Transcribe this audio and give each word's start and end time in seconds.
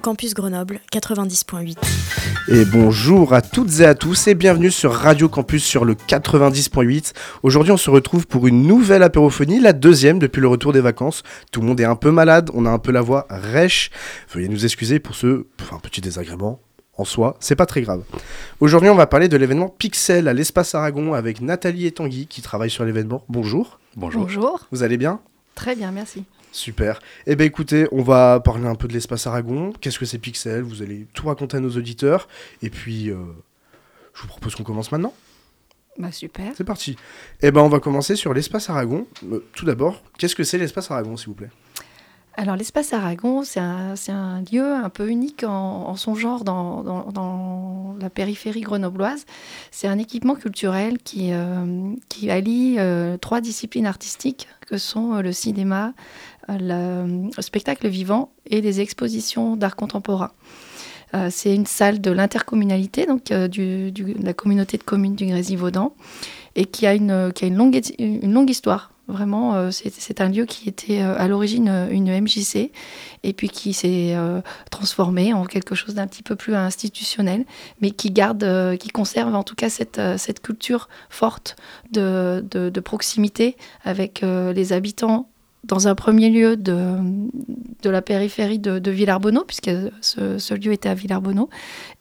Campus 0.00 0.34
Grenoble 0.34 0.80
90.8. 0.92 1.76
Et 2.48 2.64
bonjour 2.64 3.34
à 3.34 3.42
toutes 3.42 3.80
et 3.80 3.84
à 3.84 3.94
tous 3.94 4.26
et 4.26 4.34
bienvenue 4.34 4.70
sur 4.70 4.92
Radio 4.92 5.28
Campus 5.28 5.62
sur 5.62 5.84
le 5.84 5.94
90.8. 5.94 7.12
Aujourd'hui 7.42 7.72
on 7.72 7.76
se 7.76 7.90
retrouve 7.90 8.26
pour 8.26 8.46
une 8.46 8.66
nouvelle 8.66 9.02
apérophonie, 9.02 9.60
la 9.60 9.72
deuxième 9.72 10.18
depuis 10.18 10.40
le 10.40 10.48
retour 10.48 10.72
des 10.72 10.80
vacances. 10.80 11.22
Tout 11.52 11.60
le 11.60 11.66
monde 11.66 11.80
est 11.80 11.84
un 11.84 11.96
peu 11.96 12.10
malade, 12.10 12.50
on 12.54 12.66
a 12.66 12.70
un 12.70 12.78
peu 12.78 12.92
la 12.92 13.02
voix 13.02 13.26
rêche. 13.28 13.90
Veuillez 14.32 14.48
nous 14.48 14.64
excuser 14.64 14.98
pour 14.98 15.14
ce 15.14 15.46
petit 15.82 16.00
désagrément. 16.00 16.60
En 16.96 17.04
soi, 17.04 17.36
c'est 17.40 17.56
pas 17.56 17.66
très 17.66 17.82
grave. 17.82 18.02
Aujourd'hui, 18.60 18.90
on 18.90 18.94
va 18.94 19.06
parler 19.06 19.28
de 19.28 19.36
l'événement 19.36 19.68
Pixel 19.68 20.28
à 20.28 20.34
l'espace 20.34 20.74
Aragon 20.74 21.14
avec 21.14 21.40
Nathalie 21.40 21.86
et 21.86 21.92
Tanguy 21.92 22.26
qui 22.26 22.42
travaillent 22.42 22.70
sur 22.70 22.84
l'événement. 22.84 23.24
Bonjour. 23.28 23.78
Bonjour. 23.96 24.22
Bonjour. 24.22 24.66
Vous 24.70 24.82
allez 24.82 24.96
bien? 24.98 25.20
Très 25.54 25.74
bien, 25.76 25.92
merci. 25.92 26.24
Super. 26.52 27.00
Eh 27.26 27.36
bien 27.36 27.46
écoutez, 27.46 27.86
on 27.92 28.02
va 28.02 28.40
parler 28.40 28.66
un 28.66 28.74
peu 28.74 28.88
de 28.88 28.92
l'espace 28.92 29.26
Aragon. 29.26 29.72
Qu'est-ce 29.80 29.98
que 29.98 30.04
c'est 30.04 30.18
Pixel? 30.18 30.62
Vous 30.62 30.82
allez 30.82 31.06
tout 31.14 31.26
raconter 31.28 31.56
à 31.58 31.60
nos 31.60 31.70
auditeurs. 31.76 32.28
Et 32.62 32.70
puis, 32.70 33.08
euh, 33.10 33.16
je 34.14 34.22
vous 34.22 34.28
propose 34.28 34.54
qu'on 34.56 34.64
commence 34.64 34.90
maintenant. 34.90 35.14
Bah 35.98 36.10
super. 36.12 36.52
C'est 36.56 36.64
parti. 36.64 36.96
Eh 37.42 37.50
ben 37.50 37.60
on 37.60 37.68
va 37.68 37.78
commencer 37.78 38.16
sur 38.16 38.32
l'espace 38.34 38.68
Aragon. 38.70 39.06
Euh, 39.30 39.44
tout 39.54 39.64
d'abord, 39.64 40.02
qu'est-ce 40.18 40.34
que 40.34 40.44
c'est 40.44 40.58
l'espace 40.58 40.90
Aragon, 40.90 41.16
s'il 41.16 41.28
vous 41.28 41.34
plaît? 41.34 41.50
Alors 42.36 42.56
l'espace 42.56 42.92
Aragon, 42.94 43.42
c'est 43.42 43.58
un, 43.60 44.42
lieu 44.50 44.64
un 44.64 44.88
peu 44.88 45.08
unique 45.08 45.42
en, 45.44 45.88
en 45.88 45.96
son 45.96 46.14
genre 46.14 46.42
dans, 46.44 46.82
dans- 46.82 47.10
dans 47.10 47.96
la 48.00 48.08
périphérie 48.08 48.60
grenobloise. 48.62 49.26
C'est 49.72 49.88
un 49.88 49.98
équipement 49.98 50.36
culturel 50.36 50.98
qui, 50.98 51.32
euh, 51.32 51.92
qui 52.08 52.30
allie 52.30 52.76
euh, 52.78 53.18
trois 53.18 53.40
disciplines 53.40 53.84
artistiques 53.84 54.48
que 54.66 54.78
sont 54.78 55.16
le 55.20 55.32
cinéma, 55.32 55.92
le, 56.48 57.30
le 57.36 57.42
spectacle 57.42 57.88
vivant 57.88 58.32
et 58.46 58.60
les 58.60 58.80
expositions 58.80 59.56
d'art 59.56 59.76
contemporain. 59.76 60.32
Euh, 61.14 61.28
c'est 61.30 61.54
une 61.54 61.66
salle 61.66 62.00
de 62.00 62.10
l'intercommunalité, 62.10 63.06
donc 63.06 63.30
euh, 63.30 63.48
de 63.48 63.92
la 64.22 64.32
communauté 64.32 64.78
de 64.78 64.82
communes 64.82 65.16
du 65.16 65.26
Grésivaudan, 65.26 65.92
et 66.54 66.66
qui 66.66 66.86
a 66.86 66.94
une, 66.94 67.32
qui 67.34 67.44
a 67.44 67.48
une, 67.48 67.56
longue, 67.56 67.80
une 67.98 68.32
longue 68.32 68.50
histoire. 68.50 68.92
Vraiment, 69.10 69.54
euh, 69.56 69.70
c'est 69.72 70.20
un 70.20 70.28
lieu 70.28 70.44
qui 70.44 70.68
était 70.68 71.02
euh, 71.02 71.18
à 71.18 71.26
l'origine 71.26 71.68
euh, 71.68 71.88
une 71.90 72.10
MJC, 72.20 72.70
et 73.24 73.32
puis 73.32 73.48
qui 73.48 73.72
s'est 73.72 74.14
euh, 74.14 74.40
transformé 74.70 75.32
en 75.32 75.44
quelque 75.44 75.74
chose 75.74 75.94
d'un 75.96 76.06
petit 76.06 76.22
peu 76.22 76.36
plus 76.36 76.54
institutionnel, 76.54 77.44
mais 77.80 77.90
qui 77.90 78.12
garde, 78.12 78.44
euh, 78.44 78.76
qui 78.76 78.88
conserve 78.88 79.34
en 79.34 79.42
tout 79.42 79.56
cas 79.56 79.68
cette, 79.68 79.98
euh, 79.98 80.16
cette 80.16 80.40
culture 80.40 80.88
forte 81.08 81.56
de, 81.90 82.44
de, 82.48 82.80
proximité 82.80 83.56
avec 83.84 84.22
euh, 84.22 84.52
les 84.52 84.72
habitants 84.72 85.28
dans 85.64 85.88
un 85.88 85.94
premier 85.94 86.30
lieu 86.30 86.56
de, 86.56 86.96
la 87.84 88.02
périphérie 88.02 88.58
de, 88.58 88.90
Villarbonneau, 88.90 89.44
puisque 89.44 89.70
ce, 90.00 90.38
ce 90.38 90.54
lieu 90.54 90.72
était 90.72 90.88
à 90.88 90.94
Villarbonneau, 90.94 91.48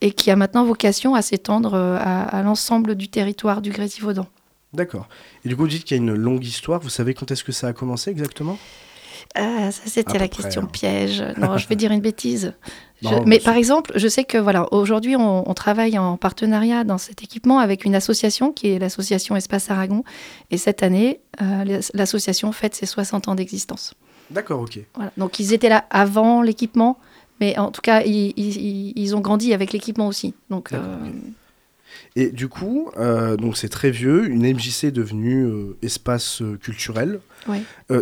et 0.02 0.12
qui 0.12 0.32
a 0.32 0.36
maintenant 0.36 0.64
vocation 0.64 1.16
à 1.16 1.22
s'étendre 1.22 1.74
euh, 1.74 1.98
à, 2.00 2.24
à 2.24 2.44
l'ensemble 2.44 2.96
du 2.96 3.10
territoire 3.10 3.62
du 3.62 3.72
Grésivaudan. 3.72 4.28
D'accord. 4.74 5.10
Et 5.44 5.50
du 5.50 5.56
coup, 5.56 5.64
vous 5.64 5.68
dites 5.68 5.84
qu'il 5.84 5.98
y 5.98 6.00
a 6.00 6.04
une 6.04 6.14
longue 6.14 6.46
histoire. 6.46 6.80
Vous 6.80 6.90
savez 6.90 7.14
quand 7.14 7.32
est-ce 7.32 7.44
que 7.44 7.52
ça 7.52 7.68
a 7.68 7.74
commencé 7.74 8.12
exactement? 8.12 8.58
Ah, 9.36 9.72
ça 9.72 9.82
c'était 9.86 10.14
la 10.18 10.28
près, 10.28 10.30
question 10.30 10.64
hein. 10.64 10.70
piège. 10.72 11.24
Non, 11.38 11.58
je 11.58 11.68
vais 11.68 11.76
dire 11.76 11.92
une 11.92 12.02
bêtise. 12.02 12.54
Je- 13.02 13.08
mais 13.26 13.40
par 13.40 13.56
exemple, 13.56 13.94
je 13.96 14.10
sais 14.10 14.26
que 14.26 14.38
voilà, 14.38 14.74
aujourd'hui, 14.74 15.16
on, 15.16 15.50
on 15.50 15.54
travaille 15.54 15.98
en 15.98 16.18
partenariat 16.18 16.84
dans 16.84 16.98
cet 16.98 17.24
équipement 17.24 17.60
avec 17.60 17.86
une 17.86 17.96
association 17.96 18.52
qui 18.52 18.72
est 18.72 18.78
l'association 18.80 19.38
Espace 19.38 19.72
Aragon. 19.72 20.04
Et 20.52 20.58
cette 20.58 20.84
année, 20.84 21.22
euh, 21.42 21.64
l'as- 21.64 21.92
l'association 21.94 22.52
fête 22.52 22.76
ses 22.76 22.86
60 22.86 23.30
ans 23.30 23.36
d'existence. 23.36 23.94
D'accord, 24.32 24.60
ok. 24.60 24.80
Voilà. 24.96 25.12
Donc 25.16 25.40
ils 25.40 25.54
étaient 25.54 25.70
là 25.70 25.86
avant 25.92 26.42
l'équipement, 26.42 27.00
mais 27.40 27.58
en 27.58 27.72
tout 27.72 27.80
cas, 27.80 28.02
ils, 28.02 28.34
ils- 28.36 28.92
ils 28.98 29.16
ont 29.16 29.22
grandi 29.22 29.54
avec 29.54 29.72
l'équipement 29.72 30.08
aussi. 30.08 30.34
Donc 30.50 30.74
euh. 30.74 30.98
Et 32.20 32.32
du 32.32 32.50
coup, 32.50 32.92
euh, 32.98 33.38
donc 33.38 33.56
c'est 33.56 33.70
très 33.70 33.92
vieux. 33.92 34.28
Une 34.28 34.42
MJC 34.42 34.84
est 34.84 34.92
devenue 34.92 35.46
euh, 35.46 35.78
espace 35.82 36.42
euh, 36.42 36.58
culturel. 36.62 37.22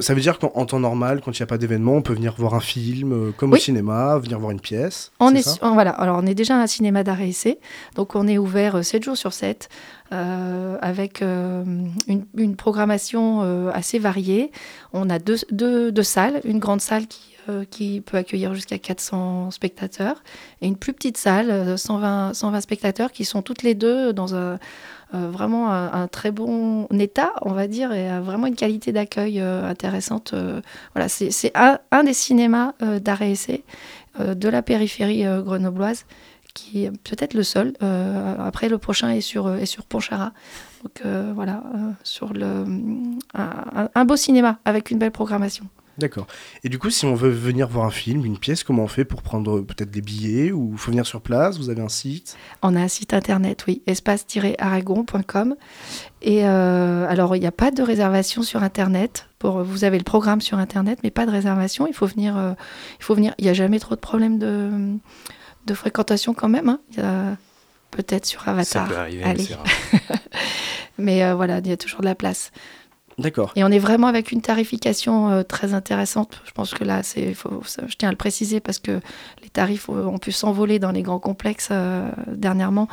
Ça 0.01 0.15
veut 0.15 0.21
dire 0.21 0.39
qu'en 0.39 0.51
en 0.55 0.65
temps 0.65 0.79
normal, 0.79 1.21
quand 1.23 1.37
il 1.37 1.41
n'y 1.41 1.43
a 1.43 1.47
pas 1.47 1.59
d'événement, 1.59 1.93
on 1.93 2.01
peut 2.01 2.15
venir 2.15 2.33
voir 2.35 2.55
un 2.55 2.59
film, 2.59 3.31
comme 3.37 3.53
au 3.53 3.57
cinéma, 3.57 4.17
venir 4.17 4.39
voir 4.39 4.51
une 4.51 4.59
pièce. 4.59 5.11
On 5.19 5.33
est, 5.35 5.61
voilà, 5.61 5.91
alors 5.91 6.19
on 6.21 6.25
est 6.25 6.33
déjà 6.33 6.59
un 6.59 6.67
cinéma 6.67 7.03
d'art 7.03 7.21
et 7.21 7.29
essai, 7.29 7.59
donc 7.95 8.15
on 8.15 8.27
est 8.27 8.39
ouvert 8.39 8.83
7 8.83 9.03
jours 9.03 9.15
sur 9.15 9.31
7 9.31 9.69
euh, 10.11 10.77
avec 10.81 11.21
une, 11.21 12.25
une 12.35 12.55
programmation 12.57 13.71
assez 13.71 13.99
variée. 13.99 14.51
On 14.91 15.09
a 15.09 15.19
deux, 15.19 15.37
deux, 15.51 15.93
deux 15.93 16.03
salles, 16.03 16.41
une 16.43 16.59
grande 16.59 16.81
salle 16.81 17.07
qui, 17.07 17.36
euh, 17.49 17.63
qui 17.69 18.01
peut 18.01 18.17
accueillir 18.17 18.53
jusqu'à 18.53 18.77
400 18.77 19.51
spectateurs 19.51 20.21
et 20.61 20.67
une 20.67 20.75
plus 20.75 20.91
petite 20.91 21.17
salle, 21.17 21.49
euh, 21.49 21.77
120, 21.77 22.33
120 22.33 22.61
spectateurs 22.61 23.11
qui 23.11 23.25
sont 23.25 23.41
toutes 23.41 23.63
les 23.63 23.73
deux 23.73 24.11
dans 24.11 24.35
un, 24.35 24.59
euh, 25.13 25.29
vraiment 25.29 25.71
un, 25.71 26.07
très 26.07 26.31
bon 26.31 26.87
état, 26.99 27.31
on 27.43 27.53
va 27.53 27.67
dire, 27.67 27.93
et 27.93 28.19
vraiment 28.19 28.47
une 28.47 28.55
qualité 28.55 28.91
d'accueil 28.91 29.39
intéressante. 29.39 30.33
voilà, 30.93 31.07
c'est 31.07 31.51
un, 31.55 31.79
un 31.91 32.03
des 32.03 32.13
cinémas 32.13 32.73
et 32.81 33.31
essai 33.31 33.63
de 34.19 34.49
la 34.49 34.61
périphérie 34.61 35.23
grenobloise, 35.43 36.05
qui 36.53 36.85
est 36.85 36.91
peut-être 36.91 37.33
le 37.33 37.43
seul. 37.43 37.73
Après, 38.39 38.67
le 38.67 38.77
prochain 38.77 39.09
est 39.11 39.21
sur, 39.21 39.53
est 39.53 39.65
sur. 39.65 39.83
Donc 39.85 41.03
voilà, 41.33 41.63
sur 42.03 42.33
le, 42.33 42.65
un 43.33 44.05
beau 44.05 44.15
cinéma 44.17 44.59
avec 44.65 44.91
une 44.91 44.99
belle 44.99 45.11
programmation. 45.11 45.67
D'accord. 45.97 46.27
Et 46.63 46.69
du 46.69 46.77
coup, 46.77 46.89
si 46.91 47.05
on 47.05 47.15
veut 47.15 47.29
venir 47.31 47.67
voir 47.67 47.85
un 47.85 47.89
film, 47.91 48.23
une 48.23 48.37
pièce, 48.37 48.63
comment 48.63 48.83
on 48.83 48.87
fait 48.87 49.03
pour 49.05 49.23
prendre 49.23 49.61
peut-être 49.61 49.89
des 49.89 50.01
billets 50.01 50.51
ou 50.51 50.77
faut 50.77 50.91
venir 50.91 51.07
sur 51.07 51.21
place? 51.21 51.57
Vous 51.57 51.69
avez 51.71 51.81
un 51.81 51.89
site? 51.89 52.37
On 52.61 52.75
a 52.75 52.79
un 52.81 52.87
site 52.87 53.13
internet, 53.15 53.65
oui, 53.67 53.81
espace-aragon.com. 53.87 55.55
Et 56.21 56.45
euh, 56.45 57.07
alors, 57.09 57.35
il 57.35 57.39
n'y 57.39 57.47
a 57.47 57.51
pas 57.51 57.71
de 57.71 57.81
réservation 57.81 58.43
sur 58.43 58.61
internet. 58.63 59.27
Pour, 59.39 59.63
vous 59.63 59.83
avez 59.83 59.97
le 59.97 60.03
programme 60.03 60.41
sur 60.41 60.57
internet, 60.59 60.99
mais 61.03 61.11
pas 61.11 61.25
de 61.25 61.31
réservation. 61.31 61.87
Il 61.87 61.93
faut 61.93 62.07
venir. 62.07 62.37
euh, 62.37 62.53
il 62.99 63.03
faut 63.03 63.15
venir. 63.15 63.33
Il 63.39 63.45
n'y 63.45 63.49
a 63.49 63.53
jamais 63.53 63.79
trop 63.79 63.95
de 63.95 63.99
problèmes 63.99 64.37
de, 64.39 64.69
de 65.65 65.73
fréquentation 65.73 66.33
quand 66.33 66.49
même. 66.49 66.69
hein. 66.69 66.79
Il 66.91 66.97
y 66.99 67.01
a 67.01 67.37
peut-être 67.91 68.25
sur 68.25 68.47
Avatar. 68.47 68.87
Ça 68.87 68.93
peut 68.93 68.97
arriver, 68.99 69.23
mais 69.23 69.29
Allez. 69.31 69.43
c'est 69.45 69.55
rare. 69.55 69.65
Mais 70.99 71.23
euh, 71.23 71.35
voilà, 71.35 71.59
il 71.59 71.67
y 71.67 71.71
a 71.71 71.77
toujours 71.77 72.01
de 72.01 72.05
la 72.05 72.15
place. 72.15 72.51
D'accord. 73.17 73.51
Et 73.55 73.63
on 73.63 73.69
est 73.69 73.79
vraiment 73.79 74.07
avec 74.07 74.31
une 74.31 74.41
tarification 74.41 75.29
euh, 75.29 75.43
très 75.43 75.73
intéressante. 75.73 76.41
Je 76.45 76.51
pense 76.51 76.73
que 76.73 76.83
là, 76.83 77.01
c'est, 77.01 77.33
faut- 77.33 77.63
ça- 77.65 77.81
je 77.87 77.95
tiens 77.95 78.09
à 78.09 78.11
le 78.11 78.17
préciser 78.17 78.59
parce 78.59 78.77
que 78.77 78.99
les 79.41 79.49
tarifs 79.49 79.89
euh, 79.89 80.05
ont 80.05 80.19
pu 80.19 80.31
s'envoler 80.31 80.77
dans 80.77 80.91
les 80.91 81.01
grands 81.01 81.19
complexes 81.19 81.69
euh, 81.71 82.09
dernièrement. 82.27 82.87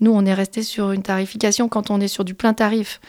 Nous, 0.00 0.10
on 0.10 0.24
est 0.24 0.34
resté 0.34 0.62
sur 0.64 0.90
une 0.90 1.02
tarification 1.02 1.68
quand 1.68 1.90
on 1.90 2.00
est 2.00 2.08
sur 2.08 2.24
du 2.24 2.34
plein 2.34 2.54
tarif. 2.54 3.00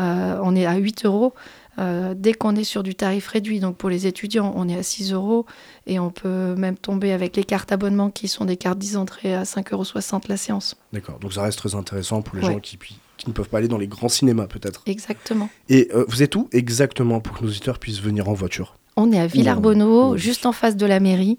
euh, 0.00 0.38
on 0.42 0.54
est 0.54 0.66
à 0.66 0.76
8 0.76 1.06
euros. 1.06 1.32
Euh, 1.78 2.12
dès 2.16 2.32
qu'on 2.34 2.56
est 2.56 2.64
sur 2.64 2.82
du 2.82 2.94
tarif 2.96 3.28
réduit, 3.28 3.60
donc 3.60 3.76
pour 3.76 3.88
les 3.88 4.06
étudiants, 4.08 4.52
on 4.56 4.68
est 4.68 4.76
à 4.76 4.82
6 4.82 5.12
euros 5.12 5.46
et 5.86 5.98
on 6.00 6.10
peut 6.10 6.54
même 6.56 6.76
tomber 6.76 7.12
avec 7.12 7.36
les 7.36 7.44
cartes 7.44 7.70
abonnement 7.72 8.10
qui 8.10 8.26
sont 8.28 8.44
des 8.44 8.56
cartes 8.56 8.78
10 8.78 8.96
entrées 8.96 9.32
à 9.34 9.44
5,60 9.44 9.72
euros 9.72 10.20
la 10.28 10.36
séance. 10.36 10.74
D'accord. 10.92 11.18
Donc 11.20 11.32
ça 11.32 11.42
reste 11.42 11.58
très 11.58 11.74
intéressant 11.76 12.20
pour 12.20 12.36
les 12.36 12.44
Ouais. 12.44 12.52
gens 12.54 12.58
qui, 12.60 12.76
puis- 12.76 12.98
qui 13.18 13.28
ne 13.28 13.32
peuvent 13.34 13.48
pas 13.48 13.58
aller 13.58 13.68
dans 13.68 13.76
les 13.78 13.88
grands 13.88 14.08
cinémas 14.08 14.46
peut-être. 14.46 14.82
Exactement. 14.86 15.50
Et 15.68 15.88
euh, 15.94 16.04
vous 16.08 16.22
êtes 16.22 16.34
où 16.36 16.48
exactement 16.52 17.20
pour 17.20 17.36
que 17.36 17.42
nos 17.44 17.50
auditeurs 17.50 17.78
puissent 17.78 18.00
venir 18.00 18.28
en 18.28 18.32
voiture? 18.32 18.76
On 18.96 19.12
est 19.12 19.18
à 19.20 19.26
Villarbonneau, 19.26 20.16
juste 20.16 20.46
en 20.46 20.52
face 20.52 20.76
de 20.76 20.86
la 20.86 20.98
mairie, 21.00 21.38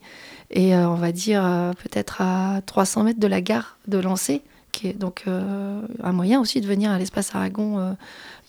et 0.52 0.76
euh, 0.76 0.88
on 0.90 0.96
va 0.96 1.12
dire 1.12 1.44
euh, 1.46 1.74
peut-être 1.74 2.22
à 2.22 2.62
300 2.66 3.04
mètres 3.04 3.20
de 3.20 3.28
la 3.28 3.42
gare 3.42 3.78
de 3.88 3.98
Lancé, 3.98 4.42
qui 4.72 4.88
est 4.88 4.94
donc 4.94 5.24
un 5.26 6.12
moyen 6.12 6.40
aussi 6.40 6.62
de 6.62 6.68
venir 6.68 6.92
à 6.92 7.00
l'espace 7.00 7.34
Aragon. 7.34 7.96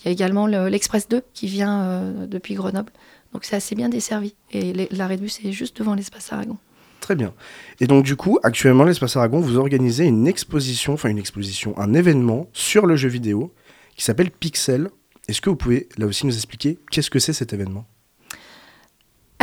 Il 0.01 0.07
y 0.07 0.09
a 0.09 0.13
également 0.13 0.47
le- 0.47 0.69
l'Express 0.69 1.09
2 1.09 1.23
qui 1.33 1.47
vient 1.47 2.03
depuis 2.29 2.55
Grenoble, 2.55 2.93
donc 3.33 3.45
c'est 3.45 3.57
assez 3.57 3.75
bien 3.75 3.89
desservi. 3.89 4.35
Et 4.53 4.87
l'arrêt 4.91 5.17
de 5.17 5.23
bus 5.23 5.41
est 5.45 5.53
juste 5.53 5.79
devant 5.79 5.95
l'espace 5.95 6.31
Aragon. 6.33 6.59
Très 7.01 7.15
bien. 7.15 7.33
Et 7.81 7.87
donc 7.87 8.05
du 8.05 8.17
coup, 8.17 8.39
actuellement, 8.43 8.85
l'Espace 8.85 9.17
Aragon, 9.17 9.41
vous 9.41 9.57
organisez 9.57 10.05
une 10.05 10.29
exposition, 10.29 10.93
enfin 10.93 11.09
une 11.09 11.19
exposition, 11.19 11.77
un 11.79 11.95
événement 11.95 12.49
sur 12.53 12.87
le 12.87 12.97
jeu 12.97 13.09
vidéo 13.09 13.53
qui 13.97 14.05
s'appelle 14.05 14.31
Pixel. 14.31 14.91
Est-ce 15.29 15.41
que 15.41 15.51
vous 15.51 15.57
pouvez 15.57 15.89
là 15.97 16.07
aussi 16.07 16.27
nous 16.27 16.35
expliquer 16.35 16.79
qu'est-ce 16.91 17.11
que 17.11 17.19
c'est 17.19 17.33
cet 17.33 17.53
événement? 17.53 17.87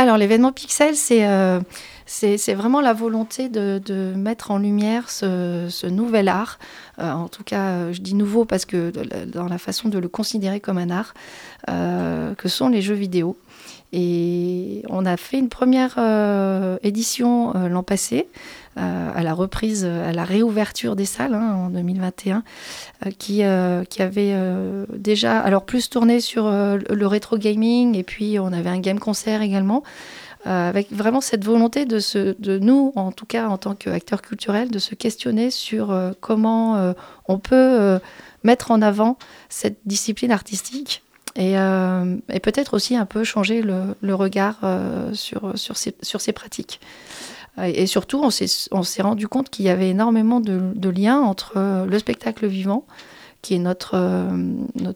Alors, 0.00 0.16
l'événement 0.16 0.52
Pixel, 0.52 0.94
c'est 0.94 1.26
euh, 1.26 1.58
c'est 2.06 2.54
vraiment 2.54 2.80
la 2.80 2.92
volonté 2.92 3.48
de, 3.48 4.14
mettre 4.14 4.52
en 4.52 4.58
lumière 4.58 5.10
ce, 5.10 5.86
nouvel 5.88 6.28
art. 6.28 6.60
Euh, 7.00 7.10
en 7.10 7.26
tout 7.26 7.42
cas, 7.42 7.70
euh, 7.70 7.92
je 7.92 8.00
dis 8.00 8.14
nouveau 8.14 8.44
parce 8.44 8.64
que 8.64 8.92
dans 9.26 9.48
la 9.48 9.58
façon 9.58 9.88
de 9.88 9.98
le 9.98 10.08
considérer 10.08 10.60
comme 10.60 10.78
un 10.78 10.90
art, 10.90 11.14
que 11.66 12.48
sont 12.48 12.68
les 12.68 12.80
jeux 12.80 12.94
vidéo. 12.94 13.36
Et 13.92 14.82
on 14.90 15.06
a 15.06 15.16
fait 15.16 15.38
une 15.38 15.48
première 15.48 15.94
euh, 15.96 16.76
édition 16.82 17.54
euh, 17.56 17.68
l'an 17.68 17.82
passé, 17.82 18.28
euh, 18.76 19.10
à 19.14 19.22
la 19.22 19.32
reprise, 19.32 19.84
à 19.84 20.12
la 20.12 20.24
réouverture 20.24 20.94
des 20.94 21.06
salles 21.06 21.34
hein, 21.34 21.54
en 21.54 21.70
2021, 21.70 22.42
euh, 23.06 23.10
qui, 23.10 23.42
qui 23.88 24.02
avait 24.02 24.34
déjà, 24.92 25.40
alors 25.40 25.64
plus 25.64 25.88
tourné 25.88 26.20
sur 26.20 26.50
le 26.50 27.06
rétro 27.06 27.38
gaming, 27.38 27.96
et 27.96 28.02
puis 28.02 28.38
on 28.38 28.52
avait 28.52 28.70
un 28.70 28.80
game 28.80 28.98
concert 28.98 29.40
également, 29.40 29.82
avec 30.44 30.92
vraiment 30.92 31.20
cette 31.20 31.44
volonté 31.44 31.84
de, 31.84 31.98
se, 31.98 32.36
de 32.38 32.58
nous, 32.58 32.92
en 32.96 33.12
tout 33.12 33.26
cas 33.26 33.48
en 33.48 33.58
tant 33.58 33.74
qu'acteurs 33.74 34.22
culturels, 34.22 34.70
de 34.70 34.78
se 34.78 34.94
questionner 34.94 35.50
sur 35.50 35.96
comment 36.20 36.94
on 37.26 37.38
peut 37.38 37.98
mettre 38.44 38.70
en 38.70 38.82
avant 38.82 39.18
cette 39.48 39.78
discipline 39.84 40.30
artistique 40.30 41.02
et, 41.36 41.58
euh, 41.58 42.16
et 42.32 42.40
peut-être 42.40 42.74
aussi 42.74 42.96
un 42.96 43.06
peu 43.06 43.24
changer 43.24 43.62
le, 43.62 44.14
regard 44.14 44.58
euh, 44.62 45.12
sur, 45.14 45.54
ces, 45.54 46.32
pratiques. 46.32 46.80
Et 47.62 47.86
surtout, 47.86 48.22
on 48.22 48.82
s'est 48.82 49.02
rendu 49.02 49.26
compte 49.28 49.50
qu'il 49.50 49.64
y 49.64 49.68
avait 49.68 49.90
énormément 49.90 50.40
de, 50.40 50.88
liens 50.88 51.20
entre 51.20 51.54
euh, 51.56 51.86
le 51.86 51.98
spectacle 51.98 52.46
vivant, 52.46 52.84
qui 53.42 53.54
est 53.54 53.58
notre, 53.58 53.96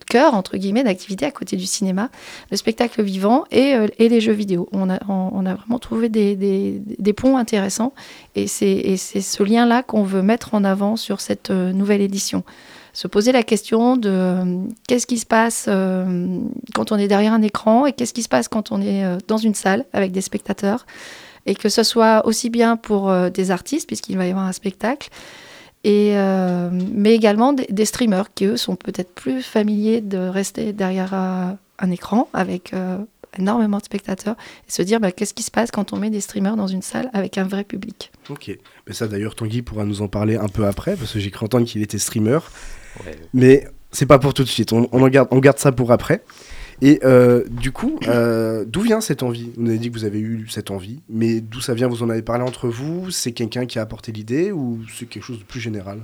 cœur, 0.09 0.35
entre 0.35 0.57
guillemets, 0.57 0.83
d'activité 0.83 1.27
à 1.27 1.31
côté 1.31 1.57
du 1.57 1.67
cinéma, 1.67 2.11
le 2.51 2.57
spectacle 2.57 3.03
vivant 3.03 3.45
et, 3.53 3.77
les 3.99 4.21
jeux 4.21 4.33
vidéo. 4.33 4.69
On 4.73 4.91
a, 4.91 4.99
vraiment 4.99 5.79
trouvé 5.79 6.09
des, 6.09 7.13
ponts 7.17 7.37
intéressants 7.37 7.93
et 8.35 8.47
c'est 8.49 8.97
ce 8.97 9.43
lien-là 9.43 9.83
qu'on 9.83 10.03
veut 10.03 10.23
mettre 10.23 10.55
en 10.55 10.65
avant 10.65 10.97
sur 10.97 11.21
cette 11.21 11.51
nouvelle 11.51 12.01
édition 12.01 12.43
se 12.93 13.09
poser 13.09 13.33
la 13.33 13.43
question 13.43 13.97
de 13.97 14.11
euh, 14.11 14.65
qu'est-ce 14.87 15.07
qui 15.07 15.19
se 15.19 15.27
passe 15.27 15.67
euh, 15.69 16.41
quand 16.75 16.93
on 16.93 16.97
est 16.97 17.09
derrière 17.09 17.33
un 17.33 17.43
écran 17.43 17.87
et 17.87 17.93
qu'est-ce 17.93 18.13
qui 18.13 18.23
se 18.23 18.29
passe 18.29 18.49
quand 18.49 18.71
on 18.71 18.83
est 18.83 19.05
euh, 19.05 19.19
dans 19.29 19.39
une 19.39 19.55
salle 19.55 19.87
avec 19.93 20.13
des 20.13 20.21
spectateurs. 20.21 20.87
Et 21.47 21.55
que 21.55 21.69
ce 21.69 21.83
soit 21.83 22.25
aussi 22.27 22.51
bien 22.51 22.77
pour 22.77 23.13
des 23.31 23.51
artistes, 23.51 23.89
puisqu'il 23.89 24.17
va 24.17 24.29
y 24.29 24.31
avoir 24.31 24.47
un 24.47 24.53
spectacle, 24.53 25.09
et, 25.83 26.15
mais 26.93 27.17
également 27.17 27.53
des, 27.53 27.85
streamers 27.85 28.33
qui, 28.33 28.45
eux, 28.45 28.57
sont 28.57 28.77
peut-être 28.77 29.13
plus 29.13 29.43
familiers 29.43 30.01
de 30.01 30.19
rester 30.19 30.73
derrière 30.73 31.15
un 31.15 31.91
écran 31.91 32.29
avec 32.33 32.73
énormément 33.37 33.79
de 33.79 33.83
spectateurs 33.83 34.37
et 34.69 34.71
se 34.71 34.83
dire 34.83 35.01
bah, 35.01 35.11
qu'est-ce 35.11 35.35
qui 35.35 35.43
se 35.43 35.51
passe 35.51 35.73
quand 35.73 35.93
on 35.93 35.97
met 35.97 36.11
des 36.11 36.21
streamers 36.21 36.55
dans 36.55 36.69
une 36.69 36.83
salle 36.83 37.11
avec 37.13 37.39
un 37.39 37.45
vrai 37.45 37.65
public? 37.65 38.13
Ok. 38.29 38.57
Mais 38.87 38.93
ça, 38.93 39.09
d'ailleurs, 39.09 39.35
Tanguy 39.35 39.63
pourra 39.63 39.85
nous 39.85 40.01
en 40.01 40.07
parler 40.07 40.37
un 40.37 40.49
peu 40.49 40.65
après, 40.67 40.95
parce 40.95 41.13
que 41.13 41.19
j'ai 41.19 41.33
cru 41.33 41.45
entendre 41.45 41.67
qu'il 41.67 41.83
était 41.83 41.99
streamer. 41.99 42.39
Mais 43.35 43.67
c'est 43.91 44.07
pas 44.07 44.19
pour 44.19 44.35
tout 44.35 44.45
de 44.45 44.49
suite. 44.49 44.73
On, 44.73 44.89
on 44.93 45.03
en 45.03 45.09
garde, 45.09 45.29
on 45.31 45.39
garde 45.39 45.59
ça 45.59 45.73
pour 45.73 45.93
après. 45.93 46.23
Et 46.81 46.99
euh, 47.05 47.45
du 47.49 47.71
coup, 47.71 48.01
euh, 48.09 48.65
d'où 48.67 48.81
vient 48.81 49.01
cette 49.01 49.23
envie? 49.23 49.53
Vous 49.57 49.69
avez 49.69 49.79
dit 49.79 49.89
que 49.89 49.97
vous 49.97 50.05
avez 50.05 50.19
eu 50.19 50.47
cette 50.49 50.73
envie, 50.73 51.01
mais 51.09 51.41
d'où 51.41 51.61
ça 51.61 51.75
vient? 51.75 51.87
Vous 51.87 52.03
en 52.03 52.11
avez 52.11 52.23
parlé 52.23 52.43
entre 52.43 52.69
vous? 52.69 53.11
C'est 53.13 53.31
quelqu'un 53.31 53.67
qui 53.67 53.79
a 53.79 53.83
apporté 53.83 54.11
l'idée 54.11 54.51
ou 54.51 54.81
c'est 54.93 55.07
quelque 55.07 55.23
chose 55.23 55.39
de 55.39 55.45
plus 55.45 55.61
général? 55.61 56.01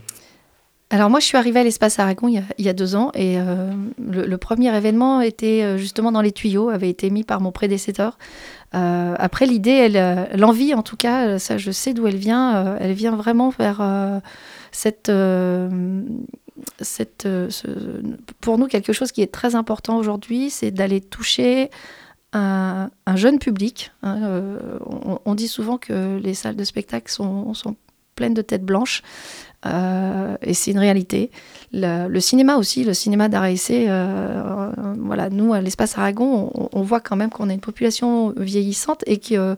Alors 0.90 1.10
moi, 1.10 1.18
je 1.18 1.26
suis 1.26 1.36
arrivée 1.36 1.60
à 1.60 1.64
l'espace 1.64 1.98
Aragon 1.98 2.28
il 2.28 2.34
y 2.34 2.38
a, 2.38 2.44
il 2.58 2.64
y 2.64 2.68
a 2.68 2.72
deux 2.72 2.94
ans 2.94 3.10
et 3.14 3.38
euh, 3.38 3.72
le, 3.98 4.24
le 4.24 4.38
premier 4.38 4.74
événement 4.74 5.20
était 5.20 5.76
justement 5.78 6.12
dans 6.12 6.22
les 6.22 6.32
tuyaux, 6.32 6.68
avait 6.68 6.88
été 6.88 7.10
mis 7.10 7.24
par 7.24 7.40
mon 7.40 7.50
prédécesseur. 7.50 8.16
Euh, 8.74 9.14
après, 9.18 9.46
l'idée, 9.46 9.88
l'envie 10.36 10.74
en 10.74 10.82
tout 10.82 10.96
cas, 10.96 11.38
ça 11.40 11.58
je 11.58 11.72
sais 11.72 11.92
d'où 11.92 12.06
elle 12.06 12.16
vient, 12.16 12.54
euh, 12.54 12.76
elle 12.80 12.92
vient 12.92 13.16
vraiment 13.16 13.50
vers 13.50 13.80
euh, 13.80 14.20
cette... 14.70 15.10
euh, 17.26 17.48
pour 18.40 18.58
nous, 18.58 18.66
quelque 18.66 18.92
chose 18.92 19.12
qui 19.12 19.22
est 19.22 19.32
très 19.32 19.54
important 19.54 19.96
aujourd'hui, 19.96 20.50
c'est 20.50 20.70
d'aller 20.70 21.00
toucher 21.00 21.70
un, 22.32 22.90
un 23.06 23.16
jeune 23.16 23.38
public. 23.38 23.92
hein. 24.02 24.18
Euh, 24.22 24.78
on, 25.24 25.34
dit 25.34 25.48
souvent 25.48 25.78
que 25.78 26.18
les 26.18 26.34
salles 26.34 26.56
de 26.56 26.64
spectacle 26.64 27.10
sont, 27.10 27.54
pleines 28.14 28.34
de 28.34 28.42
têtes 28.42 28.64
blanches. 28.64 29.02
Euh, 29.64 30.36
et 30.42 30.54
c'est 30.54 30.72
une 30.72 30.78
réalité. 30.78 31.30
Le, 31.72 32.18
cinéma 32.18 32.56
aussi, 32.56 32.84
le 32.84 32.94
cinéma 32.94 33.28
d'art 33.28 33.44
euh, 33.70 34.72
voilà, 34.98 35.30
nous, 35.30 35.52
à 35.52 35.60
l'espace 35.60 35.96
Aragon, 35.96 36.50
on, 36.72 36.82
voit 36.82 37.00
quand 37.00 37.16
même 37.16 37.30
qu'on 37.30 37.48
a 37.48 37.52
une 37.52 37.60
population 37.60 38.34
vieillissante 38.36 39.04
et 39.06 39.20
qu'on 39.20 39.56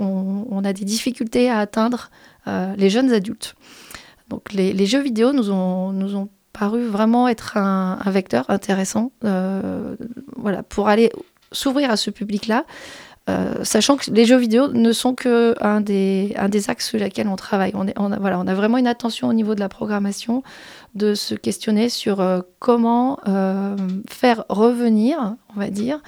on, 0.00 0.64
a 0.64 0.72
des 0.72 0.84
difficultés 0.84 1.48
à 1.48 1.58
atteindre 1.58 2.10
les 2.46 2.90
jeunes 2.90 3.12
adultes. 3.12 3.54
Donc 4.30 4.52
les, 4.52 4.86
jeux 4.86 5.02
vidéo 5.02 5.32
nous 5.32 5.50
ont, 5.50 6.28
paru 6.52 6.86
vraiment 6.86 7.28
être 7.28 7.56
un, 7.56 7.98
vecteur 8.06 8.44
intéressant 8.48 9.12
euh, 9.24 9.94
voilà, 10.36 10.62
pour 10.62 10.88
aller 10.88 11.12
s'ouvrir 11.52 11.90
à 11.90 11.96
ce 11.96 12.10
public-là. 12.10 12.64
Euh, 13.28 13.62
sachant 13.62 13.96
que 13.96 14.10
les 14.10 14.24
jeux 14.24 14.38
vidéo 14.38 14.68
ne 14.68 14.92
sont 14.92 15.14
que 15.14 15.54
un 15.60 15.80
des, 15.80 16.32
un 16.36 16.48
des 16.48 16.70
axes 16.70 16.88
sur 16.88 16.98
lesquels 16.98 17.28
on 17.28 17.36
travaille. 17.36 17.72
On, 17.74 18.12
a, 18.12 18.54
vraiment 18.54 18.78
une 18.78 18.86
attention 18.86 19.28
au 19.28 19.32
niveau 19.32 19.54
de 19.54 19.60
la 19.60 19.68
programmation 19.68 20.42
de 20.94 21.14
se 21.14 21.34
questionner 21.34 21.88
sur 21.88 22.20
euh, 22.20 22.40
comment 22.58 23.18
faire 24.08 24.44
revenir, 24.48 25.36
on 25.54 25.60
va 25.60 25.68
dire, 25.68 26.00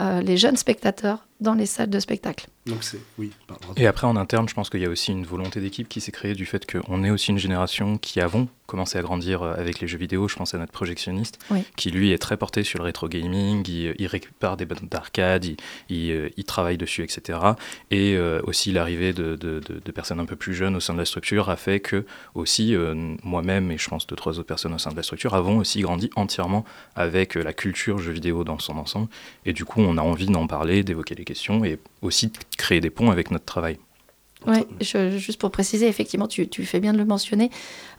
les 0.00 0.36
jeunes 0.36 0.56
spectateurs 0.56 1.26
dans 1.40 1.54
les 1.54 1.66
salles 1.66 1.90
de 1.90 2.00
spectacle. 2.00 2.46
Donc 2.66 2.82
c'est 2.82 2.98
oui. 3.18 3.30
pardon. 3.46 3.66
Et 3.76 3.86
après, 3.86 4.06
en 4.06 4.16
interne, 4.16 4.48
je 4.48 4.54
pense 4.54 4.70
qu'il 4.70 4.80
y 4.80 4.86
a 4.86 4.88
aussi 4.88 5.12
une 5.12 5.26
volonté 5.26 5.60
d'équipe 5.60 5.86
qui 5.88 6.00
s'est 6.00 6.12
créée 6.12 6.32
du 6.34 6.46
fait 6.46 6.64
qu'on 6.70 7.04
est 7.04 7.10
aussi 7.10 7.30
une 7.30 7.38
génération 7.38 7.98
qui 7.98 8.20
avons 8.20 8.48
commencé 8.66 8.96
à 8.96 9.02
grandir 9.02 9.42
euh, 9.42 9.52
avec 9.58 9.80
les 9.80 9.86
jeux 9.86 9.98
vidéo. 9.98 10.26
Je 10.28 10.36
pense 10.36 10.54
à 10.54 10.58
notre 10.58 10.72
projectionniste, 10.72 11.38
Oui. 11.50 11.62
qui 11.76 11.90
lui 11.90 12.12
est 12.12 12.18
très 12.18 12.38
porté 12.38 12.64
sur 12.64 12.78
le 12.78 12.84
rétro 12.84 13.06
gaming. 13.08 13.62
Il, 13.68 13.94
il 13.98 14.06
récupère 14.06 14.56
des 14.56 14.64
bandes 14.64 14.88
d'arcade, 14.90 15.44
il, 15.44 15.56
il, 15.90 16.10
euh, 16.10 16.30
il 16.38 16.44
travaille 16.44 16.78
dessus, 16.78 17.02
etc. 17.02 17.38
Et 17.90 18.14
euh, 18.16 18.40
aussi 18.44 18.72
l'arrivée 18.72 19.12
de, 19.12 19.36
de- 19.36 19.60
de- 19.60 19.80
de 19.84 19.92
personnes 19.92 20.18
un 20.20 20.24
peu 20.24 20.36
plus 20.36 20.54
jeunes 20.54 20.74
au 20.76 20.80
sein 20.80 20.94
de 20.94 20.98
la 20.98 21.04
structure 21.04 21.50
a 21.50 21.56
fait 21.56 21.80
que 21.80 22.06
aussi 22.34 22.74
euh, 22.74 22.94
moi-même 23.22 23.70
et 23.72 23.76
je 23.76 23.86
pense 23.90 24.06
deux 24.06 24.16
trois 24.16 24.38
autres 24.38 24.48
personnes 24.48 24.72
au 24.72 24.78
sein 24.78 24.90
de 24.90 24.96
la 24.96 25.02
structure 25.02 25.34
avons 25.34 25.58
aussi 25.58 25.82
grandi 25.82 26.08
entièrement 26.16 26.64
avec 26.96 27.36
euh, 27.36 27.42
la 27.42 27.52
culture 27.52 27.98
jeux 27.98 28.12
vidéo 28.12 28.42
dans 28.44 28.58
son 28.58 28.78
ensemble. 28.78 29.08
Et 29.44 29.52
du 29.52 29.66
coup, 29.66 29.82
on 29.82 29.98
a 29.98 30.02
envie 30.02 30.26
d'en 30.26 30.46
parler, 30.46 30.82
d'évoquer 30.82 31.14
les 31.14 31.24
questions 31.24 31.62
et 31.66 31.78
aussi 32.00 32.28
de 32.28 32.32
créer 32.56 32.80
des 32.80 32.90
ponts 32.90 33.10
avec 33.10 33.30
notre 33.30 33.44
travail. 33.44 33.78
Je- 34.80 35.16
juste 35.18 35.40
pour 35.40 35.50
préciser, 35.50 35.88
effectivement, 35.88 36.28
tu, 36.28 36.46
fais 36.64 36.80
bien 36.80 36.92
de 36.92 36.98
le 36.98 37.04
mentionner. 37.04 37.50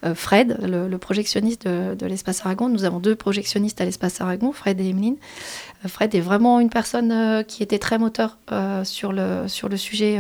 Euh, 0.05 0.13
Fred, 0.15 0.57
le, 0.62 0.97
projectionniste 0.97 1.67
de, 1.67 2.05
l'espace 2.05 2.41
Aragon, 2.41 2.69
nous 2.69 2.83
avons 2.83 3.00
deux 3.00 3.15
projectionnistes 3.15 3.81
à 3.81 3.85
l'espace 3.85 4.21
Aragon, 4.21 4.51
Fred 4.51 4.79
et 4.79 4.89
Emeline. 4.89 5.17
Euh, 5.83 5.88
Fred 5.88 6.13
est 6.13 6.21
vraiment 6.21 6.59
une 6.59 6.69
personne 6.69 7.12
euh, 7.12 7.43
qui 7.43 7.63
était 7.63 7.79
très 7.79 7.97
moteur 7.97 8.38
sur, 8.83 9.12
le, 9.12 9.47
sujet 9.77 10.19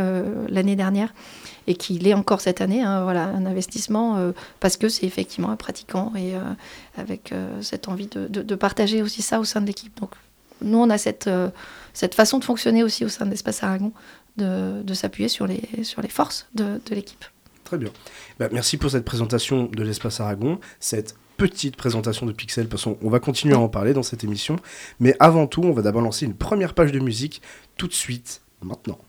l'année 0.49 0.75
dernière 0.75 1.13
et 1.67 1.75
qui 1.75 1.97
l'est 1.97 2.13
encore 2.13 2.41
cette 2.41 2.61
année. 2.61 2.81
hein, 2.81 3.03
voilà, 3.03 3.25
un 3.25 3.45
investissement 3.45 4.33
parce 4.59 4.77
que 4.77 4.89
c'est 4.89 5.05
effectivement 5.05 5.49
un 5.49 5.55
pratiquant 5.55 6.11
et 6.15 6.33
avec 6.97 7.33
cette 7.61 7.87
envie 7.87 8.07
de, 8.07 8.55
partager 8.55 9.01
aussi 9.01 9.21
ça 9.21 9.39
au 9.39 9.43
sein 9.43 9.61
de 9.61 9.67
l'équipe. 9.67 9.97
Donc, 9.99 10.11
nous, 10.61 10.77
on 10.77 10.89
a 10.89 10.97
cette, 10.97 11.29
cette 11.93 12.15
façon 12.15 12.39
de 12.39 12.43
fonctionner 12.43 12.83
aussi 12.83 13.05
au 13.05 13.09
sein 13.09 13.25
de 13.25 13.31
l'espace 13.31 13.63
Aragon 13.63 13.91
de, 14.37 14.93
s'appuyer 14.93 15.29
sur 15.29 15.47
les, 15.47 15.61
forces 16.09 16.47
de, 16.55 16.79
l'équipe. 16.91 17.25
Très 17.63 17.77
bien. 17.77 17.89
Bah, 18.39 18.49
merci 18.51 18.77
pour 18.77 18.91
cette 18.91 19.05
présentation 19.05 19.65
de 19.65 19.83
l'espace 19.83 20.19
Aragon, 20.19 20.59
cette 20.79 21.15
petite 21.37 21.75
présentation 21.75 22.25
de 22.25 22.31
Pixel, 22.31 22.67
parce 22.67 22.83
qu'on 22.83 22.97
on 23.01 23.09
va 23.09 23.19
continuer 23.19 23.55
à 23.55 23.59
en 23.59 23.69
parler 23.69 23.93
dans 23.93 24.03
cette 24.03 24.23
émission. 24.23 24.57
Mais 24.99 25.15
avant 25.19 25.47
tout, 25.47 25.61
on 25.63 25.71
va 25.71 25.81
d'abord 25.81 26.01
lancer 26.01 26.25
une 26.25 26.35
première 26.35 26.73
page 26.73 26.91
de 26.91 26.99
musique 26.99 27.41
tout 27.77 27.87
de 27.87 27.93
suite, 27.93 28.41
maintenant. 28.61 28.99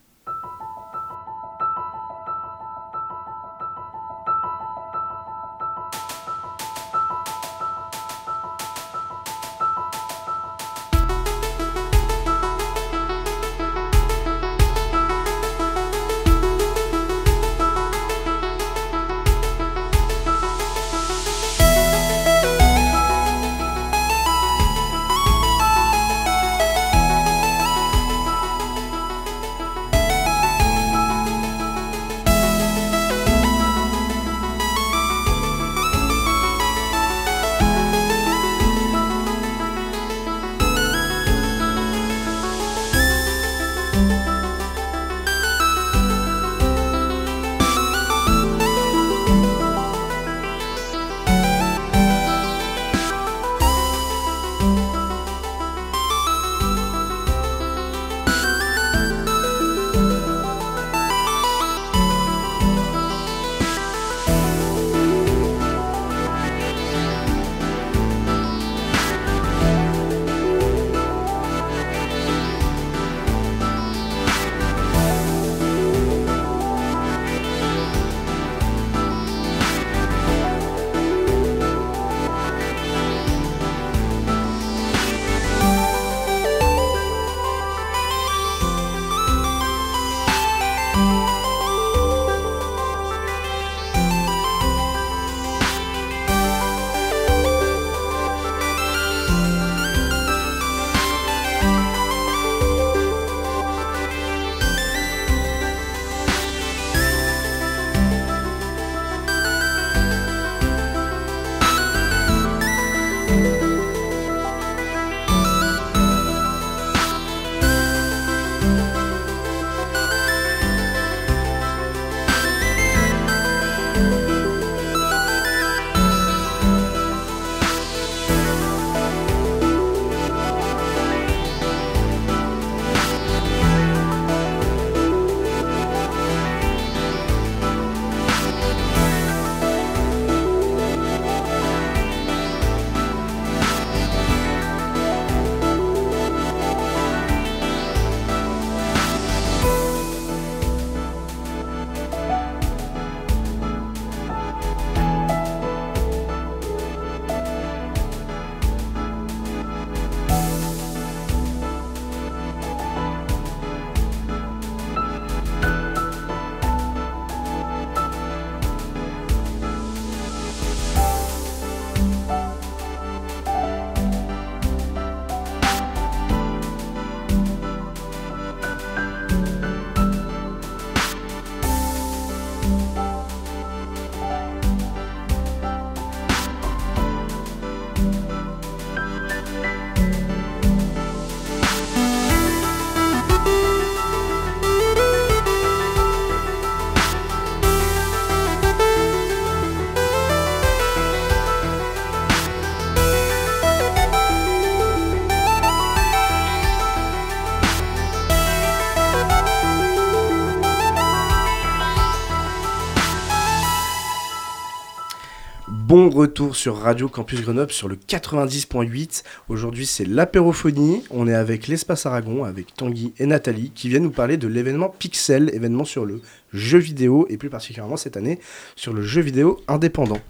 Bon 215.85 216.09
retour 216.11 216.57
sur 216.57 216.79
Radio 216.79 217.09
Campus 217.09 217.43
Grenoble 217.43 217.71
sur 217.71 217.87
le 217.87 217.97
90.8. 217.97 219.23
Aujourd'hui, 219.49 219.85
c'est 219.85 220.07
l'apérophonie. 220.07 221.03
On 221.11 221.29
est 221.29 221.35
avec 221.35 221.69
l'Espace 221.69 222.07
Aragon, 222.07 222.45
avec 222.45 222.75
Tanguy 222.75 223.13
et 223.19 223.27
Nathalie, 223.27 223.71
qui 223.71 223.89
viennent 223.89 224.05
nous 224.05 224.11
parler 224.11 224.39
de 224.39 224.49
l'événement 224.49 224.89
Pixel, 224.89 225.55
événement 225.55 225.85
sur 225.85 226.07
le 226.07 226.23
jeu 226.53 226.79
vidéo, 226.79 227.27
et 227.29 227.37
plus 227.37 227.51
particulièrement 227.51 227.97
cette 227.97 228.17
année 228.17 228.41
sur 228.75 228.95
le 228.95 229.03
jeu 229.03 229.21
vidéo 229.21 229.61
indépendant. 229.69 230.21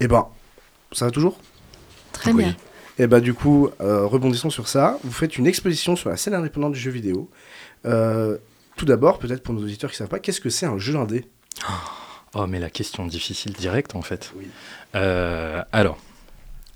Eh 0.00 0.06
ben, 0.06 0.28
ça 0.92 1.06
va 1.06 1.10
toujours? 1.10 1.40
Très 2.12 2.32
bien. 2.34 2.54
Et 2.98 3.06
bah 3.06 3.20
du 3.20 3.32
coup, 3.32 3.70
euh, 3.80 4.06
rebondissons 4.06 4.50
sur 4.50 4.68
ça. 4.68 4.98
Vous 5.02 5.12
faites 5.12 5.38
une 5.38 5.46
exposition 5.46 5.96
sur 5.96 6.10
la 6.10 6.18
scène 6.18 6.34
indépendante 6.34 6.74
du 6.74 6.78
jeu 6.78 6.90
vidéo. 6.90 7.30
Euh, 7.86 8.36
tout 8.76 8.84
d'abord, 8.84 9.18
peut-être 9.18 9.42
pour 9.42 9.54
nos 9.54 9.62
auditeurs 9.62 9.90
qui 9.90 9.94
ne 9.94 9.98
savent 9.98 10.08
pas, 10.08 10.18
qu'est-ce 10.18 10.42
que 10.42 10.50
c'est 10.50 10.66
un 10.66 10.78
jeu 10.78 10.96
indé? 10.96 11.24
Oh, 11.68 11.72
mais 12.48 12.60
la 12.60 12.70
question 12.70 13.06
difficile 13.06 13.52
directe 13.52 13.94
en 13.94 14.02
fait. 14.02 14.32
Oui. 14.36 14.46
Euh, 14.94 15.62
alors, 15.72 15.98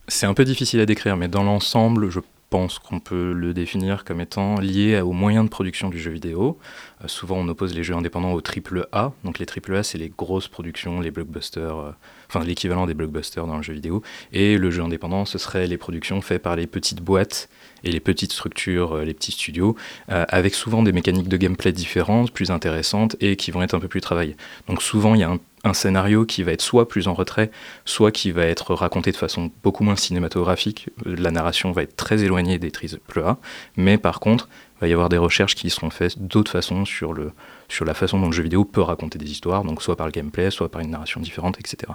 c'est 0.09 0.27
un 0.27 0.35
peu 0.35 0.45
difficile 0.45 0.81
à 0.81 0.87
décrire, 0.87 1.17
mais 1.17 1.29
dans 1.29 1.43
l'ensemble, 1.43 2.11
je 2.11 2.21
pense 2.51 2.79
qu'on 2.79 3.01
peut 3.01 3.33
le 3.33 3.55
définir 3.55 4.05
comme 4.05 4.21
étant 4.21 4.61
lié 4.61 5.01
aux 5.01 5.13
moyens 5.13 5.45
de 5.45 5.51
production 5.51 5.89
du 5.89 5.99
jeu 5.99 6.11
vidéo. 6.11 6.59
Euh, 7.03 7.09
souvent, 7.09 7.37
on 7.39 7.49
oppose 7.49 7.75
les 7.75 7.83
jeux 7.83 7.95
indépendants 7.95 8.33
aux 8.33 8.41
triple 8.41 8.89
A. 8.93 9.13
Donc, 9.25 9.39
les 9.39 9.47
triple 9.47 9.75
A, 9.75 9.83
c'est 9.83 9.99
les 9.99 10.13
grosses 10.17 10.49
productions, 10.49 11.01
les 11.01 11.11
blockbusters, 11.11 11.77
euh, 11.77 11.91
enfin 12.29 12.45
l'équivalent 12.45 12.87
des 12.87 12.95
blockbusters 12.95 13.47
dans 13.47 13.57
le 13.57 13.63
jeu 13.63 13.73
vidéo. 13.73 14.03
Et 14.33 14.59
le 14.59 14.71
jeu 14.71 14.83
indépendant, 14.83 15.25
ce 15.25 15.39
serait 15.39 15.67
les 15.67 15.79
productions 15.79 16.21
faites 16.21 16.43
par 16.43 16.57
les 16.57 16.67
petites 16.67 17.01
boîtes 17.01 17.49
et 17.83 17.91
les 17.91 18.01
petites 18.01 18.33
structures, 18.33 18.97
euh, 18.97 19.05
les 19.05 19.15
petits 19.15 19.33
studios, 19.33 19.77
avec 20.09 20.55
souvent 20.55 20.83
des 20.83 20.93
mécaniques 20.93 21.29
de 21.29 21.37
gameplay 21.37 21.73
différentes, 21.73 22.31
plus 22.31 22.51
intéressantes 22.51 23.17
et 23.21 23.37
qui 23.37 23.51
vont 23.51 23.63
être 23.63 23.75
un 23.75 23.81
peu 23.81 23.89
plus 23.89 24.01
travaillées. 24.01 24.37
Donc, 24.69 24.83
souvent, 24.83 25.15
il 25.15 25.21
y 25.21 25.25
a 25.25 25.31
un 25.31 25.39
un 25.65 25.75
scénario 25.75 26.25
qui 26.27 26.43
va 26.43 26.53
être 26.53 26.63
soit 26.63 26.89
plus 26.89 27.09
en 27.09 27.15
retrait, 27.15 27.51
soit 27.85 28.13
qui 28.13 28.31
va 28.31 28.45
être 28.45 28.75
raconté 28.75 29.11
de 29.11 29.17
façon 29.17 29.51
beaucoup 29.63 29.83
moins 29.83 29.97
cinématographique. 29.97 30.91
La 31.05 31.31
narration 31.31 31.73
va 31.73 31.83
être 31.83 31.97
très 31.97 32.23
éloignée 32.23 32.59
des 32.59 32.71
triple 32.71 33.21
A, 33.21 33.39
mais 33.77 33.99
par 33.99 34.21
contre, 34.21 34.49
il 34.77 34.81
va 34.83 34.89
y 34.89 34.93
avoir 34.93 35.09
des 35.09 35.19
recherches 35.19 35.55
qui 35.55 35.71
seront 35.71 35.91
faites 35.91 36.19
d'autres 36.19 36.51
façons 36.51 36.85
sur, 36.85 37.15
le, 37.15 37.33
sur 37.69 37.85
la 37.85 37.95
façon 37.95 38.19
dont 38.19 38.27
le 38.27 38.33
jeu 38.33 38.43
vidéo 38.43 38.65
peut 38.65 38.83
raconter 38.83 39.19
des 39.19 39.31
histoires, 39.31 39.65
donc 39.65 39.83
soit 39.83 39.97
par 39.97 40.07
le 40.07 40.13
gameplay, 40.13 40.51
soit 40.51 40.71
par 40.71 40.83
une 40.83 40.91
narration 40.91 41.21
différente, 41.21 41.59
etc. 41.59 41.93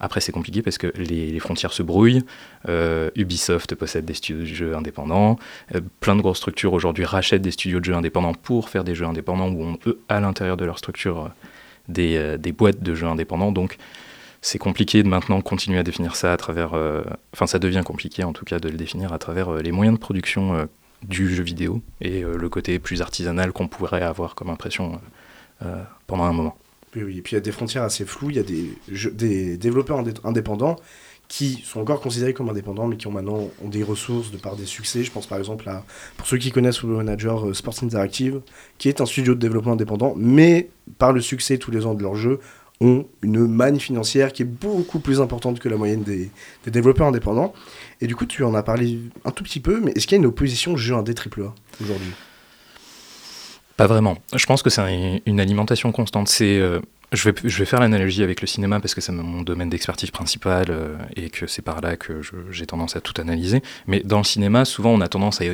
Après, 0.00 0.20
c'est 0.20 0.32
compliqué 0.32 0.60
parce 0.60 0.76
que 0.76 0.88
les, 0.96 1.38
frontières 1.38 1.72
se 1.72 1.82
brouillent. 1.82 2.24
Euh, 2.68 3.10
Ubisoft 3.14 3.74
possède 3.74 4.04
des 4.04 4.14
studios 4.14 4.40
de 4.40 4.46
jeux 4.46 4.74
indépendants. 4.74 5.38
Euh, 5.74 5.80
plein 6.00 6.16
de 6.16 6.20
grosses 6.20 6.38
structures 6.38 6.72
aujourd'hui 6.72 7.04
rachètent 7.04 7.42
des 7.42 7.52
studios 7.52 7.78
de 7.78 7.84
jeux 7.84 7.94
indépendants 7.94 8.34
pour 8.34 8.68
faire 8.68 8.82
des 8.82 8.94
jeux 8.94 9.06
indépendants 9.06 9.48
où 9.48 9.62
on 9.62 9.76
peut, 9.76 9.98
à 10.08 10.20
l'intérieur 10.20 10.56
de 10.56 10.64
leur 10.64 10.78
structure, 10.78 11.26
euh, 11.26 11.28
des, 11.88 12.52
boîtes 12.56 12.82
de 12.82 12.94
jeux 12.94 13.06
indépendants. 13.06 13.52
Donc, 13.52 13.76
c'est 14.40 14.58
compliqué 14.58 15.02
de 15.02 15.08
maintenant 15.08 15.40
continuer 15.40 15.78
à 15.78 15.82
définir 15.82 16.16
ça 16.16 16.32
à 16.32 16.36
travers. 16.36 16.74
Euh, 16.74 17.02
enfin, 17.32 17.46
ça 17.46 17.58
devient 17.58 17.82
compliqué 17.84 18.24
en 18.24 18.32
tout 18.32 18.44
cas 18.44 18.58
de 18.58 18.68
le 18.68 18.76
définir 18.76 19.12
à 19.12 19.18
travers 19.18 19.48
euh, 19.48 19.62
les 19.62 19.72
moyens 19.72 19.96
de 19.96 20.00
production 20.00 20.68
du 21.02 21.34
jeu 21.34 21.42
vidéo 21.42 21.82
et 22.00 22.22
le 22.22 22.48
côté 22.48 22.78
plus 22.78 23.02
artisanal 23.02 23.52
qu'on 23.52 23.68
pourrait 23.68 24.02
avoir 24.02 24.34
comme 24.34 24.48
impression 24.48 25.00
pendant 26.06 26.24
un 26.24 26.32
moment. 26.32 26.56
Oui, 26.96 27.02
oui, 27.02 27.18
et 27.18 27.22
puis 27.22 27.32
il 27.32 27.34
y 27.34 27.38
a 27.38 27.42
des 27.42 27.52
frontières 27.52 27.82
assez 27.82 28.06
floues. 28.06 28.30
Il 28.30 28.36
y 28.36 28.38
a 28.38 29.10
des 29.10 29.56
développeurs 29.58 30.02
indépendants 30.24 30.76
qui 31.28 31.62
sont 31.64 31.80
encore 31.80 32.00
considérés 32.00 32.34
comme 32.34 32.48
indépendants, 32.48 32.86
mais 32.86 32.96
qui 32.96 33.06
ont 33.06 33.12
maintenant 33.12 33.48
ont 33.62 33.68
des 33.68 33.82
ressources 33.82 34.30
de 34.30 34.36
par 34.36 34.56
des 34.56 34.66
succès. 34.66 35.02
Je 35.02 35.10
pense 35.10 35.26
par 35.26 35.38
exemple 35.38 35.68
à, 35.68 35.84
pour 36.16 36.26
ceux 36.26 36.38
qui 36.38 36.50
connaissent 36.50 36.82
le 36.82 36.96
manager 36.96 37.46
euh, 37.46 37.54
Sports 37.54 37.82
Interactive, 37.82 38.40
qui 38.78 38.88
est 38.88 39.00
un 39.00 39.06
studio 39.06 39.34
de 39.34 39.40
développement 39.40 39.72
indépendant, 39.72 40.14
mais 40.16 40.68
par 40.98 41.12
le 41.12 41.20
succès 41.20 41.58
tous 41.58 41.70
les 41.70 41.86
ans 41.86 41.94
de 41.94 42.02
leur 42.02 42.14
jeu, 42.14 42.40
ont 42.80 43.06
une 43.22 43.46
manne 43.46 43.78
financière 43.78 44.32
qui 44.32 44.42
est 44.42 44.46
beaucoup 44.46 44.98
plus 44.98 45.20
importante 45.20 45.60
que 45.60 45.68
la 45.68 45.76
moyenne 45.76 46.02
des, 46.02 46.30
des, 46.64 46.70
développeurs 46.70 47.06
indépendants. 47.06 47.54
Et 48.00 48.06
du 48.06 48.16
coup, 48.16 48.26
tu 48.26 48.42
en 48.42 48.54
as 48.54 48.64
parlé 48.64 48.98
un 49.24 49.30
tout 49.30 49.44
petit 49.44 49.60
peu, 49.60 49.80
mais 49.80 49.92
est-ce 49.92 50.06
qu'il 50.06 50.16
y 50.16 50.18
a 50.18 50.22
une 50.22 50.26
opposition 50.26 50.76
jeu 50.76 50.94
indé 50.94 51.14
AAA 51.14 51.54
aujourd'hui? 51.80 52.12
Pas 53.76 53.86
vraiment. 53.86 54.18
Je 54.34 54.46
pense 54.46 54.62
que 54.62 54.70
c'est 54.70 55.22
une 55.26 55.40
alimentation 55.40 55.90
constante. 55.90 56.28
C'est 56.28 56.58
euh, 56.58 56.80
je 57.14 57.30
vais, 57.30 57.64
faire 57.64 57.80
l'analogie 57.80 58.22
avec 58.22 58.40
le 58.40 58.46
cinéma 58.46 58.80
parce 58.80 58.94
que 58.94 59.00
c'est 59.00 59.12
mon 59.12 59.42
domaine 59.42 59.68
d'expertise 59.68 60.10
principal 60.10 60.66
euh, 60.70 60.96
et 61.16 61.30
que 61.30 61.46
c'est 61.46 61.62
par 61.62 61.80
là 61.80 61.96
que 61.96 62.20
j'ai 62.50 62.66
tendance 62.66 62.96
à 62.96 63.00
tout 63.00 63.20
analyser. 63.20 63.62
Mais 63.86 64.00
dans 64.00 64.18
le 64.18 64.24
cinéma, 64.24 64.64
souvent 64.64 64.90
on 64.90 65.00
a 65.00 65.08
tendance 65.08 65.40
à, 65.40 65.44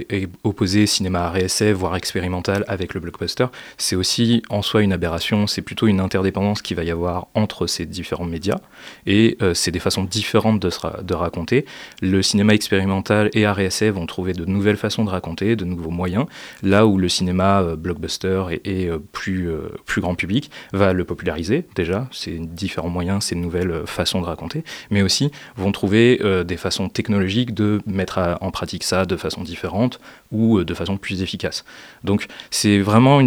opposer 0.44 0.86
cinéma 0.86 1.28
à 1.28 1.38
essai, 1.38 1.72
voire 1.72 1.96
expérimental 1.96 2.64
avec 2.68 2.94
le 2.94 3.00
blockbuster. 3.00 3.46
C'est 3.78 3.96
aussi 3.96 4.42
en 4.48 4.62
soi 4.62 4.82
une 4.82 4.92
aberration, 4.92 5.46
c'est 5.46 5.62
plutôt 5.62 5.86
une 5.86 6.00
interdépendance 6.00 6.62
qu'il 6.62 6.76
va 6.76 6.84
y 6.84 6.90
avoir 6.90 7.28
entre 7.34 7.66
ces 7.66 7.86
différents 7.86 8.24
médias 8.24 8.60
et 9.06 9.36
euh, 9.42 9.54
c'est 9.54 9.70
des 9.70 9.80
façons 9.80 10.04
différentes 10.04 10.60
de, 10.60 11.14
raconter. 11.14 11.66
Le 12.00 12.22
cinéma 12.22 12.54
expérimental 12.54 13.30
et 13.34 13.42
essai 13.42 13.90
vont 13.90 14.06
trouver 14.06 14.32
de 14.32 14.44
nouvelles 14.44 14.76
façons 14.76 15.04
de 15.04 15.10
raconter, 15.10 15.56
de 15.56 15.64
nouveaux 15.64 15.90
moyens, 15.90 16.26
là 16.62 16.86
où 16.86 16.98
le 16.98 17.08
cinéma 17.08 17.60
euh, 17.62 17.76
blockbuster 17.76 18.44
et, 18.64 18.90
plus 19.12 20.00
grand 20.00 20.14
public 20.14 20.50
va 20.72 20.92
le 20.92 21.04
populariser 21.04 21.49
déjà, 21.74 22.08
c'est 22.12 22.38
différents 22.38 22.88
moyens, 22.88 23.24
c'est 23.24 23.34
une 23.34 23.42
nouvelle 23.42 23.86
façon 23.86 24.20
de 24.20 24.26
raconter, 24.26 24.64
mais 24.90 25.02
aussi 25.02 25.30
vont 25.56 25.72
trouver 25.72 26.20
euh, 26.22 26.44
des 26.44 26.56
façons 26.56 26.88
technologiques 26.88 27.54
de 27.54 27.80
mettre 27.86 28.38
en 28.40 28.50
pratique 28.50 28.84
ça 28.84 29.04
de 29.04 29.16
façon 29.16 29.42
différente 29.42 30.00
ou 30.32 30.58
euh, 30.58 30.64
de 30.64 30.74
façon 30.74 30.96
plus 30.96 31.22
efficace. 31.22 31.64
Donc 32.04 32.26
c'est 32.50 32.78
vraiment 32.78 33.20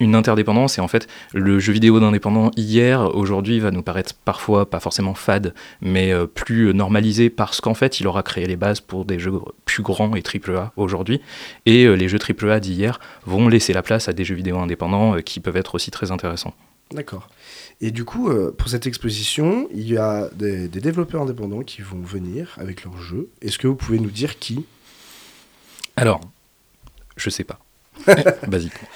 une 0.00 0.14
interdépendance 0.14 0.78
et 0.78 0.80
en 0.80 0.88
fait 0.88 1.06
le 1.32 1.60
jeu 1.60 1.72
vidéo 1.72 2.00
d'indépendant 2.00 2.50
hier 2.56 3.14
aujourd'hui 3.14 3.60
va 3.60 3.70
nous 3.70 3.82
paraître 3.82 4.14
parfois 4.24 4.68
pas 4.68 4.80
forcément 4.80 5.14
fade 5.14 5.54
mais 5.80 6.12
euh, 6.12 6.26
plus 6.26 6.74
normalisé 6.74 7.30
parce 7.30 7.60
qu'en 7.60 7.74
fait 7.74 8.00
il 8.00 8.06
aura 8.08 8.22
créé 8.22 8.46
les 8.46 8.56
bases 8.56 8.80
pour 8.80 9.04
des 9.04 9.18
jeux 9.18 9.32
plus 9.66 9.82
grands 9.82 10.16
et 10.16 10.22
triple 10.22 10.56
A 10.56 10.72
aujourd'hui 10.76 11.20
et 11.66 11.84
euh, 11.84 11.94
les 11.94 12.08
jeux 12.08 12.18
triple 12.18 12.50
A 12.50 12.58
d'hier 12.58 12.98
vont 13.26 13.48
laisser 13.48 13.72
la 13.72 13.82
place 13.82 14.08
à 14.08 14.12
des 14.12 14.24
jeux 14.24 14.34
vidéo 14.34 14.58
indépendants 14.58 15.16
euh, 15.16 15.20
qui 15.20 15.38
peuvent 15.38 15.56
être 15.56 15.74
aussi 15.74 15.90
très 15.90 16.10
intéressants. 16.10 16.54
D'accord. 16.92 17.28
Et 17.80 17.90
du 17.90 18.04
coup, 18.04 18.28
euh, 18.28 18.54
pour 18.56 18.68
cette 18.68 18.86
exposition, 18.86 19.68
il 19.72 19.88
y 19.90 19.96
a 19.96 20.28
des, 20.34 20.68
développeurs 20.68 21.22
indépendants 21.22 21.62
qui 21.62 21.80
vont 21.80 22.00
venir 22.00 22.54
avec 22.58 22.84
leurs 22.84 23.00
jeux. 23.00 23.30
Est-ce 23.40 23.58
que 23.58 23.66
vous 23.66 23.74
pouvez 23.74 23.98
nous 23.98 24.10
dire 24.10 24.38
qui? 24.38 24.66
Alors, 25.96 26.20
je 27.16 27.30
sais 27.30 27.44
pas. 27.44 27.58
Basiquement. 28.46 28.88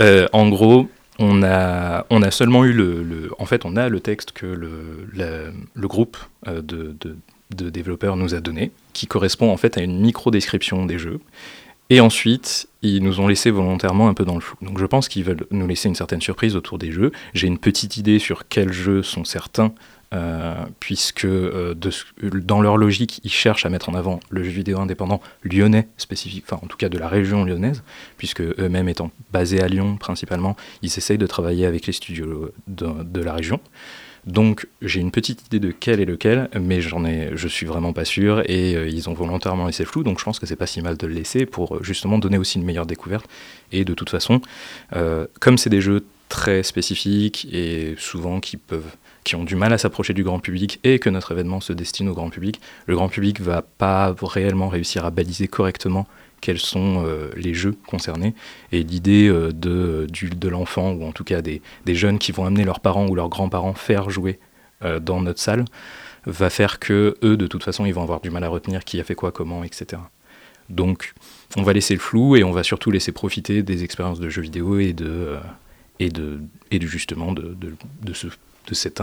Euh, 0.00 0.26
en 0.32 0.48
gros, 0.48 0.88
on 1.20 1.42
a, 1.44 2.04
on 2.10 2.22
a 2.22 2.30
seulement 2.32 2.64
eu 2.64 2.72
le, 2.72 3.02
le, 3.02 3.30
En 3.38 3.46
fait, 3.46 3.64
on 3.64 3.76
a 3.76 3.88
le 3.88 4.00
texte 4.00 4.32
que 4.32 4.46
le, 4.46 5.06
le, 5.12 5.52
le 5.74 5.88
groupe 5.88 6.16
euh, 6.48 6.62
de, 6.62 6.96
de, 7.00 7.16
de 7.54 7.70
développeurs 7.70 8.16
nous 8.16 8.34
a 8.34 8.40
donné, 8.40 8.72
qui 8.92 9.06
correspond 9.06 9.52
en 9.52 9.56
fait 9.56 9.78
à 9.78 9.82
une 9.82 10.00
micro-description 10.00 10.84
des 10.84 10.98
jeux. 10.98 11.20
Et 11.92 12.00
ensuite, 12.00 12.70
ils 12.80 13.02
nous 13.02 13.20
ont 13.20 13.28
laissé 13.28 13.50
volontairement 13.50 14.08
un 14.08 14.14
peu 14.14 14.24
dans 14.24 14.34
le 14.34 14.40
flou. 14.40 14.56
Donc 14.62 14.78
je 14.78 14.86
pense 14.86 15.10
qu'ils 15.10 15.24
veulent 15.24 15.44
nous 15.50 15.66
laisser 15.66 15.90
une 15.90 15.94
certaine 15.94 16.22
surprise 16.22 16.56
autour 16.56 16.78
des 16.78 16.90
jeux. 16.90 17.12
J'ai 17.34 17.46
une 17.46 17.58
petite 17.58 17.98
idée 17.98 18.18
sur 18.18 18.48
quels 18.48 18.72
jeux 18.72 19.02
sont 19.02 19.24
certains, 19.24 19.74
euh, 20.14 20.54
puisque 20.80 21.26
euh, 21.26 21.74
dans 22.22 22.62
leur 22.62 22.78
logique, 22.78 23.20
ils 23.24 23.30
cherchent 23.30 23.66
à 23.66 23.68
mettre 23.68 23.90
en 23.90 23.94
avant 23.94 24.20
le 24.30 24.42
jeu 24.42 24.52
vidéo 24.52 24.80
indépendant 24.80 25.20
lyonnais 25.42 25.86
spécifique, 25.98 26.44
enfin 26.46 26.58
en 26.64 26.66
tout 26.66 26.78
cas 26.78 26.88
de 26.88 26.96
la 26.96 27.08
région 27.08 27.44
lyonnaise, 27.44 27.82
puisque 28.16 28.40
eux-mêmes 28.40 28.88
étant 28.88 29.10
basés 29.30 29.60
à 29.60 29.68
Lyon 29.68 29.98
principalement, 29.98 30.56
ils 30.80 30.96
essayent 30.96 31.18
de 31.18 31.26
travailler 31.26 31.66
avec 31.66 31.86
les 31.86 31.92
studios 31.92 32.52
de 32.68 33.20
la 33.20 33.34
région. 33.34 33.60
Donc 34.26 34.68
j'ai 34.80 35.00
une 35.00 35.10
petite 35.10 35.46
idée 35.46 35.58
de 35.58 35.72
quel 35.72 36.00
est 36.00 36.04
lequel, 36.04 36.48
mais 36.60 36.80
j'en 36.80 37.04
ai, 37.04 37.30
je 37.34 37.48
suis 37.48 37.66
vraiment 37.66 37.92
pas 37.92 38.04
sûr 38.04 38.42
et 38.48 38.76
euh, 38.76 38.88
ils 38.88 39.08
ont 39.08 39.14
volontairement 39.14 39.66
laissé 39.66 39.84
flou, 39.84 40.04
donc 40.04 40.20
je 40.20 40.24
pense 40.24 40.38
que 40.38 40.46
c'est 40.46 40.56
pas 40.56 40.66
si 40.66 40.80
mal 40.80 40.96
de 40.96 41.06
le 41.08 41.14
laisser 41.14 41.44
pour 41.44 41.82
justement 41.82 42.18
donner 42.18 42.38
aussi 42.38 42.58
une 42.58 42.64
meilleure 42.64 42.86
découverte. 42.86 43.26
Et 43.72 43.84
de 43.84 43.94
toute 43.94 44.10
façon, 44.10 44.40
euh, 44.94 45.26
comme 45.40 45.58
c'est 45.58 45.70
des 45.70 45.80
jeux 45.80 46.04
très 46.28 46.62
spécifiques 46.62 47.48
et 47.52 47.94
souvent 47.98 48.40
qui 48.40 48.56
peuvent 48.56 48.96
qui 49.24 49.36
ont 49.36 49.44
du 49.44 49.54
mal 49.54 49.72
à 49.72 49.78
s'approcher 49.78 50.14
du 50.14 50.24
grand 50.24 50.40
public 50.40 50.80
et 50.82 50.98
que 50.98 51.08
notre 51.08 51.32
événement 51.32 51.60
se 51.60 51.72
destine 51.72 52.08
au 52.08 52.14
grand 52.14 52.30
public, 52.30 52.60
le 52.86 52.96
grand 52.96 53.08
public 53.08 53.40
va 53.40 53.62
pas 53.62 54.14
réellement 54.20 54.68
réussir 54.68 55.04
à 55.04 55.10
baliser 55.10 55.46
correctement 55.46 56.08
quels 56.42 56.58
sont 56.58 57.04
euh, 57.06 57.30
les 57.36 57.54
jeux 57.54 57.74
concernés. 57.86 58.34
Et 58.72 58.82
l'idée 58.82 59.28
euh, 59.28 59.52
de, 59.52 60.48
l'enfant, 60.48 60.92
ou 60.92 61.06
en 61.06 61.12
tout 61.12 61.24
cas 61.24 61.40
des, 61.40 61.62
jeunes 61.86 62.18
qui 62.18 62.32
vont 62.32 62.44
amener 62.44 62.64
leurs 62.64 62.80
parents 62.80 63.06
ou 63.06 63.14
leurs 63.14 63.30
grands-parents 63.30 63.72
faire 63.72 64.10
jouer 64.10 64.38
euh, 64.84 65.00
dans 65.00 65.22
notre 65.22 65.40
salle, 65.40 65.64
va 66.26 66.50
faire 66.50 66.78
que 66.78 67.16
eux, 67.22 67.36
de 67.38 67.46
toute 67.46 67.64
façon, 67.64 67.86
ils 67.86 67.94
vont 67.94 68.02
avoir 68.02 68.20
du 68.20 68.28
mal 68.28 68.44
à 68.44 68.48
retenir 68.48 68.84
qui 68.84 69.00
a 69.00 69.04
fait 69.04 69.14
quoi, 69.14 69.32
comment, 69.32 69.64
etc. 69.64 70.02
Donc, 70.68 71.14
on 71.56 71.62
va 71.62 71.72
laisser 71.72 71.94
le 71.94 72.00
flou 72.00 72.36
et 72.36 72.44
on 72.44 72.52
va 72.52 72.62
surtout 72.62 72.90
laisser 72.90 73.12
profiter 73.12 73.62
des 73.62 73.84
expériences 73.84 74.20
de 74.20 74.28
jeux 74.28 74.42
vidéo 74.42 74.78
et 74.78 74.92
de, 74.92 75.36
et 76.00 76.10
de, 76.10 76.40
et 76.70 76.80
justement 76.80 77.32
de, 77.32 77.56
de 77.56 78.74
cette 78.74 79.02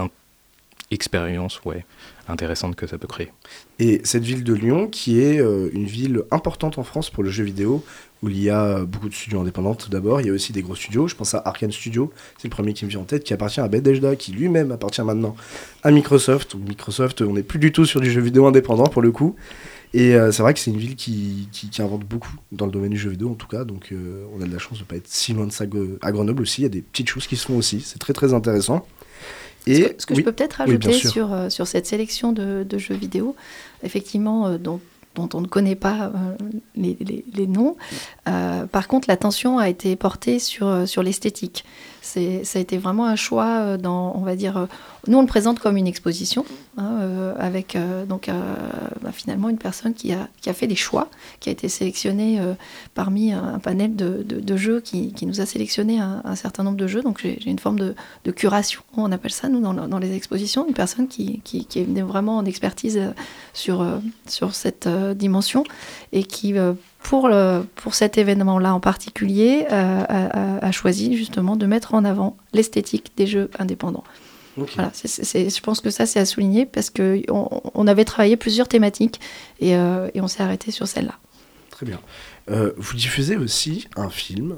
expérience 0.91 1.61
ouais, 1.63 1.85
intéressante 2.29 2.75
que 2.75 2.87
ça 2.87 2.97
peut 2.97 3.07
créer. 3.07 3.31
Et 3.79 4.01
cette 4.03 4.23
ville 4.23 4.43
de 4.43 4.53
Lyon, 4.53 4.87
qui 4.87 5.19
est 5.19 5.39
euh, 5.39 5.69
une 5.73 5.85
ville 5.85 6.23
importante 6.31 6.77
en 6.77 6.83
France 6.83 7.09
pour 7.09 7.23
le 7.23 7.29
jeu 7.29 7.43
vidéo, 7.43 7.83
où 8.21 8.29
il 8.29 8.41
y 8.41 8.49
a 8.49 8.83
beaucoup 8.83 9.07
de 9.07 9.13
studios 9.13 9.39
indépendants 9.39 9.75
tout 9.75 9.89
d'abord. 9.89 10.19
Il 10.21 10.27
y 10.27 10.29
a 10.29 10.33
aussi 10.33 10.51
des 10.51 10.61
gros 10.61 10.75
studios. 10.75 11.07
Je 11.07 11.15
pense 11.15 11.33
à 11.33 11.41
Arkane 11.45 11.71
Studio, 11.71 12.11
c'est 12.37 12.47
le 12.47 12.51
premier 12.51 12.73
qui 12.73 12.85
me 12.85 12.89
vient 12.89 12.99
en 12.99 13.05
tête, 13.05 13.23
qui 13.23 13.33
appartient 13.33 13.61
à 13.61 13.67
Bethesda, 13.67 14.15
qui 14.15 14.31
lui-même 14.31 14.71
appartient 14.71 15.01
maintenant 15.01 15.35
à 15.83 15.91
Microsoft. 15.91 16.55
Microsoft, 16.55 17.21
on 17.21 17.33
n'est 17.33 17.43
plus 17.43 17.59
du 17.59 17.71
tout 17.71 17.85
sur 17.85 18.01
du 18.01 18.11
jeu 18.11 18.21
vidéo 18.21 18.45
indépendant 18.45 18.87
pour 18.87 19.01
le 19.01 19.11
coup. 19.11 19.35
Et 19.93 20.13
euh, 20.13 20.31
c'est 20.31 20.43
vrai 20.43 20.53
que 20.53 20.59
c'est 20.59 20.69
une 20.69 20.77
ville 20.77 20.95
qui, 20.95 21.49
qui, 21.51 21.81
invente 21.81 22.05
beaucoup 22.05 22.35
dans 22.51 22.67
le 22.67 22.71
domaine 22.71 22.91
du 22.91 22.97
jeu 22.97 23.09
vidéo 23.09 23.31
en 23.31 23.35
tout 23.35 23.47
cas. 23.47 23.63
Donc 23.63 23.91
euh, 23.91 24.25
on 24.35 24.41
a 24.41 24.45
de 24.45 24.51
la 24.51 24.59
chance 24.59 24.77
de 24.77 24.83
ne 24.83 24.87
pas 24.87 24.97
être 24.97 25.07
si 25.07 25.33
loin 25.33 25.47
de 25.47 25.51
ça 25.51 25.65
à 26.01 26.11
Grenoble 26.11 26.43
aussi. 26.43 26.61
Il 26.61 26.63
y 26.63 26.67
a 26.67 26.69
des 26.69 26.81
petites 26.81 27.09
choses 27.09 27.25
qui 27.25 27.37
se 27.37 27.47
font 27.47 27.57
aussi. 27.57 27.81
C'est 27.81 27.99
très 27.99 28.13
très 28.13 28.33
intéressant. 28.33 28.85
Et 29.69 29.95
ce 29.97 30.05
que, 30.05 30.15
je 30.15 30.21
peux 30.21 30.31
peut-être 30.31 30.53
rajouter 30.53 30.93
sur, 30.93 31.33
euh, 31.33 31.49
sur 31.49 31.67
cette 31.67 31.85
sélection 31.85 32.31
de, 32.31 32.65
de 32.67 32.77
jeux 32.77 32.95
vidéo, 32.95 33.35
effectivement, 33.83 34.57
dont 34.57 34.79
dont 35.15 35.29
on 35.33 35.41
ne 35.41 35.47
connaît 35.47 35.75
pas 35.75 36.11
euh, 36.15 36.35
les, 36.75 37.47
noms. 37.47 37.75
Euh, 38.27 38.65
par 38.65 38.87
contre, 38.87 39.07
l'attention 39.09 39.57
a 39.57 39.69
été 39.69 39.95
portée 39.95 40.39
sur, 40.39 40.67
euh, 40.67 40.85
sur 40.85 41.03
l'esthétique. 41.03 41.65
Ça 42.01 42.19
a 42.19 42.59
été 42.59 42.77
vraiment 42.77 43.05
un 43.05 43.15
choix 43.15 43.77
dans, 43.77 44.13
on 44.15 44.21
va 44.21 44.35
dire, 44.35 44.67
nous 45.07 45.17
on 45.17 45.21
le 45.21 45.27
présente 45.27 45.59
comme 45.59 45.77
une 45.77 45.87
exposition, 45.87 46.45
hein, 46.77 47.33
avec 47.37 47.77
donc 48.07 48.29
bah, 49.01 49.11
finalement 49.11 49.49
une 49.49 49.57
personne 49.57 49.93
qui 49.93 50.13
a, 50.13 50.27
qui 50.41 50.49
a 50.49 50.53
fait 50.53 50.67
des 50.67 50.75
choix, 50.75 51.09
qui 51.39 51.49
a 51.49 51.51
été 51.51 51.69
sélectionnée 51.69 52.41
parmi 52.93 53.33
un 53.33 53.59
panel 53.59 53.95
de, 53.95 54.23
de, 54.23 54.57
jeux 54.57 54.81
qui, 54.81 55.13
qui, 55.13 55.25
nous 55.25 55.41
a 55.41 55.45
sélectionné 55.45 55.99
un, 55.99 56.35
certain 56.35 56.63
nombre 56.63 56.77
de 56.77 56.87
jeux. 56.87 57.01
Donc 57.01 57.19
j'ai 57.21 57.49
une 57.49 57.59
forme 57.59 57.79
de, 57.79 57.95
de, 58.23 58.31
curation, 58.31 58.81
on 58.95 59.11
appelle 59.11 59.31
ça 59.31 59.49
nous 59.49 59.59
dans, 59.59 59.73
dans 59.73 59.99
les 59.99 60.15
expositions, 60.15 60.65
une 60.67 60.73
personne 60.73 61.07
qui, 61.07 61.41
qui, 61.43 61.67
est 61.79 62.01
vraiment 62.01 62.37
en 62.37 62.45
expertise 62.45 62.99
sur, 63.53 63.85
sur 64.25 64.55
cette 64.55 64.87
dimension 65.15 65.63
et 66.11 66.23
qui, 66.23 66.57
euh, 66.57 66.73
pour, 67.01 67.27
le, 67.27 67.63
pour 67.75 67.95
cet 67.95 68.17
événement-là 68.17 68.73
en 68.73 68.79
particulier, 68.79 69.65
euh, 69.71 70.03
a, 70.61 70.71
choisi 70.71 71.17
justement 71.17 71.55
de 71.55 71.65
mettre 71.65 71.93
en 71.93 72.05
avant 72.05 72.37
l'esthétique 72.53 73.11
des 73.17 73.27
jeux 73.27 73.49
indépendants. 73.57 74.03
Voilà, 74.57 74.91
je 74.93 75.59
pense 75.61 75.79
que 75.79 75.89
ça, 75.89 76.05
c'est 76.05 76.19
à 76.19 76.25
souligner 76.25 76.65
parce 76.65 76.89
qu'on 76.89 77.61
on 77.73 77.87
avait 77.87 78.03
travaillé 78.03 78.35
plusieurs 78.35 78.67
thématiques 78.67 79.21
et, 79.61 79.75
euh, 79.75 80.09
et 80.13 80.19
on 80.19 80.27
s'est 80.27 80.43
arrêté 80.43 80.71
sur 80.71 80.87
celle-là. 80.87 81.17
Très 81.71 81.85
bien. 81.85 81.99
vous 82.47 82.95
diffusez 82.95 83.37
aussi 83.37 83.87
un 83.95 84.09
film. 84.09 84.57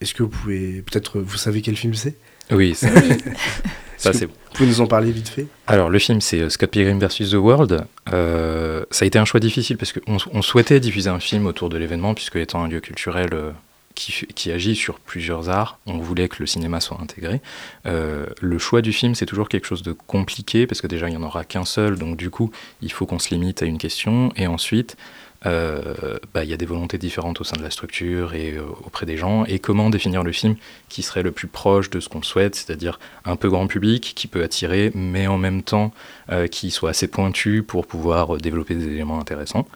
Est-ce 0.00 0.14
que 0.14 0.24
vous 0.24 0.28
pouvez. 0.28 0.82
Peut-être 0.82 1.20
vous 1.20 1.36
savez 1.36 1.62
quel 1.62 1.76
film 1.76 1.94
c'est? 1.94 2.16
Oui, 2.50 2.74
ça. 2.74 2.88
Ça, 3.96 4.12
c'est 4.12 4.26
Vous 4.26 4.32
pouvez 4.54 4.68
nous 4.68 4.80
en 4.80 4.86
parler 4.86 5.10
vite 5.10 5.28
fait? 5.28 5.46
Alors, 5.66 5.90
le 5.90 5.98
film, 5.98 6.20
c'est 6.20 6.40
euh, 6.40 6.48
Scott 6.48 6.70
Pilgrim 6.70 6.98
vs. 6.98 7.30
The 7.30 7.34
World. 7.34 7.86
Euh, 8.12 8.84
ça 8.90 9.04
a 9.04 9.06
été 9.06 9.18
un 9.18 9.24
choix 9.24 9.40
difficile 9.40 9.76
parce 9.76 9.92
qu'on 9.92 10.18
on 10.32 10.42
souhaitait 10.42 10.80
diffuser 10.80 11.10
un 11.10 11.20
film 11.20 11.46
autour 11.46 11.68
de 11.68 11.78
l'événement, 11.78 12.14
puisque 12.14 12.36
étant 12.36 12.62
un 12.62 12.68
lieu 12.68 12.80
culturel 12.80 13.30
euh, 13.32 13.50
qui, 13.94 14.26
qui, 14.34 14.52
agit 14.52 14.76
sur 14.76 15.00
plusieurs 15.00 15.48
arts, 15.48 15.78
on 15.86 15.98
voulait 15.98 16.28
que 16.28 16.36
le 16.40 16.46
cinéma 16.46 16.80
soit 16.80 16.98
intégré. 17.00 17.40
le 17.84 18.58
choix 18.58 18.82
du 18.82 18.92
film, 18.92 19.14
c'est 19.14 19.26
toujours 19.26 19.48
quelque 19.48 19.66
chose 19.66 19.82
de 19.82 19.92
compliqué, 19.92 20.66
parce 20.66 20.82
que 20.82 20.86
déjà, 20.86 21.08
il 21.08 21.12
n'y 21.12 21.16
en 21.16 21.22
aura 21.22 21.44
qu'un 21.44 21.64
seul, 21.64 21.98
donc 21.98 22.16
du 22.16 22.28
coup, 22.28 22.50
il 22.82 22.92
faut 22.92 23.06
qu'on 23.06 23.18
se 23.18 23.30
limite 23.30 23.62
à 23.62 23.66
une 23.66 23.78
question. 23.78 24.32
Et 24.36 24.46
ensuite, 24.46 24.96
euh, 25.44 26.18
bah, 26.32 26.44
il 26.44 26.50
y 26.50 26.54
a 26.54 26.56
des 26.56 26.66
volontés 26.66 26.98
différentes 26.98 27.40
au 27.40 27.44
sein 27.44 27.56
de 27.56 27.62
la 27.62 27.70
structure 27.70 28.34
et 28.34 28.52
euh, 28.52 28.62
auprès 28.84 29.06
des 29.06 29.16
gens, 29.16 29.44
et 29.44 29.58
comment 29.58 29.90
définir 29.90 30.22
le 30.22 30.32
film 30.32 30.56
qui 30.88 31.02
serait 31.02 31.22
le 31.22 31.32
plus 31.32 31.48
proche 31.48 31.90
de 31.90 32.00
ce 32.00 32.08
qu'on 32.08 32.22
souhaite, 32.22 32.54
c'est-à-dire 32.54 32.98
un 33.24 33.36
peu 33.36 33.50
grand 33.50 33.66
public, 33.66 34.12
qui 34.16 34.28
peut 34.28 34.42
attirer, 34.42 34.92
mais 34.94 35.26
en 35.26 35.38
même 35.38 35.62
temps 35.62 35.92
euh, 36.30 36.46
qui 36.46 36.70
soit 36.70 36.90
assez 36.90 37.08
pointu 37.08 37.62
pour 37.62 37.86
pouvoir 37.86 38.38
développer 38.38 38.74
des 38.74 38.86
éléments 38.86 39.20
intéressants. 39.20 39.66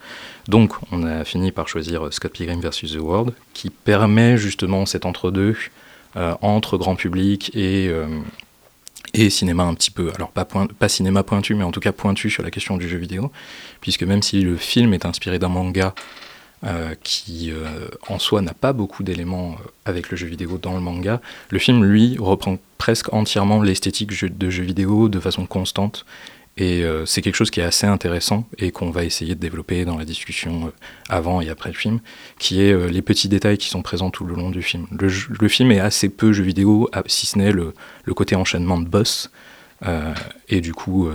Donc 0.49 0.73
on 0.93 1.05
a 1.05 1.25
fini 1.25 1.53
par 1.53 1.69
choisir 1.69 2.13
Scott 2.13 2.33
Pilgrim 2.33 2.61
vs. 2.61 2.93
The 2.93 3.01
World, 3.01 3.35
qui 3.53 3.71
permet 3.71 4.37
justement 4.39 4.87
cet 4.87 5.05
entre-deux 5.05 5.57
entre 6.17 6.77
grand 6.77 6.97
public 6.97 7.55
et 7.55 7.89
et 9.15 9.31
cinéma 9.31 9.65
un 9.65 9.75
petit 9.75 9.91
peu, 9.91 10.11
alors 10.15 10.31
pas, 10.31 10.45
pas 10.45 10.89
cinéma 10.89 11.23
pointu, 11.23 11.55
mais 11.55 11.65
en 11.65 11.73
tout 11.73 11.81
cas 11.81 11.93
pointu 11.93 12.31
sur 12.31 12.43
la 12.43 12.51
question 12.51 12.77
du 12.77 12.89
jeu 12.89 12.99
vidéo, 12.99 13.33
puisque 13.81 14.03
même 14.03 14.23
si 14.23 14.43
le 14.43 14.57
film 14.57 14.95
est 14.95 15.05
inspiré 15.05 15.39
d'un 15.39 15.49
manga 15.49 15.95
euh, 16.65 16.95
qui 17.03 17.51
euh, 17.51 17.89
en 18.09 18.19
soi 18.19 18.43
n'a 18.43 18.53
pas 18.53 18.75
beaucoup 18.75 19.03
d'éléments 19.03 19.53
euh, 19.53 19.71
avec 19.87 20.11
le 20.11 20.17
jeu 20.17 20.27
vidéo 20.27 20.59
dans 20.59 20.75
le 20.75 20.81
manga, 20.81 21.21
le 21.49 21.59
film 21.59 21.83
lui 21.83 22.17
reprend 22.19 22.59
presque 22.77 23.13
entièrement 23.15 23.63
l'esthétique 23.63 24.11
de 24.11 24.51
jeu 24.51 24.63
vidéo 24.63 25.09
de 25.09 25.21
façon 25.21 25.47
constante 25.47 26.05
et 26.57 26.85
euh, 26.85 27.07
c'est 27.07 27.23
quelque 27.23 27.37
chose 27.37 27.51
qui 27.51 27.61
est 27.61 27.65
assez 27.65 27.87
intéressant 27.87 28.45
et 28.59 28.71
qu'on 28.71 28.91
va 28.91 29.05
essayer 29.05 29.35
de 29.35 29.41
développer 29.41 29.85
dans 29.85 29.97
la 29.97 30.05
discussion 30.05 30.67
euh, 30.67 30.71
avant 31.09 31.41
et 31.41 31.49
après 31.49 31.71
le 31.71 31.77
film, 31.77 32.01
qui 32.39 32.61
est 32.63 32.73
euh, 32.73 32.89
les 32.89 33.03
petits 33.03 33.29
détails 33.29 33.57
qui 33.57 33.69
sont 33.69 33.83
présents 33.83 34.11
tout 34.11 34.25
le 34.25 34.35
long 34.35 34.51
du 34.51 34.63
film. 34.63 34.87
Le, 34.91 35.49
film 35.49 35.73
est 35.73 35.81
assez 35.81 36.09
peu 36.09 36.33
jeu 36.33 36.43
vidéo, 36.43 36.91
si 37.07 37.27
ce 37.27 37.39
n'est 37.39 37.53
le, 37.53 37.73
côté 38.15 38.37
enchaînement 38.37 38.79
de 38.79 38.87
boss. 38.87 39.31
et 40.51 40.61
du 40.61 40.75
coup 40.75 41.09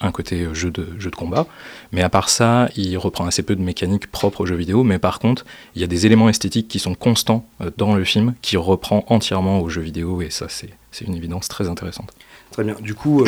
un 0.00 0.10
côté 0.10 0.48
jeu 0.52 0.72
de, 0.72 0.88
jeu 0.98 1.10
de 1.10 1.16
combat. 1.16 1.46
Mais 1.92 2.02
à 2.02 2.08
part 2.08 2.28
ça, 2.28 2.68
il 2.74 2.96
reprend 2.98 3.26
assez 3.26 3.44
peu 3.44 3.54
de 3.54 3.62
mécaniques 3.62 4.08
propres 4.08 4.40
au 4.40 4.46
jeu 4.46 4.56
vidéo, 4.56 4.82
mais 4.82 4.98
par 4.98 5.20
contre, 5.20 5.44
il 5.76 5.80
y 5.80 5.84
a 5.84 5.86
des 5.86 6.06
éléments 6.06 6.28
esthétiques 6.28 6.66
qui 6.66 6.80
sont 6.80 6.94
constants 6.94 7.46
dans 7.76 7.94
le 7.94 8.02
film, 8.02 8.34
qui 8.42 8.56
reprend 8.56 9.04
entièrement 9.06 9.60
au 9.60 9.68
jeu 9.68 9.82
vidéo, 9.82 10.22
et 10.22 10.30
ça 10.30 10.46
c'est 10.48 11.04
une 11.06 11.14
évidence 11.14 11.46
très 11.46 11.68
intéressante. 11.68 12.12
Très 12.50 12.64
bien. 12.64 12.74
Du 12.80 12.94
coup, 12.94 13.24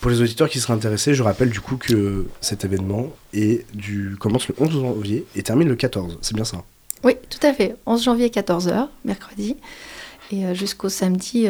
pour 0.00 0.10
les 0.10 0.20
auditeurs 0.20 0.48
qui 0.48 0.60
seraient 0.60 0.74
intéressés, 0.74 1.14
je 1.14 1.22
rappelle 1.22 1.50
du 1.50 1.60
coup 1.60 1.76
que 1.76 2.26
cet 2.40 2.64
événement 2.64 3.10
est 3.32 3.66
du, 3.74 4.16
commence 4.18 4.48
le 4.48 4.54
11 4.58 4.70
janvier 4.70 5.24
et 5.34 5.42
termine 5.42 5.68
le 5.68 5.76
14. 5.76 6.18
C'est 6.22 6.34
bien 6.34 6.44
ça? 6.44 6.62
Oui, 7.04 7.14
tout 7.28 7.44
à 7.44 7.52
fait. 7.52 7.76
11 7.86 8.04
janvier 8.04 8.28
14h, 8.28 8.88
mercredi, 9.04 9.56
et 10.30 10.44
euh, 10.44 10.54
jusqu'au 10.54 10.88
samedi 10.88 11.46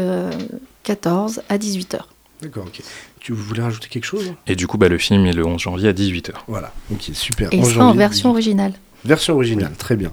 14 0.84 1.38
euh, 1.38 1.42
à 1.48 1.58
18h. 1.58 2.00
D'accord, 2.42 2.64
ok. 2.66 2.80
Tu 3.20 3.32
voulais 3.32 3.62
rajouter 3.62 3.88
quelque 3.88 4.04
chose? 4.04 4.32
Et 4.46 4.54
du 4.54 4.66
coup, 4.66 4.78
bah, 4.78 4.88
le 4.88 4.98
film 4.98 5.26
est 5.26 5.32
le 5.32 5.44
11 5.44 5.60
janvier 5.60 5.88
à 5.88 5.92
18h. 5.92 6.32
Voilà, 6.46 6.72
ok, 6.92 7.10
super. 7.12 7.52
Et 7.52 7.56
il 7.56 7.66
sera 7.66 7.86
en 7.86 7.94
version 7.94 8.30
originale. 8.30 8.72
Version 9.04 9.34
originale, 9.34 9.72
très 9.76 9.96
bien. 9.96 10.12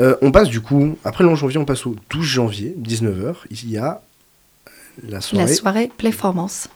Euh, 0.00 0.16
on 0.22 0.32
passe 0.32 0.48
du 0.48 0.60
coup, 0.60 0.96
après 1.04 1.24
le 1.24 1.30
11 1.30 1.38
janvier, 1.38 1.58
on 1.58 1.64
passe 1.64 1.84
au 1.84 1.96
12 2.10 2.24
janvier, 2.24 2.74
19h. 2.80 3.34
Il 3.50 3.70
y 3.70 3.76
a 3.76 4.02
la 5.06 5.20
soirée. 5.20 5.46
La 5.46 5.54
soirée 5.54 5.90
Playformance. 5.98 6.68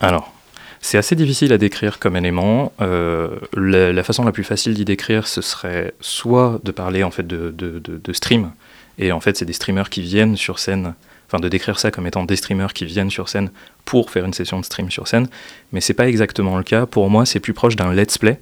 Alors, 0.00 0.32
c'est 0.80 0.98
assez 0.98 1.16
difficile 1.16 1.52
à 1.52 1.58
décrire 1.58 1.98
comme 1.98 2.16
élément. 2.16 2.72
Euh, 2.80 3.38
la, 3.54 4.02
façon 4.02 4.24
la 4.24 4.32
plus 4.32 4.44
facile 4.44 4.74
d'y 4.74 4.84
décrire, 4.84 5.26
ce 5.26 5.42
serait 5.42 5.94
soit 6.00 6.60
de 6.64 6.70
parler 6.70 7.02
en 7.02 7.10
fait 7.10 7.26
de, 7.26 8.12
stream, 8.12 8.52
et 8.98 9.12
en 9.12 9.20
fait 9.20 9.36
c'est 9.36 9.44
des 9.44 9.52
streamers 9.52 9.90
qui 9.90 10.02
viennent 10.02 10.36
sur 10.36 10.58
scène, 10.58 10.94
enfin 11.26 11.40
de 11.40 11.48
décrire 11.48 11.78
ça 11.78 11.90
comme 11.90 12.06
étant 12.06 12.24
des 12.24 12.36
streamers 12.36 12.72
qui 12.72 12.84
viennent 12.84 13.10
sur 13.10 13.28
scène 13.28 13.50
pour 13.84 14.10
faire 14.10 14.24
une 14.24 14.32
session 14.32 14.60
de 14.60 14.64
stream 14.64 14.90
sur 14.90 15.08
scène, 15.08 15.28
mais 15.72 15.80
c'est 15.80 15.94
pas 15.94 16.08
exactement 16.08 16.56
le 16.56 16.62
cas. 16.62 16.86
Pour 16.86 17.10
moi, 17.10 17.26
c'est 17.26 17.40
plus 17.40 17.54
proche 17.54 17.74
d'un 17.74 17.92
let's 17.92 18.18
play, 18.18 18.38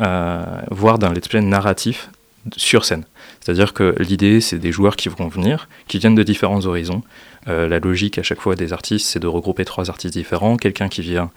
euh, 0.00 0.44
voire 0.70 0.98
d'un 0.98 1.12
let's 1.12 1.28
play 1.28 1.40
narratif 1.40 2.10
sur 2.56 2.84
scène. 2.84 3.04
C'est-à-dire 3.40 3.72
que 3.72 3.94
l'idée, 3.98 4.40
c'est 4.40 4.58
des 4.58 4.72
joueurs 4.72 4.96
qui 4.96 5.08
vont 5.08 5.28
venir, 5.28 5.68
qui 5.88 5.98
viennent 5.98 6.14
de 6.14 6.22
différents 6.22 6.64
horizons. 6.66 7.02
Euh, 7.48 7.68
la 7.68 7.78
logique 7.78 8.18
à 8.18 8.22
chaque 8.22 8.40
fois 8.40 8.56
des 8.56 8.72
artistes, 8.72 9.06
c'est 9.06 9.20
de 9.20 9.26
regrouper 9.26 9.64
trois 9.64 9.90
artistes 9.90 10.14
différents. 10.14 10.56
Quelqu'un 10.56 10.88
qui 10.88 11.02
vient 11.02 11.30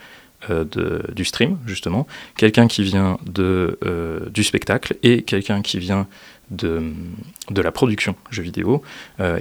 euh, 0.49 0.65
du 1.13 1.25
stream, 1.25 1.57
justement, 1.65 2.07
quelqu'un 2.37 2.67
qui 2.67 2.83
vient 2.83 3.17
euh, 3.39 4.19
du 4.29 4.43
spectacle 4.43 4.95
et 5.03 5.21
quelqu'un 5.23 5.61
qui 5.61 5.79
vient 5.79 6.07
de, 6.49 6.81
la 7.55 7.71
production 7.71 8.15
jeux 8.31 8.41
vidéo. 8.41 8.81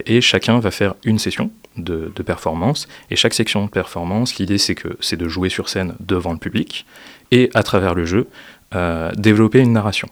et 0.04 0.20
chacun 0.20 0.58
va 0.58 0.70
faire 0.70 0.94
une 1.04 1.18
session 1.18 1.50
de, 1.78 2.12
performance. 2.22 2.86
Et 3.10 3.16
chaque 3.16 3.32
section 3.32 3.64
de 3.64 3.70
performance, 3.70 4.36
l'idée, 4.36 4.58
c'est 4.58 4.74
que 4.74 4.88
c'est 5.00 5.16
de 5.16 5.26
jouer 5.26 5.48
sur 5.48 5.70
scène 5.70 5.94
devant 6.00 6.32
le 6.32 6.38
public 6.38 6.84
et 7.30 7.48
à 7.54 7.62
travers 7.62 7.94
le 7.94 8.04
jeu, 8.04 8.28
développer 9.16 9.60
une 9.60 9.72
narration 9.72 10.08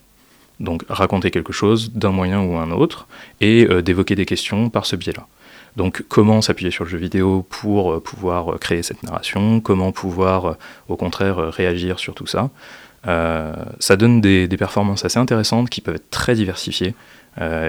donc 0.58 0.84
raconter 0.88 1.30
quelque 1.30 1.52
chose 1.52 1.92
d'un 1.92 2.12
moyen 2.12 2.40
ou 2.40 2.56
un 2.56 2.70
autre, 2.70 3.06
et 3.42 3.66
d'évoquer 3.82 4.14
des 4.14 4.24
questions 4.24 4.70
par 4.70 4.86
ce 4.86 4.96
biais-là. 4.96 5.26
Donc 5.76 6.04
comment 6.08 6.40
s'appuyer 6.42 6.70
sur 6.70 6.84
le 6.84 6.90
jeu 6.90 6.98
vidéo 6.98 7.44
pour 7.48 7.92
euh, 7.92 8.00
pouvoir 8.00 8.52
euh, 8.52 8.58
créer 8.58 8.82
cette 8.82 9.02
narration, 9.02 9.60
comment 9.60 9.92
pouvoir 9.92 10.56
au 10.88 10.96
contraire 10.96 11.36
réagir 11.36 11.98
sur 11.98 12.14
tout 12.14 12.26
ça? 12.26 12.50
ça 13.78 13.96
donne 13.96 14.20
des, 14.20 14.48
performances 14.48 15.04
assez 15.04 15.20
intéressantes 15.20 15.70
qui 15.70 15.80
peuvent 15.80 15.94
être 15.94 16.10
très 16.10 16.34
diversifiées. 16.34 16.92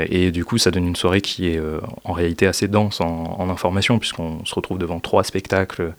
et 0.09 0.31
du 0.31 0.43
coup, 0.43 0.57
ça 0.57 0.71
donne 0.71 0.87
une 0.87 0.95
soirée 0.95 1.21
qui 1.21 1.47
est 1.47 1.61
en 2.05 2.13
réalité 2.13 2.47
assez 2.47 2.67
dense 2.67 3.01
en, 3.01 3.47
information, 3.47 3.99
puisqu'on 3.99 4.43
se 4.45 4.55
retrouve 4.55 4.79
devant 4.79 4.99
trois 4.99 5.23
spectacles 5.23 5.93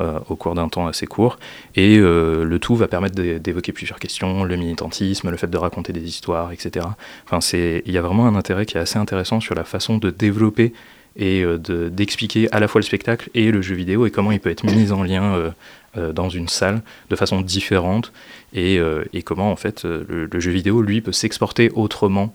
euh, 0.00 0.18
au 0.30 0.36
cours 0.36 0.54
d'un 0.54 0.68
temps 0.68 0.86
assez 0.86 1.06
court. 1.06 1.38
Et 1.76 1.98
euh, 1.98 2.44
le 2.44 2.58
tout 2.58 2.74
va 2.74 2.88
permettre 2.88 3.20
d'évoquer 3.20 3.72
plusieurs 3.72 3.98
questions, 3.98 4.44
le 4.44 4.56
militantisme, 4.56 5.28
le 5.28 5.36
fait 5.36 5.48
de 5.50 5.58
raconter 5.58 5.92
des 5.92 6.02
histoires, 6.02 6.52
etc. 6.52 6.86
Enfin, 7.26 7.40
il 7.52 7.92
y 7.92 7.98
a 7.98 8.00
vraiment 8.00 8.26
un 8.26 8.34
intérêt 8.34 8.64
qui 8.64 8.78
est 8.78 8.80
assez 8.80 8.98
intéressant 8.98 9.40
sur 9.40 9.54
la 9.54 9.64
façon 9.64 9.98
de 9.98 10.08
développer 10.08 10.72
et 11.16 11.42
euh, 11.42 11.58
d'expliquer 11.88 12.50
à 12.52 12.60
la 12.60 12.68
fois 12.68 12.80
le 12.80 12.84
spectacle 12.84 13.30
et 13.34 13.50
le 13.50 13.62
jeu 13.62 13.74
vidéo 13.74 14.06
et 14.06 14.10
comment 14.10 14.32
il 14.32 14.40
peut 14.40 14.50
être 14.50 14.64
mis 14.64 14.92
en 14.92 15.02
lien 15.02 15.52
dans 15.96 16.28
une 16.28 16.46
salle 16.46 16.82
de 17.10 17.16
façon 17.16 17.40
différente 17.40 18.12
et, 18.54 18.78
et 19.12 19.22
comment 19.22 19.50
en 19.50 19.56
fait 19.56 19.84
le, 19.84 20.28
jeu 20.38 20.52
vidéo 20.52 20.82
lui 20.82 21.00
peut 21.00 21.10
s'exporter 21.12 21.70
autrement 21.74 22.32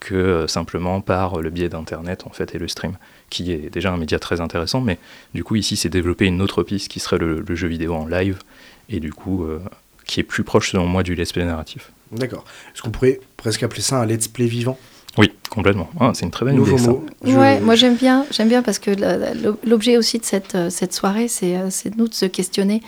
que 0.00 0.14
euh, 0.14 0.46
simplement 0.48 1.00
par 1.00 1.40
le 1.40 1.50
biais 1.50 1.68
d'Internet 1.68 2.26
en 2.26 2.30
fait 2.30 2.54
et 2.54 2.58
le 2.58 2.66
stream, 2.66 2.96
qui 3.28 3.52
est 3.52 3.70
déjà 3.70 3.92
un 3.92 3.96
média 3.96 4.18
très 4.18 4.40
intéressant. 4.40 4.80
Mais 4.80 4.98
du 5.34 5.44
coup 5.44 5.54
ici 5.54 5.76
c'est 5.76 5.90
développer 5.90 6.26
une 6.26 6.42
autre 6.42 6.62
piste 6.62 6.88
qui 6.88 6.98
serait 6.98 7.18
le, 7.18 7.44
jeu 7.54 7.68
vidéo 7.68 7.94
en 7.94 8.06
live 8.06 8.38
et 8.88 8.98
du 8.98 9.12
coup 9.12 9.44
euh, 9.44 9.60
qui 10.06 10.18
est 10.18 10.24
plus 10.24 10.42
proche 10.42 10.72
selon 10.72 10.86
moi 10.86 11.02
du 11.02 11.14
let's 11.14 11.32
play 11.32 11.44
narratif. 11.44 11.92
D'accord. 12.10 12.44
Est-ce 12.74 12.82
qu'on 12.82 12.90
pourrait 12.90 13.20
presque 13.36 13.62
appeler 13.62 13.82
ça 13.82 14.00
un 14.00 14.06
let's 14.06 14.26
play 14.26 14.46
vivant? 14.46 14.78
Oui, 15.18 15.32
complètement. 15.50 15.88
Ah, 15.98 16.12
c'est 16.14 16.24
une 16.24 16.30
très 16.30 16.52
idée. 16.52 16.78
Ça. 16.78 16.92
Ouais, 17.24 17.60
moi 17.60 17.74
j'aime 17.74 17.96
bien, 17.96 18.24
j'aime 18.30 18.48
bien 18.48 18.62
parce 18.62 18.78
que 18.78 18.90
l'objet 19.66 19.96
aussi 19.96 20.18
de 20.18 20.24
cette, 20.24 20.56
cette 20.70 20.92
soirée, 20.92 21.28
c'est 21.28 21.56
nous 21.96 22.08
de 22.08 22.14
se 22.14 22.26
questionner 22.26 22.80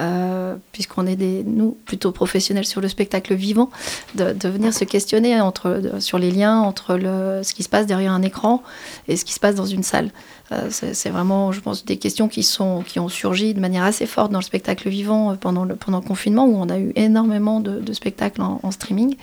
euh, 0.00 0.56
puisqu'on 0.72 1.06
est 1.06 1.16
des, 1.16 1.42
nous 1.44 1.76
plutôt 1.84 2.10
professionnels 2.10 2.64
sur 2.64 2.80
le 2.80 2.88
spectacle 2.88 3.34
vivant, 3.34 3.70
de, 4.14 4.48
venir 4.48 4.72
se 4.72 4.84
questionner 4.84 5.38
entre, 5.40 5.82
sur 5.98 6.18
les 6.18 6.30
liens 6.30 6.58
entre 6.58 6.94
le, 6.94 7.42
ce 7.42 7.52
qui 7.52 7.62
se 7.62 7.68
passe 7.68 7.86
derrière 7.86 8.12
un 8.12 8.22
écran 8.22 8.62
et 9.08 9.16
ce 9.16 9.26
qui 9.26 9.34
se 9.34 9.40
passe 9.40 9.56
dans 9.56 9.66
une 9.66 9.82
salle. 9.82 10.10
Euh, 10.52 10.68
c'est 10.70 11.10
vraiment, 11.10 11.52
je 11.52 11.60
pense, 11.60 11.84
des 11.84 11.96
questions 11.96 12.26
qui, 12.26 12.42
sont, 12.42 12.82
qui 12.82 12.98
ont 12.98 13.08
surgi 13.08 13.54
de 13.54 13.60
manière 13.60 13.84
assez 13.84 14.06
forte 14.06 14.32
dans 14.32 14.40
le 14.40 14.44
spectacle 14.44 14.88
vivant 14.88 15.30
euh, 15.30 15.34
pendant 15.34 15.64
le, 15.64 15.76
pendant 15.76 16.00
confinement, 16.00 16.44
où 16.46 16.56
on 16.56 16.68
a 16.68 16.78
eu 16.78 16.92
énormément 16.96 17.60
de, 17.60 17.92
spectacles 17.92 18.42
en, 18.42 18.70
streaming. 18.70 19.16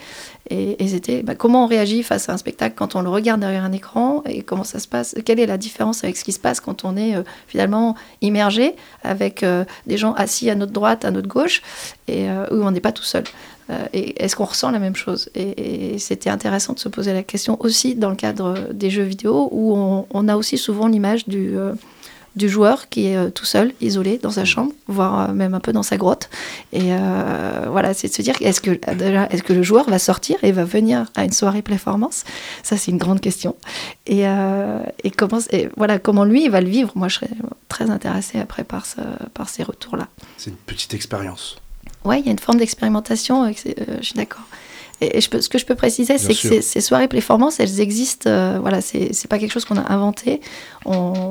Et, 0.49 0.87
c'était 0.87 1.23
bah, 1.23 1.35
comment 1.35 1.65
on 1.65 1.67
réagit 1.67 2.03
face 2.03 2.29
à 2.29 2.33
un 2.33 2.37
spectacle 2.37 2.75
quand 2.77 2.95
on 2.95 3.01
le 3.01 3.09
regarde 3.09 3.41
derrière 3.41 3.65
un 3.65 3.73
écran 3.73 4.23
et 4.25 4.41
comment 4.43 4.63
ça 4.63 4.79
se 4.79 4.87
passe, 4.87 5.15
quelle 5.25 5.39
est 5.39 5.45
la 5.45 5.57
différence 5.57 6.03
avec 6.03 6.15
ce 6.15 6.23
qui 6.23 6.31
se 6.31 6.39
passe 6.39 6.61
quand 6.61 6.85
on 6.85 6.95
est 6.95 7.15
finalement 7.47 7.95
immergé 8.21 8.75
avec 9.03 9.43
des 9.87 9.97
gens 9.97 10.13
assis 10.13 10.49
à 10.49 10.55
notre 10.55 10.71
droite, 10.71 11.03
à 11.05 11.11
notre 11.11 11.27
gauche, 11.27 11.61
et 12.07 12.29
où 12.51 12.63
on 12.63 12.71
n'est 12.71 12.79
pas 12.79 12.91
tout 12.91 13.03
seul? 13.03 13.23
Euh, 13.69 13.85
et 13.93 14.23
est-ce 14.23 14.35
qu'on 14.35 14.45
ressent 14.45 14.71
la 14.71 14.79
même 14.79 14.95
chose 14.95 15.29
Et, 15.35 15.97
c'était 15.99 16.29
intéressant 16.29 16.73
de 16.73 16.79
se 16.79 16.89
poser 16.89 17.13
la 17.13 17.23
question 17.23 17.57
aussi 17.59 17.95
dans 17.95 18.09
le 18.09 18.15
cadre 18.15 18.69
des 18.73 18.89
jeux 18.89 19.03
vidéo, 19.03 19.49
où 19.51 20.05
on, 20.09 20.27
a 20.27 20.35
aussi 20.35 20.57
souvent 20.57 20.87
l'image 20.87 21.27
du, 21.27 21.57
euh, 21.57 21.73
joueur 22.37 22.87
qui 22.89 23.07
est 23.07 23.17
euh, 23.17 23.29
tout 23.29 23.45
seul, 23.45 23.73
isolé 23.81 24.19
dans 24.19 24.29
sa 24.29 24.45
chambre, 24.45 24.71
voire 24.87 25.33
même 25.33 25.53
un 25.55 25.59
peu 25.59 25.73
dans 25.73 25.83
sa 25.83 25.97
grotte. 25.97 26.29
Et 26.71 26.91
voilà, 27.69 27.93
c'est 27.93 28.07
de 28.07 28.13
se 28.13 28.21
dire 28.21 28.35
est-ce 28.41 28.61
que, 28.61 29.53
le 29.53 29.63
joueur 29.63 29.89
va 29.89 29.99
sortir 29.99 30.37
et 30.43 30.51
va 30.51 30.63
venir 30.63 31.05
à 31.15 31.25
une 31.25 31.31
soirée 31.31 31.61
performance? 31.61 32.23
Ça, 32.63 32.77
c'est 32.77 32.91
une 32.91 32.97
grande 32.97 33.21
question. 33.21 33.55
Et, 34.05 34.23
comment, 35.17 35.39
voilà, 35.75 35.99
comment 35.99 36.25
lui, 36.25 36.45
il 36.45 36.51
va 36.51 36.61
le 36.61 36.69
vivre? 36.69 36.91
Moi, 36.95 37.07
je 37.07 37.15
serais 37.15 37.29
très 37.69 37.89
intéressée 37.89 38.39
après 38.39 38.63
par, 38.63 38.85
ce, 38.85 39.01
par 39.33 39.49
ces 39.49 39.63
retours-là. 39.63 40.07
C'est 40.37 40.51
une 40.51 40.57
petite 40.57 40.93
expérience. 40.93 41.57
Oui, 42.05 42.19
il 42.19 42.25
y 42.25 42.29
a 42.29 42.31
une 42.31 42.39
forme 42.39 42.59
d'expérimentation, 42.59 43.43
euh, 43.45 43.51
je 43.99 44.05
suis 44.05 44.15
d'accord. 44.15 44.43
Et, 45.01 45.21
je 45.21 45.29
peux, 45.29 45.41
ce 45.41 45.49
que 45.49 45.57
je 45.57 45.65
peux 45.65 45.75
préciser, 45.75 46.17
c'est 46.17 46.33
que 46.33 46.61
ces, 46.61 46.81
soirées 46.81 47.07
performance, 47.07 47.59
elles 47.59 47.81
existent. 47.81 48.29
Euh, 48.29 48.57
voilà, 48.59 48.81
c'est 48.81 49.27
pas 49.27 49.37
quelque 49.37 49.51
chose 49.51 49.65
qu'on 49.65 49.77
a 49.77 49.91
inventé. 49.91 50.41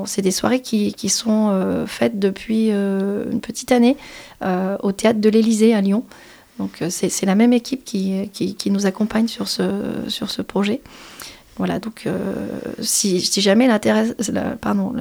C'est 0.05 0.21
des 0.21 0.31
soirées 0.31 0.61
qui, 0.61 0.93
qui 0.93 1.09
sont 1.09 1.49
euh, 1.51 1.85
faites 1.85 2.17
depuis 2.19 2.69
une 2.69 3.41
petite 3.41 3.71
année 3.71 3.97
au 4.41 4.91
théâtre 4.91 5.19
de 5.19 5.29
l'Élysée 5.29 5.73
à 5.73 5.81
Lyon. 5.81 6.03
Donc 6.59 6.81
c'est 6.89 7.25
la 7.25 7.35
même 7.35 7.53
équipe 7.53 7.83
qui, 7.83 8.29
qui, 8.33 8.55
qui, 8.55 8.71
nous 8.71 8.85
accompagne 8.85 9.27
sur 9.27 9.47
ce, 9.47 9.63
sur 10.07 10.31
ce 10.31 10.41
projet. 10.41 10.81
Voilà, 11.57 11.79
donc 11.79 12.03
euh, 12.05 12.45
si, 12.79 13.19
si, 13.21 13.41
jamais 13.41 13.67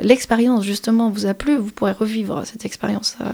l'expérience 0.03 0.64
justement 0.64 1.11
vous 1.11 1.27
a 1.27 1.35
plu, 1.35 1.57
vous 1.57 1.71
pourrez 1.71 1.92
revivre 1.92 2.47
cette 2.47 2.64
expérience 2.64 3.16
euh, 3.21 3.25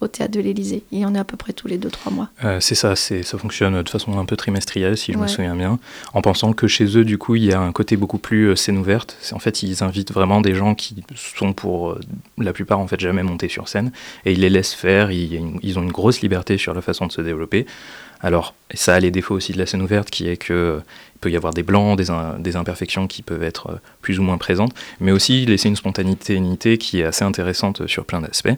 au 0.00 0.08
théâtre 0.08 0.32
de 0.32 0.40
l'Élysée. 0.40 0.82
Il 0.90 0.98
y 0.98 1.04
en 1.04 1.14
a 1.14 1.20
à 1.20 1.24
peu 1.24 1.36
près 1.36 1.52
tous 1.52 1.68
les 1.68 1.78
2-3 1.78 2.12
mois. 2.12 2.30
Euh, 2.44 2.58
c'est 2.60 2.74
ça, 2.74 2.96
ça 2.96 3.38
fonctionne 3.38 3.80
de 3.80 3.88
façon 3.88 4.18
un 4.18 4.24
peu 4.24 4.36
trimestrielle, 4.36 4.96
si 4.96 5.12
je 5.12 5.18
me 5.18 5.28
souviens 5.28 5.54
bien, 5.54 5.78
en 6.14 6.20
pensant 6.20 6.52
que 6.52 6.66
chez 6.66 6.98
eux, 6.98 7.04
du 7.04 7.16
coup, 7.16 7.36
il 7.36 7.44
y 7.44 7.52
a 7.52 7.60
un 7.60 7.72
côté 7.72 7.96
beaucoup 7.96 8.18
plus 8.18 8.56
scène 8.56 8.78
ouverte. 8.78 9.16
En 9.32 9.38
fait, 9.38 9.62
ils 9.62 9.84
invitent 9.84 10.12
vraiment 10.12 10.40
des 10.40 10.54
gens 10.54 10.74
qui 10.74 11.04
sont 11.14 11.52
pour 11.52 11.96
la 12.38 12.52
plupart 12.52 12.80
en 12.80 12.88
fait 12.88 12.98
jamais 12.98 13.22
montés 13.22 13.48
sur 13.48 13.68
scène 13.68 13.92
et 14.24 14.32
ils 14.32 14.40
les 14.40 14.50
laissent 14.50 14.74
faire. 14.74 15.12
ils 15.12 15.78
ont 15.78 15.82
une 15.82 15.92
grosse 15.92 16.22
liberté 16.22 16.58
sur 16.58 16.74
la 16.74 16.80
façon 16.80 17.06
de 17.06 17.12
se 17.12 17.20
développer. 17.20 17.66
Alors, 18.24 18.54
ça 18.72 18.94
a 18.94 19.00
les 19.00 19.10
défauts 19.10 19.34
aussi 19.34 19.52
de 19.52 19.58
la 19.58 19.66
scène 19.66 19.82
ouverte, 19.82 20.08
qui 20.08 20.28
est 20.28 20.38
que 20.38 20.80
peut 21.24 21.30
y 21.30 21.36
avoir 21.36 21.54
des 21.54 21.62
blancs, 21.62 21.96
des, 21.96 22.56
imperfections 22.56 23.06
qui 23.06 23.22
peuvent 23.22 23.42
être 23.42 23.70
euh, 23.70 23.76
plus 24.02 24.18
ou 24.18 24.22
moins 24.22 24.36
présentes, 24.36 24.74
mais 25.00 25.10
aussi 25.10 25.46
laisser 25.46 25.70
une 25.70 25.76
spontanéité 25.76 26.76
qui 26.76 27.00
est 27.00 27.04
assez 27.04 27.24
intéressante 27.24 27.86
sur 27.86 28.04
plein 28.04 28.20
d'aspects. 28.20 28.52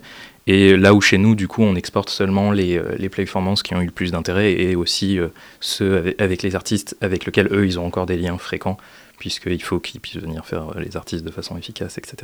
Et 0.49 0.77
là 0.77 0.93
où 0.93 1.01
chez 1.01 1.17
nous, 1.17 1.37
du 1.37 1.47
coup, 1.47 1.63
on 1.63 1.77
exporte 1.77 2.11
seulement 2.11 2.51
les, 2.51 2.77
euh, 2.77 2.97
les 2.99 3.09
performances 3.09 3.63
qui 3.63 3.75
ont 3.77 3.81
eu 3.81 3.87
le 3.87 3.93
plus 3.93 4.11
d'intérêt 4.11 4.53
et 4.53 4.75
aussi 4.75 5.17
euh, 5.17 5.29
ceux 5.61 6.17
avec, 6.19 6.43
les 6.43 6.57
artistes 6.57 6.97
avec 7.01 7.25
lesquels 7.25 7.47
eux, 7.53 7.67
ils 7.67 7.79
ont 7.79 7.87
encore 7.87 8.07
des 8.07 8.17
liens 8.17 8.37
fréquents, 8.37 8.79
puisqu'il 9.19 9.63
faut 9.63 9.79
qu'ils 9.79 10.01
puissent 10.01 10.17
venir 10.21 10.45
faire 10.45 10.77
les 10.77 10.97
artistes 10.97 11.25
de 11.25 11.31
façon 11.31 11.57
efficace, 11.57 11.99
etc. 11.99 12.17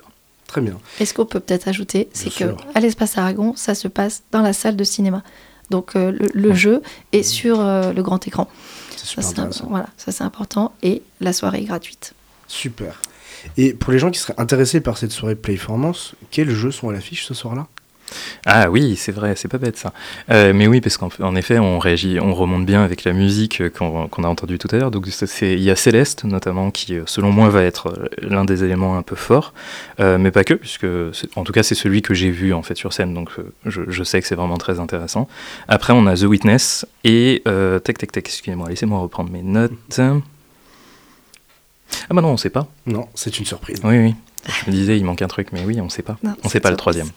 Très 0.49 0.61
bien. 0.61 0.77
Et 0.99 1.07
ce 1.07 1.15
qu'on 1.15 1.25
peut 1.25 1.41
peut-être 1.41 1.69
ajouter, 1.69 2.09
c'est 2.13 2.31
qu'à 2.31 2.81
l'Espace 2.81 3.17
Aragon, 3.17 3.55
ça 3.55 3.77
se 3.77 3.87
passe 3.87 4.25
dans 4.33 4.43
la 4.43 4.53
salle 4.53 4.75
de 4.75 4.85
cinéma. 4.85 5.23
Donc 5.71 5.95
le, 5.95 6.53
jeu 6.53 6.83
est 7.13 7.23
sur 7.23 7.59
le 7.63 8.03
grand 8.03 8.27
écran. 8.27 8.49
C'est 9.03 9.21
super 9.21 9.53
ça, 9.53 9.65
Voilà, 9.69 9.89
ça 9.97 10.13
c'est 10.13 10.25
important. 10.25 10.75
Et 10.83 11.03
la 11.21 11.33
soirée 11.33 11.59
est 11.61 11.65
gratuite. 11.65 12.15
Super. 12.47 13.01
Et 13.57 13.75
pour 13.75 13.93
les 13.93 13.99
gens 13.99 14.11
qui 14.11 14.21
seraient 14.21 14.39
intéressés 14.39 14.81
par 14.81 14.99
cette 14.99 15.11
soirée 15.11 15.35
Playformance, 15.35 16.15
quels 16.31 16.51
jeux 16.51 16.71
sont 16.71 16.89
à 16.89 16.93
l'affiche 16.93 17.27
ce 17.27 17.35
soir-là? 17.35 17.67
Ah 18.45 18.71
oui, 18.71 18.97
c'est 18.97 19.13
vrai, 19.13 19.35
c'est 19.37 19.49
pas 19.49 19.59
bête 19.59 19.77
ça. 19.77 19.93
Euh, 20.31 20.53
mais 20.55 20.67
oui, 20.67 20.81
parce 20.81 20.97
qu'en 20.97 21.35
effet, 21.35 21.59
on 21.59 21.79
réagit, 21.79 22.19
on 22.21 22.35
remonte 22.35 22.67
bien 22.67 22.83
avec 22.83 23.05
la 23.05 23.13
musique 23.13 23.61
euh, 23.61 23.71
qu'on 23.71 24.25
a 24.25 24.29
entendue 24.29 24.59
tout 24.59 24.69
à 24.73 24.77
l'heure. 24.77 24.91
Donc 24.91 25.07
il 25.41 25.63
y 25.63 25.71
a 25.71 25.77
Céleste 25.77 26.25
notamment 26.25 26.71
qui, 26.71 26.95
euh, 26.95 27.03
selon 27.07 27.31
moi, 27.31 27.49
va 27.49 27.63
être 27.63 28.11
l'un 28.21 28.45
des 28.45 28.65
éléments 28.65 28.97
un 28.97 29.03
peu 29.03 29.17
forts, 29.17 29.55
mais 29.99 30.31
pas 30.31 30.45
que, 30.45 30.55
puisque 30.55 30.87
en 31.37 31.45
tout 31.45 31.53
cas 31.53 31.63
c'est 31.63 31.75
celui 31.75 32.03
que 32.03 32.15
j'ai 32.15 32.31
vu 32.31 32.53
en 32.53 32.63
fait 32.63 32.75
sur 32.75 32.93
scène, 32.93 33.15
donc 33.15 33.31
je, 33.67 34.03
sais 34.03 34.21
que 34.21 34.27
c'est 34.27 34.35
vraiment 34.35 34.59
très 34.59 34.81
intéressant. 34.81 35.29
Après, 35.69 35.93
on 35.93 36.07
a 36.07 36.17
The 36.17 36.23
Witness 36.23 36.87
et 37.05 37.43
tac 37.45 37.99
tac 37.99 38.13
tac. 38.13 38.27
Excusez-moi, 38.27 38.69
laissez-moi 38.69 38.99
reprendre 38.99 39.31
mes 39.31 39.43
notes. 39.43 39.73
Ah 42.09 42.15
bah 42.15 42.23
non, 42.23 42.29
on 42.29 42.37
sait 42.37 42.51
pas. 42.51 42.67
Non, 42.87 43.09
c'est 43.15 43.39
une 43.39 43.45
surprise. 43.45 43.79
Oui, 43.85 43.99
oui. 43.99 44.15
Je 44.47 44.71
me 44.71 44.75
disais, 44.75 44.97
il 44.97 45.05
manque 45.05 45.23
un 45.23 45.29
truc, 45.29 45.49
mais 45.53 45.63
oui, 45.65 45.81
on 45.81 45.89
sait 45.89 46.03
pas. 46.03 46.17
On 46.25 46.35
on 46.45 46.49
sait 46.49 46.61
pas 46.61 46.71
le 46.71 46.77
troisième. 46.77 47.09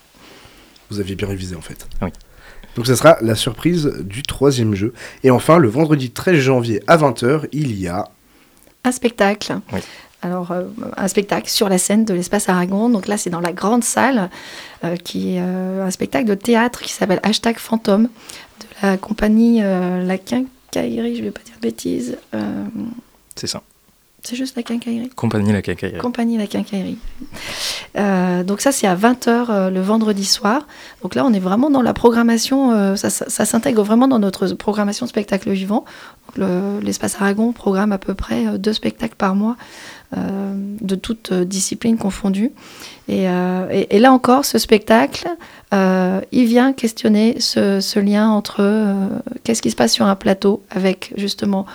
Vous 0.90 1.00
aviez 1.00 1.16
bien 1.16 1.28
révisé 1.28 1.56
en 1.56 1.62
fait. 1.62 1.88
Oui. 2.02 2.10
Donc 2.76 2.88
ça 2.88 2.96
sera 2.96 3.18
la 3.22 3.36
surprise 3.36 3.86
du 4.02 4.22
troisième 4.22 4.76
jeu. 4.76 4.94
Et 5.24 5.32
enfin, 5.32 5.58
le 5.58 5.70
vendredi 5.70 6.12
13 6.12 6.38
janvier 6.38 6.84
à 6.88 6.98
20h, 6.98 7.48
il 7.54 7.80
y 7.80 7.88
a... 7.88 8.10
Un 8.84 8.92
spectacle. 8.92 9.60
Oui. 9.72 9.80
Alors, 10.26 10.52
euh, 10.52 10.64
un 10.98 11.08
spectacle 11.08 11.48
sur 11.48 11.70
la 11.70 11.78
scène 11.78 12.04
de 12.04 12.14
l'espace 12.14 12.50
Aragon. 12.50 12.90
Donc 12.90 13.08
là, 13.08 13.16
c'est 13.16 13.30
dans 13.30 13.42
la 13.42 13.54
grande 13.54 13.84
salle, 13.84 14.32
euh, 14.84 14.96
qui 14.96 15.36
est 15.36 15.40
euh, 15.40 15.86
un 15.86 15.92
spectacle 15.92 16.26
de 16.26 16.34
théâtre 16.34 16.82
qui 16.82 16.92
s'appelle 16.92 17.20
Hashtag 17.22 17.58
Fantôme, 17.58 18.10
de 18.60 18.66
la 18.82 18.98
compagnie 18.98 19.62
La 19.62 20.18
Quincaillerie, 20.18 21.16
je 21.16 21.20
ne 21.20 21.26
vais 21.26 21.32
pas 21.32 21.42
dire 21.42 21.56
de 21.56 21.62
bêtises. 21.62 22.18
c'est 23.36 23.48
ça. 23.48 23.62
C'est 24.26 24.36
juste 24.36 24.56
la 24.56 24.64
quincaillerie 24.64 25.10
Compagnie 25.10 25.54
la 25.54 25.62
quincaillerie. 25.62 26.00
Compagnie 26.00 26.38
la 26.38 26.48
quincaillerie. 26.48 26.98
Euh, 27.96 28.44
donc 28.44 28.60
ça, 28.60 28.72
c'est 28.72 28.88
à 28.88 28.96
20h 28.96 29.28
euh, 29.28 29.70
le 29.70 29.82
vendredi 29.82 30.26
soir. 30.26 30.68
Donc 31.04 31.14
là, 31.14 31.24
on 31.26 31.32
est 31.32 31.40
vraiment 31.40 31.70
dans 31.70 31.84
la 31.84 31.94
programmation, 31.94 32.72
euh, 32.72 32.96
ça, 32.96 33.10
s'intègre 33.10 33.84
vraiment 33.84 34.08
dans 34.08 34.18
notre 34.18 34.48
programmation 34.56 35.06
de 35.06 35.10
spectacle 35.10 35.52
vivant. 35.52 35.86
L'espace 36.82 37.16
Aragon 37.22 37.54
programme 37.54 37.92
à 37.92 38.00
peu 38.00 38.16
près 38.16 38.58
deux 38.58 38.74
spectacles 38.74 39.16
par 39.16 39.36
mois, 39.36 39.56
de 40.12 40.96
toutes 40.96 41.32
disciplines 41.32 41.98
confondues. 41.98 42.52
Et, 43.08 43.24
là 43.24 44.12
encore, 44.12 44.44
ce 44.44 44.58
spectacle, 44.58 45.30
il 45.72 46.46
vient 46.46 46.74
questionner 46.74 47.40
ce, 47.40 47.80
ce 47.80 48.00
lien 48.00 48.30
entre 48.30 48.68
qu'est-ce 49.46 49.62
qui 49.62 49.72
se 49.72 49.78
passe 49.78 49.94
sur 49.94 50.08
un 50.08 50.16
plateau 50.16 50.62
avec 50.72 51.14
justement 51.16 51.66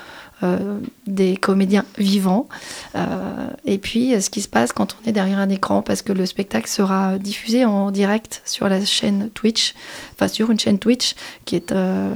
des 1.07 1.37
comédiens 1.37 1.85
vivants. 1.98 2.48
Euh, 2.94 3.48
et 3.64 3.79
puis, 3.79 4.20
ce 4.20 4.31
qui 4.31 4.40
se 4.40 4.48
passe 4.48 4.72
quand 4.72 4.96
on 5.03 5.09
est 5.09 5.12
derrière 5.12 5.38
un 5.38 5.48
écran, 5.48 5.83
parce 5.83 6.03
que 6.03 6.12
le 6.12 6.26
spectacle 6.26 6.68
sera 6.68 7.18
diffusé 7.18 7.64
en 7.64 7.90
direct 7.90 8.42
sur 8.44 8.68
la 8.68 8.85
chaîne 8.85 9.31
Twitch, 9.35 9.74
enfin 10.14 10.29
sur 10.29 10.50
une 10.50 10.59
chaîne 10.59 10.79
Twitch 10.79 11.14
qui 11.44 11.57
est 11.57 11.72
euh, 11.72 12.11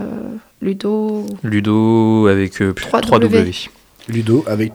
Ludo. 0.62 1.26
Ludo 1.42 2.26
avec 2.28 2.60
3W. 2.60 3.68
Ludo 4.08 4.44
avec 4.46 4.72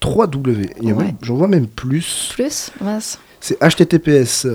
3W. 0.00 1.14
J'en 1.22 1.36
vois 1.36 1.48
même 1.48 1.66
plus. 1.66 2.30
Plus 2.32 2.70
C'est 3.40 3.58
https 3.62 4.46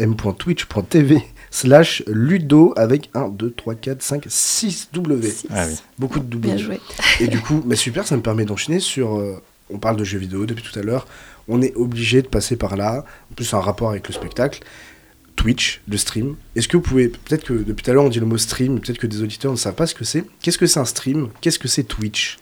m.twitch.tv 0.00 1.22
slash 1.50 2.02
ludo 2.08 2.74
avec 2.76 3.10
1, 3.14 3.28
2, 3.28 3.50
3, 3.52 3.74
4, 3.76 4.02
5, 4.02 4.24
6 4.28 4.88
W. 4.92 5.32
Ah 5.50 5.66
Beaucoup 5.98 6.18
de 6.18 6.24
W. 6.24 6.54
Bien 6.54 6.56
joué. 6.56 6.80
Et 7.20 7.28
du 7.28 7.40
coup, 7.40 7.62
mais 7.64 7.76
super, 7.76 8.06
ça 8.06 8.16
me 8.16 8.22
permet 8.22 8.44
d'enchaîner 8.44 8.80
sur. 8.80 9.16
Euh, 9.18 9.40
on 9.70 9.78
parle 9.78 9.96
de 9.96 10.04
jeux 10.04 10.18
vidéo 10.18 10.46
depuis 10.46 10.64
tout 10.64 10.78
à 10.78 10.82
l'heure. 10.82 11.06
On 11.48 11.62
est 11.62 11.74
obligé 11.76 12.22
de 12.22 12.26
passer 12.28 12.56
par 12.56 12.76
là. 12.76 13.04
En 13.30 13.34
plus, 13.34 13.54
un 13.54 13.60
rapport 13.60 13.90
avec 13.90 14.08
le 14.08 14.14
spectacle. 14.14 14.60
Twitch, 15.36 15.80
le 15.88 15.96
stream. 15.96 16.36
Est-ce 16.56 16.68
que 16.68 16.76
vous 16.76 16.82
pouvez, 16.82 17.08
peut-être 17.08 17.44
que 17.44 17.52
depuis 17.54 17.82
tout 17.82 17.90
à 17.90 17.94
l'heure 17.94 18.04
on 18.04 18.08
dit 18.08 18.20
le 18.20 18.26
mot 18.26 18.38
stream, 18.38 18.78
peut-être 18.80 18.98
que 18.98 19.06
des 19.06 19.20
auditeurs 19.22 19.50
ne 19.52 19.56
savent 19.56 19.74
pas 19.74 19.86
ce 19.86 19.94
que 19.94 20.04
c'est. 20.04 20.24
Qu'est-ce 20.42 20.58
que 20.58 20.66
c'est 20.66 20.78
un 20.80 20.84
stream? 20.84 21.28
Qu'est-ce 21.40 21.58
que 21.58 21.68
c'est 21.68 21.84
Twitch? 21.84 22.38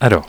Alors, 0.00 0.28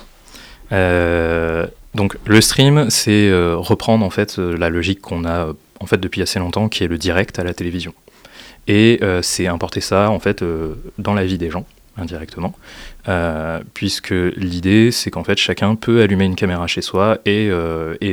Euh, 0.71 1.67
donc 1.95 2.17
le 2.25 2.41
stream, 2.41 2.89
c'est 2.89 3.29
euh, 3.29 3.55
reprendre 3.55 4.05
en 4.05 4.09
fait 4.09 4.39
euh, 4.39 4.57
la 4.57 4.69
logique 4.69 5.01
qu'on 5.01 5.25
a 5.25 5.47
euh, 5.47 5.53
en 5.79 5.85
fait 5.85 5.97
depuis 5.97 6.21
assez 6.21 6.39
longtemps, 6.39 6.69
qui 6.69 6.83
est 6.83 6.87
le 6.87 6.97
direct 6.97 7.37
à 7.39 7.43
la 7.43 7.53
télévision. 7.53 7.93
Et 8.67 9.01
c'est 9.23 9.47
importer 9.47 9.81
ça 9.81 10.09
en 10.09 10.19
fait 10.19 10.41
dans 10.97 11.13
la 11.13 11.25
vie 11.25 11.37
des 11.37 11.49
gens 11.49 11.65
indirectement, 11.97 12.53
puisque 13.73 14.13
l'idée 14.37 14.89
c'est 14.91 15.11
qu'en 15.11 15.25
fait 15.25 15.37
chacun 15.37 15.75
peut 15.75 16.01
allumer 16.01 16.23
une 16.23 16.35
caméra 16.35 16.65
chez 16.65 16.81
soi 16.81 17.17
et, 17.25 17.49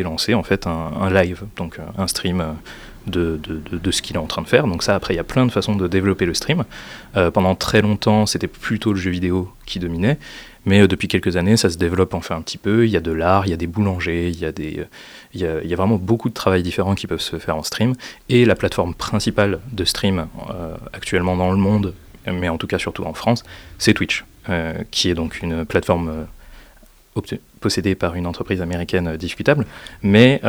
lancer 0.02 0.34
en 0.34 0.42
fait 0.42 0.66
un, 0.66 1.08
live, 1.08 1.44
donc 1.54 1.78
un 1.96 2.08
stream 2.08 2.56
de, 3.06 3.38
ce 3.92 4.02
qu'il 4.02 4.16
est 4.16 4.18
en 4.18 4.26
train 4.26 4.42
de 4.42 4.48
faire. 4.48 4.66
Donc 4.66 4.82
ça 4.82 4.96
après 4.96 5.14
il 5.14 5.18
y 5.18 5.20
a 5.20 5.24
plein 5.24 5.46
de 5.46 5.52
façons 5.52 5.76
de 5.76 5.86
développer 5.86 6.26
le 6.26 6.34
stream. 6.34 6.64
Pendant 7.14 7.54
très 7.54 7.80
longtemps 7.80 8.26
c'était 8.26 8.48
plutôt 8.48 8.92
le 8.92 8.98
jeu 8.98 9.12
vidéo 9.12 9.52
qui 9.66 9.78
dominait, 9.78 10.18
mais 10.64 10.80
euh, 10.80 10.88
depuis 10.88 11.08
quelques 11.08 11.36
années 11.36 11.56
ça 11.56 11.70
se 11.70 11.78
développe 11.78 12.14
enfin 12.14 12.36
un 12.36 12.42
petit 12.42 12.58
peu. 12.58 12.86
Il 12.86 12.90
y 12.90 12.96
a 12.96 13.00
de 13.00 13.12
l'art, 13.12 13.46
il 13.46 13.50
y 13.50 13.52
a 13.52 13.56
des 13.56 13.66
boulangers, 13.66 14.28
il 14.28 14.38
y 14.38 14.44
a 14.44 14.52
des, 14.52 14.80
euh, 14.80 15.60
il 15.62 15.70
y 15.70 15.72
a, 15.72 15.76
vraiment 15.76 15.96
beaucoup 15.96 16.28
de 16.28 16.34
travail 16.34 16.62
différents 16.62 16.94
qui 16.94 17.06
peuvent 17.06 17.20
se 17.20 17.38
faire 17.38 17.56
en 17.56 17.62
stream. 17.62 17.94
Et 18.28 18.44
la 18.44 18.54
plateforme 18.54 18.94
principale 18.94 19.60
de 19.72 19.84
stream 19.84 20.26
euh, 20.50 20.76
actuellement 20.92 21.36
dans 21.36 21.50
le 21.50 21.56
monde, 21.56 21.94
mais 22.26 22.48
en 22.48 22.58
tout 22.58 22.66
cas 22.66 22.78
surtout 22.78 23.04
en 23.04 23.14
France, 23.14 23.44
c'est 23.78 23.94
Twitch, 23.94 24.24
qui 24.90 25.08
est 25.10 25.14
donc 25.14 25.40
une 25.42 25.64
plateforme 25.64 26.26
possédée 27.60 27.94
par 27.94 28.14
une 28.14 28.26
entreprise 28.26 28.60
américaine 28.60 29.16
discutable, 29.16 29.64
mais 30.02 30.40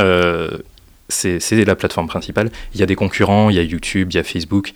c'est 1.07 1.39
la 1.65 1.75
plateforme 1.75 2.07
principale. 2.07 2.49
Il 2.73 2.79
y 2.79 2.83
a 2.83 2.85
des 2.85 2.95
concurrents, 2.95 3.49
il 3.49 3.55
y 3.55 3.59
a 3.59 3.63
YouTube, 3.63 4.09
il 4.11 4.15
y 4.15 4.19
a 4.19 4.23
Facebook, 4.23 4.73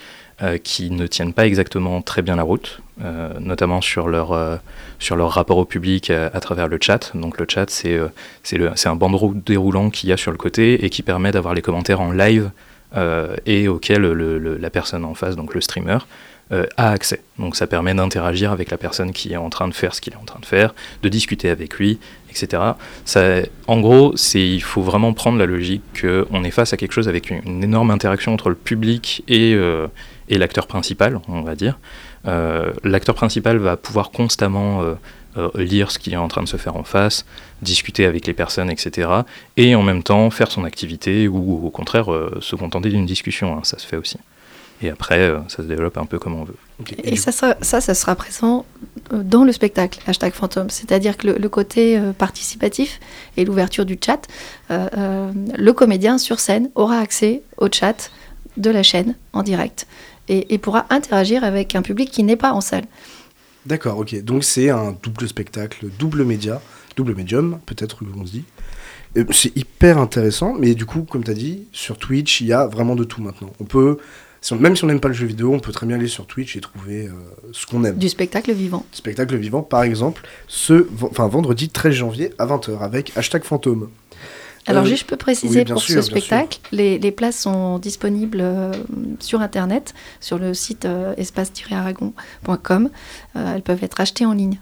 qui 0.63 0.89
ne 0.89 1.05
tiennent 1.07 1.33
pas 1.33 1.45
exactement 1.47 2.01
très 2.01 2.21
bien 2.21 2.37
la 2.37 2.43
route, 2.43 2.81
euh, 3.03 3.33
notamment 3.41 3.81
sur 3.81 4.07
leur, 4.07 4.31
euh, 4.31 4.55
sur 4.99 5.17
leur 5.17 5.31
rapport 5.31 5.57
au 5.57 5.65
public 5.65 6.09
euh, 6.09 6.29
à 6.33 6.39
travers 6.39 6.69
le 6.69 6.77
chat. 6.79 7.11
Donc 7.13 7.37
le 7.37 7.45
chat, 7.45 7.69
c'est 7.69 7.99
c'est 8.43 8.87
un 8.87 8.95
bandeau 8.95 9.33
déroulant 9.35 9.89
qu'il 9.89 10.09
y 10.09 10.13
a 10.13 10.17
sur 10.17 10.31
le 10.31 10.37
côté 10.37 10.85
et 10.85 10.89
qui 10.89 11.03
permet 11.03 11.31
d'avoir 11.31 11.53
les 11.53 11.61
commentaires 11.61 11.99
en 11.99 12.11
live 12.11 12.51
et 13.45 13.67
auquel 13.67 14.03
la 14.03 14.69
personne 14.69 15.03
en 15.03 15.15
face, 15.15 15.35
donc 15.35 15.53
le 15.53 15.59
streamer, 15.59 15.97
a 16.51 16.91
accès. 16.91 17.19
Donc 17.37 17.57
ça 17.57 17.67
permet 17.67 17.93
d'interagir 17.93 18.53
avec 18.53 18.71
la 18.71 18.77
personne 18.77 19.11
qui 19.11 19.33
est 19.33 19.37
en 19.37 19.49
train 19.49 19.67
de 19.67 19.73
faire 19.73 19.93
ce 19.93 19.99
qu'il 19.99 20.13
est 20.13 20.17
en 20.17 20.23
train 20.23 20.39
de 20.39 20.45
faire, 20.45 20.73
de 21.03 21.09
discuter 21.09 21.49
avec 21.49 21.73
lui, 21.73 21.99
etc. 22.29 22.63
Ça, 23.03 23.41
en 23.67 23.81
gros, 23.81 24.15
il 24.35 24.63
faut 24.63 24.81
vraiment 24.81 25.11
prendre 25.11 25.37
la 25.37 25.45
logique 25.45 25.83
qu'on 25.99 26.43
est 26.45 26.51
face 26.51 26.71
à 26.71 26.77
quelque 26.77 26.93
chose 26.93 27.09
avec 27.09 27.29
une, 27.29 27.41
une 27.45 27.63
énorme 27.65 27.91
interaction 27.91 28.33
entre 28.33 28.47
le 28.47 28.55
public 28.55 29.25
et, 29.27 29.57
et 30.29 30.37
l'acteur 30.37 30.67
principal, 30.67 31.19
on 31.27 31.41
va 31.41 31.55
dire. 31.55 31.77
Euh, 32.27 32.71
l'acteur 32.83 33.15
principal 33.15 33.57
va 33.57 33.77
pouvoir 33.77 34.11
constamment 34.11 34.81
euh, 34.81 34.93
euh, 35.37 35.49
lire 35.55 35.91
ce 35.91 35.99
qui 35.99 36.13
est 36.13 36.17
en 36.17 36.27
train 36.27 36.43
de 36.43 36.47
se 36.47 36.57
faire 36.57 36.75
en 36.75 36.83
face, 36.83 37.25
discuter 37.61 38.05
avec 38.05 38.25
les 38.25 38.33
personnes, 38.33 38.69
etc. 38.69 39.09
Et 39.57 39.75
en 39.75 39.83
même 39.83 40.03
temps 40.03 40.29
faire 40.29 40.51
son 40.51 40.63
activité 40.63 41.27
ou 41.27 41.65
au 41.65 41.69
contraire 41.69 42.11
euh, 42.11 42.37
se 42.41 42.55
contenter 42.55 42.89
d'une 42.89 43.05
discussion, 43.05 43.57
hein, 43.57 43.61
ça 43.63 43.77
se 43.77 43.85
fait 43.85 43.97
aussi. 43.97 44.17
Et 44.81 44.89
après, 44.89 45.19
euh, 45.19 45.39
ça 45.47 45.57
se 45.57 45.63
développe 45.63 45.97
un 45.97 46.05
peu 46.05 46.19
comme 46.19 46.35
on 46.35 46.43
veut. 46.43 46.55
Et 47.03 47.15
ça, 47.15 47.31
ça, 47.31 47.55
ça 47.61 47.93
sera 47.93 48.15
présent 48.15 48.65
dans 49.11 49.43
le 49.43 49.51
spectacle, 49.51 49.99
hashtag 50.07 50.33
fantôme. 50.33 50.69
C'est-à-dire 50.69 51.17
que 51.17 51.27
le, 51.27 51.37
le 51.37 51.49
côté 51.49 51.97
euh, 51.97 52.11
participatif 52.11 52.99
et 53.37 53.45
l'ouverture 53.45 53.85
du 53.85 53.97
chat, 54.03 54.27
euh, 54.71 54.87
euh, 54.97 55.31
le 55.57 55.73
comédien 55.73 56.17
sur 56.17 56.39
scène 56.39 56.69
aura 56.75 56.99
accès 56.99 57.41
au 57.57 57.67
chat 57.71 58.11
de 58.57 58.69
la 58.69 58.83
chaîne 58.83 59.15
en 59.33 59.43
direct 59.43 59.87
et, 60.29 60.53
et 60.53 60.57
pourra 60.57 60.85
interagir 60.89 61.43
avec 61.43 61.75
un 61.75 61.81
public 61.81 62.09
qui 62.11 62.23
n'est 62.23 62.35
pas 62.35 62.51
en 62.53 62.61
salle. 62.61 62.85
D'accord, 63.65 63.97
ok. 63.99 64.23
Donc 64.23 64.43
c'est 64.43 64.69
un 64.69 64.95
double 65.03 65.27
spectacle, 65.27 65.87
double 65.97 66.23
média, 66.23 66.61
double 66.95 67.15
médium, 67.15 67.59
peut-être 67.65 67.99
qu'on 68.05 68.25
se 68.25 68.31
dit. 68.31 68.43
Euh, 69.17 69.25
C'est 69.31 69.55
hyper 69.57 69.97
intéressant, 69.97 70.53
mais 70.57 70.75
du 70.75 70.85
coup, 70.85 71.01
comme 71.03 71.23
tu 71.23 71.31
as 71.31 71.35
dit, 71.35 71.67
sur 71.71 71.97
Twitch, 71.97 72.41
il 72.41 72.47
y 72.47 72.53
a 72.53 72.67
vraiment 72.67 72.95
de 72.95 73.03
tout 73.03 73.21
maintenant. 73.21 73.51
On 73.59 73.63
peut, 73.63 73.97
si 74.41 74.53
on- 74.53 74.57
même 74.57 74.75
si 74.75 74.83
on 74.83 74.87
n'aime 74.87 74.99
pas 74.99 75.07
le 75.07 75.13
jeu 75.15 75.25
vidéo, 75.25 75.51
on 75.53 75.59
peut 75.59 75.71
très 75.71 75.87
bien 75.87 75.95
aller 75.95 76.07
sur 76.07 76.27
Twitch 76.27 76.55
et 76.55 76.61
trouver 76.61 77.07
euh, 77.07 77.11
ce 77.53 77.65
qu'on 77.65 77.83
aime. 77.85 77.97
Du 77.97 78.09
spectacle 78.09 78.51
vivant. 78.53 78.85
Spectacle 78.91 79.35
vivant, 79.37 79.63
par 79.63 79.81
exemple, 79.83 80.21
ce 80.47 80.87
enfin, 81.01 81.27
vendredi 81.27 81.69
13 81.69 81.93
janvier 81.93 82.33
à 82.37 82.45
20h 82.45 82.77
avec 82.81 83.13
hashtag 83.17 83.43
fantôme. 83.43 83.89
Alors, 84.67 84.83
Euh, 84.83 84.87
juste, 84.87 85.01
je 85.01 85.05
peux 85.05 85.15
préciser 85.17 85.59
oui, 85.59 85.65
pour 85.65 85.81
sûr, 85.81 85.95
ce 85.95 86.09
spectacle, 86.09 86.59
les, 86.71 86.97
les 86.97 87.11
places 87.11 87.39
sont 87.39 87.77
disponibles 87.79 88.39
euh, 88.41 88.71
sur 89.19 89.41
Internet, 89.41 89.93
sur 90.19 90.37
le 90.37 90.53
site 90.53 90.85
euh, 90.85 91.13
espace-aragon.com. 91.17 92.89
Euh, 93.35 93.55
elles 93.55 93.61
peuvent 93.61 93.83
être 93.83 93.99
achetées 94.01 94.25
en 94.25 94.33
ligne, 94.33 94.59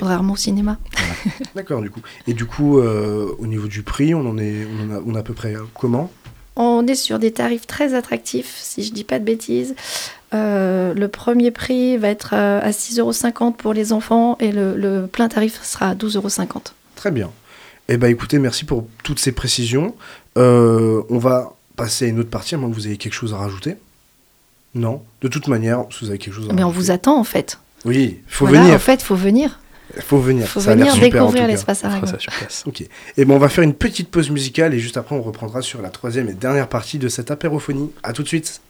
rarement 0.00 0.32
au 0.32 0.36
cinéma. 0.36 0.78
D'accord, 1.54 1.82
du 1.82 1.90
coup. 1.90 2.00
Et 2.26 2.34
du 2.34 2.46
coup, 2.46 2.78
au 2.80 3.46
niveau 3.46 3.68
du 3.68 3.82
prix, 3.82 4.14
on 4.14 4.26
en 4.28 4.38
est, 4.38 4.66
on 4.66 4.90
en 4.90 4.96
a, 4.96 5.02
on 5.06 5.14
a 5.14 5.20
à 5.20 5.22
peu 5.22 5.34
près 5.34 5.54
euh, 5.54 5.62
comment? 5.74 6.10
On 6.56 6.86
est 6.86 6.94
sur 6.94 7.18
des 7.18 7.32
tarifs 7.32 7.66
très 7.66 7.94
attractifs, 7.94 8.56
si 8.60 8.84
je 8.84 8.92
dis 8.92 9.02
pas 9.04 9.18
de 9.18 9.24
bêtises. 9.24 9.74
Euh, 10.34 10.94
le 10.94 11.08
premier 11.08 11.50
prix 11.50 11.96
va 11.96 12.08
être 12.08 12.34
à 12.34 12.70
6,50 12.70 13.00
euros 13.40 13.50
pour 13.52 13.72
les 13.72 13.92
enfants 13.92 14.36
et 14.40 14.52
le, 14.52 14.76
le 14.76 15.06
plein 15.08 15.28
tarif 15.28 15.60
sera 15.64 15.90
à 15.90 15.94
12,50 15.94 16.16
euros. 16.16 16.28
Très 16.94 17.10
bien. 17.10 17.30
Eh 17.88 17.96
ben 17.96 18.08
écoutez, 18.08 18.38
merci 18.38 18.64
pour 18.64 18.86
toutes 19.02 19.18
ces 19.18 19.32
précisions. 19.32 19.94
Euh, 20.38 21.02
on 21.10 21.18
va 21.18 21.52
passer 21.76 22.06
à 22.06 22.08
une 22.08 22.20
autre 22.20 22.30
partie, 22.30 22.54
à 22.54 22.58
moins 22.58 22.70
que 22.70 22.74
vous 22.74 22.86
ayez 22.86 22.96
quelque 22.96 23.12
chose 23.12 23.34
à 23.34 23.36
rajouter. 23.38 23.76
Non 24.74 25.02
De 25.20 25.28
toute 25.28 25.48
manière, 25.48 25.84
si 25.90 26.04
vous 26.04 26.10
avez 26.10 26.18
quelque 26.18 26.34
chose 26.34 26.48
à 26.48 26.52
Mais 26.52 26.62
on 26.64 26.68
rajouter. 26.68 26.84
vous 26.86 26.90
attend 26.90 27.18
en 27.18 27.24
fait. 27.24 27.58
Oui, 27.84 28.20
faut 28.26 28.46
Voilà, 28.46 28.62
venir. 28.62 28.74
En 28.74 28.78
fait, 28.78 29.02
faut 29.02 29.14
venir. 29.14 29.60
faut 30.00 30.18
venir. 30.18 30.48
faut 30.48 30.60
Ça 30.60 30.72
a 30.72 30.74
l'air 30.74 30.86
venir 30.86 30.94
super, 31.04 31.22
en 31.22 31.26
découvrir 31.26 31.46
l'espace 31.46 31.84
On 31.84 32.06
ça 32.06 32.18
sur 32.18 32.32
place. 32.32 32.64
Ok. 32.66 32.80
Et 33.16 33.24
ben 33.24 33.34
on 33.34 33.38
va 33.38 33.48
faire 33.48 33.62
une 33.64 33.74
petite 33.74 34.10
pause 34.10 34.30
musicale 34.30 34.72
et 34.74 34.78
juste 34.78 34.96
après 34.96 35.14
on 35.14 35.22
reprendra 35.22 35.60
sur 35.60 35.82
la 35.82 35.90
troisième 35.90 36.28
et 36.28 36.32
dernière 36.32 36.68
partie 36.68 36.98
de 36.98 37.08
cette 37.08 37.30
apérophonie. 37.30 37.90
À 38.02 38.12
tout 38.12 38.22
de 38.22 38.28
suite. 38.28 38.60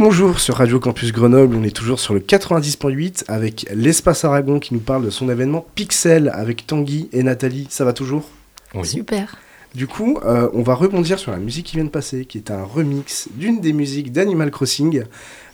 Rebonjour 0.00 0.40
sur 0.40 0.56
Radio 0.56 0.80
Campus 0.80 1.12
Grenoble, 1.12 1.54
on 1.54 1.62
est 1.62 1.76
toujours 1.76 2.00
sur 2.00 2.14
le 2.14 2.20
90.8 2.20 3.24
avec 3.28 3.66
l'Espace 3.70 4.24
Aragon 4.24 4.58
qui 4.58 4.72
nous 4.72 4.80
parle 4.80 5.04
de 5.04 5.10
son 5.10 5.28
événement 5.28 5.66
Pixel 5.74 6.30
avec 6.32 6.66
Tanguy 6.66 7.10
et 7.12 7.22
Nathalie. 7.22 7.66
Ça 7.68 7.84
va 7.84 7.92
toujours? 7.92 8.26
Oui. 8.74 8.86
Super. 8.86 9.36
Du 9.74 9.86
coup, 9.86 10.18
euh, 10.24 10.48
on 10.54 10.62
va 10.62 10.72
rebondir 10.72 11.18
sur 11.18 11.32
la 11.32 11.36
musique 11.36 11.66
qui 11.66 11.76
vient 11.76 11.84
de 11.84 11.90
passer, 11.90 12.24
qui 12.24 12.38
est 12.38 12.50
un 12.50 12.64
remix 12.64 13.28
d'une 13.34 13.60
des 13.60 13.74
musiques 13.74 14.10
d'Animal 14.10 14.50
Crossing, 14.50 15.02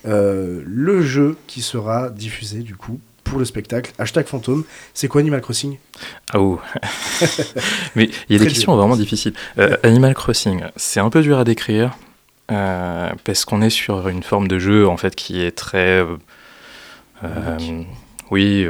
euh, 0.07 0.63
le 0.65 1.03
jeu 1.03 1.37
qui 1.49 1.61
sera 1.61 2.09
diffusé 2.11 2.61
du 2.61 2.77
coup 2.77 3.01
pour 3.25 3.41
le 3.41 3.45
spectacle. 3.45 3.91
Hashtag 3.99 4.27
fantôme. 4.27 4.63
C'est 4.95 5.09
quoi 5.09 5.23
Animal 5.23 5.41
Crossing? 5.41 5.77
Ah 6.33 6.39
oh. 6.39 6.61
Mais 7.97 8.11
il 8.29 8.37
y 8.37 8.41
a 8.41 8.45
des 8.45 8.47
questions 8.47 8.77
vraiment 8.77 8.97
difficiles. 8.97 9.35
Euh, 9.59 9.77
Animal 9.83 10.15
Crossing, 10.15 10.63
c'est 10.77 11.01
un 11.01 11.11
peu 11.11 11.21
dur 11.23 11.37
à 11.37 11.43
décrire 11.43 11.99
euh, 12.51 13.11
parce 13.25 13.45
qu'on 13.45 13.63
est 13.63 13.71
sur 13.71 14.09
une 14.09 14.23
forme 14.23 14.49
de 14.49 14.59
jeu 14.59 14.89
en 14.89 14.97
fait 14.97 15.15
qui 15.15 15.41
est 15.43 15.53
très, 15.53 16.01
euh, 16.03 16.17
euh, 17.25 17.83
oui, 18.31 18.67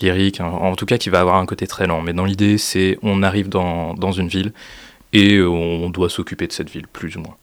lyrique. 0.00 0.40
hein. 0.40 0.46
En 0.46 0.76
tout 0.76 0.86
cas, 0.86 0.98
qui 0.98 1.10
va 1.10 1.20
avoir 1.20 1.36
un 1.36 1.46
côté 1.46 1.66
très 1.66 1.86
lent. 1.86 2.02
Mais 2.02 2.12
dans 2.12 2.24
l'idée, 2.24 2.58
c'est 2.58 2.98
on 3.02 3.22
arrive 3.22 3.48
dans, 3.48 3.94
dans 3.94 4.12
une 4.12 4.28
ville 4.28 4.52
et 5.12 5.40
on 5.40 5.90
doit 5.90 6.10
s'occuper 6.10 6.46
de 6.46 6.52
cette 6.52 6.70
ville 6.70 6.86
plus 6.86 7.16
ou 7.16 7.20
moins. 7.20 7.36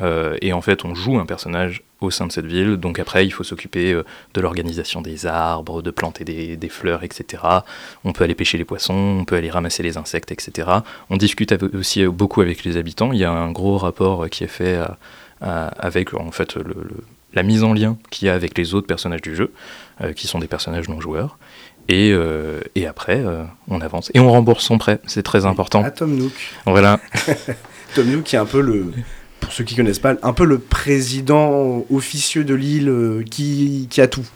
Euh, 0.00 0.36
et 0.40 0.52
en 0.52 0.60
fait, 0.60 0.84
on 0.84 0.94
joue 0.94 1.18
un 1.18 1.26
personnage 1.26 1.82
au 2.00 2.10
sein 2.10 2.26
de 2.26 2.32
cette 2.32 2.46
ville. 2.46 2.76
Donc 2.76 2.98
après, 2.98 3.24
il 3.26 3.30
faut 3.30 3.44
s'occuper 3.44 3.92
euh, 3.92 4.04
de 4.34 4.40
l'organisation 4.40 5.00
des 5.02 5.26
arbres, 5.26 5.82
de 5.82 5.90
planter 5.90 6.24
des, 6.24 6.56
des 6.56 6.68
fleurs, 6.68 7.02
etc. 7.04 7.42
On 8.04 8.12
peut 8.12 8.24
aller 8.24 8.34
pêcher 8.34 8.58
les 8.58 8.64
poissons, 8.64 8.94
on 9.20 9.24
peut 9.24 9.36
aller 9.36 9.50
ramasser 9.50 9.82
les 9.82 9.96
insectes, 9.96 10.30
etc. 10.32 10.68
On 11.10 11.16
discute 11.16 11.52
avec- 11.52 11.74
aussi 11.74 12.04
beaucoup 12.06 12.40
avec 12.42 12.64
les 12.64 12.76
habitants. 12.76 13.12
Il 13.12 13.18
y 13.18 13.24
a 13.24 13.30
un 13.32 13.50
gros 13.52 13.76
rapport 13.78 14.28
qui 14.30 14.44
est 14.44 14.48
fait 14.48 14.76
euh, 14.76 14.86
avec 15.42 16.14
en 16.14 16.30
fait 16.30 16.54
le- 16.56 16.62
le- 16.64 17.04
la 17.34 17.42
mise 17.42 17.62
en 17.64 17.72
lien 17.72 17.96
qu'il 18.10 18.26
y 18.26 18.30
a 18.30 18.34
avec 18.34 18.56
les 18.58 18.74
autres 18.74 18.86
personnages 18.86 19.22
du 19.22 19.34
jeu, 19.34 19.52
euh, 20.02 20.12
qui 20.12 20.26
sont 20.26 20.38
des 20.38 20.46
personnages 20.48 20.88
non 20.88 21.00
joueurs. 21.00 21.38
Et, 21.88 22.12
euh, 22.12 22.60
et 22.76 22.86
après, 22.86 23.18
euh, 23.24 23.42
on 23.68 23.80
avance. 23.80 24.10
Et 24.14 24.20
on 24.20 24.30
rembourse 24.30 24.64
son 24.64 24.78
prêt, 24.78 25.00
c'est 25.06 25.22
très 25.24 25.46
important. 25.46 25.82
À 25.82 25.90
Tom 25.90 26.14
Nook. 26.16 26.32
Voilà. 26.66 27.00
Tom 27.94 28.06
Nook 28.08 28.22
qui 28.24 28.36
est 28.36 28.38
un 28.38 28.44
peu 28.46 28.60
le, 28.60 28.92
pour 29.40 29.52
ceux 29.52 29.64
qui 29.64 29.74
connaissent 29.74 29.98
pas, 29.98 30.14
un 30.22 30.32
peu 30.32 30.44
le 30.44 30.58
président 30.58 31.84
officieux 31.90 32.44
de 32.44 32.54
l'île 32.54 32.88
euh, 32.88 33.22
qui, 33.28 33.88
qui 33.90 34.00
a 34.00 34.06
tout. 34.08 34.26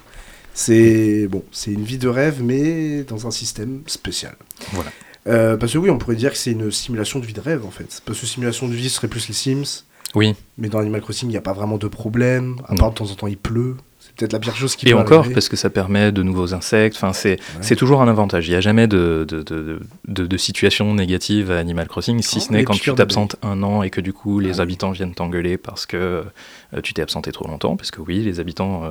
C'est 0.54 1.28
bon, 1.28 1.44
c'est 1.52 1.70
une 1.70 1.84
vie 1.84 1.98
de 1.98 2.08
rêve, 2.08 2.42
mais 2.42 3.02
dans 3.04 3.26
un 3.26 3.30
système 3.30 3.82
spécial. 3.86 4.34
Voilà. 4.72 4.90
Euh, 5.28 5.56
parce 5.56 5.72
que 5.72 5.78
oui, 5.78 5.90
on 5.90 5.98
pourrait 5.98 6.16
dire 6.16 6.32
que 6.32 6.38
c'est 6.38 6.52
une 6.52 6.70
simulation 6.70 7.18
de 7.18 7.26
vie 7.26 7.32
de 7.34 7.40
rêve 7.40 7.64
en 7.66 7.70
fait. 7.70 8.00
Parce 8.06 8.18
que 8.20 8.26
simulation 8.26 8.66
de 8.68 8.74
vie 8.74 8.88
serait 8.88 9.08
plus 9.08 9.28
les 9.28 9.34
Sims, 9.34 9.84
Oui. 10.16 10.34
mais 10.58 10.68
dans 10.68 10.80
Animal 10.80 11.00
Crossing 11.02 11.28
il 11.28 11.32
n'y 11.32 11.36
a 11.36 11.40
pas 11.42 11.52
vraiment 11.52 11.78
de 11.78 11.86
problème. 11.88 12.56
À 12.66 12.72
Non. 12.72 12.78
part 12.78 12.90
de 12.90 12.94
temps 12.96 13.10
en 13.10 13.14
temps 13.14 13.26
il 13.28 13.36
pleut. 13.36 13.76
C'est 14.00 14.14
peut-être 14.14 14.32
la 14.32 14.38
pire 14.38 14.56
chose 14.56 14.76
qui 14.76 14.88
Et 14.88 14.92
peut 14.92 14.98
encore, 14.98 15.18
arriver. 15.20 15.34
parce 15.34 15.48
que 15.48 15.56
ça 15.56 15.68
permet 15.68 16.10
de 16.12 16.22
nouveaux 16.22 16.54
insectes. 16.54 16.96
Enfin, 16.96 17.12
c'est 17.12 17.76
toujours 17.76 18.00
un 18.02 18.08
avantage. 18.08 18.46
Il 18.46 18.52
n'y 18.52 18.56
a 18.56 18.60
jamais 18.60 18.86
de, 18.86 19.26
de, 19.28 19.42
de, 19.42 19.80
de- 20.08 20.26
de 20.26 20.36
situation 20.36 20.94
négative 20.94 21.50
à 21.50 21.58
Animal 21.58 21.86
Crossing, 21.88 22.22
si 22.22 22.36
Oh, 22.38 22.40
ce 22.40 22.52
n'est 22.52 22.64
quand 22.64 22.74
tu 22.80 22.94
t'absentes 22.94 23.36
un 23.42 23.62
an 23.62 23.82
et 23.82 23.90
que 23.90 24.00
du 24.00 24.12
coup 24.12 24.38
les 24.40 24.50
Ah 24.50 24.54
oui. 24.54 24.60
habitants 24.62 24.90
viennent 24.92 25.14
t'engueuler 25.14 25.58
parce 25.58 25.84
que 25.86 25.96
euh, 25.96 26.80
tu 26.82 26.94
t'es 26.94 27.02
absenté 27.02 27.30
trop 27.32 27.46
longtemps. 27.48 27.76
Parce 27.76 27.90
que 27.90 28.00
oui, 28.00 28.20
les 28.20 28.40
habitants 28.40 28.84
euh, 28.84 28.90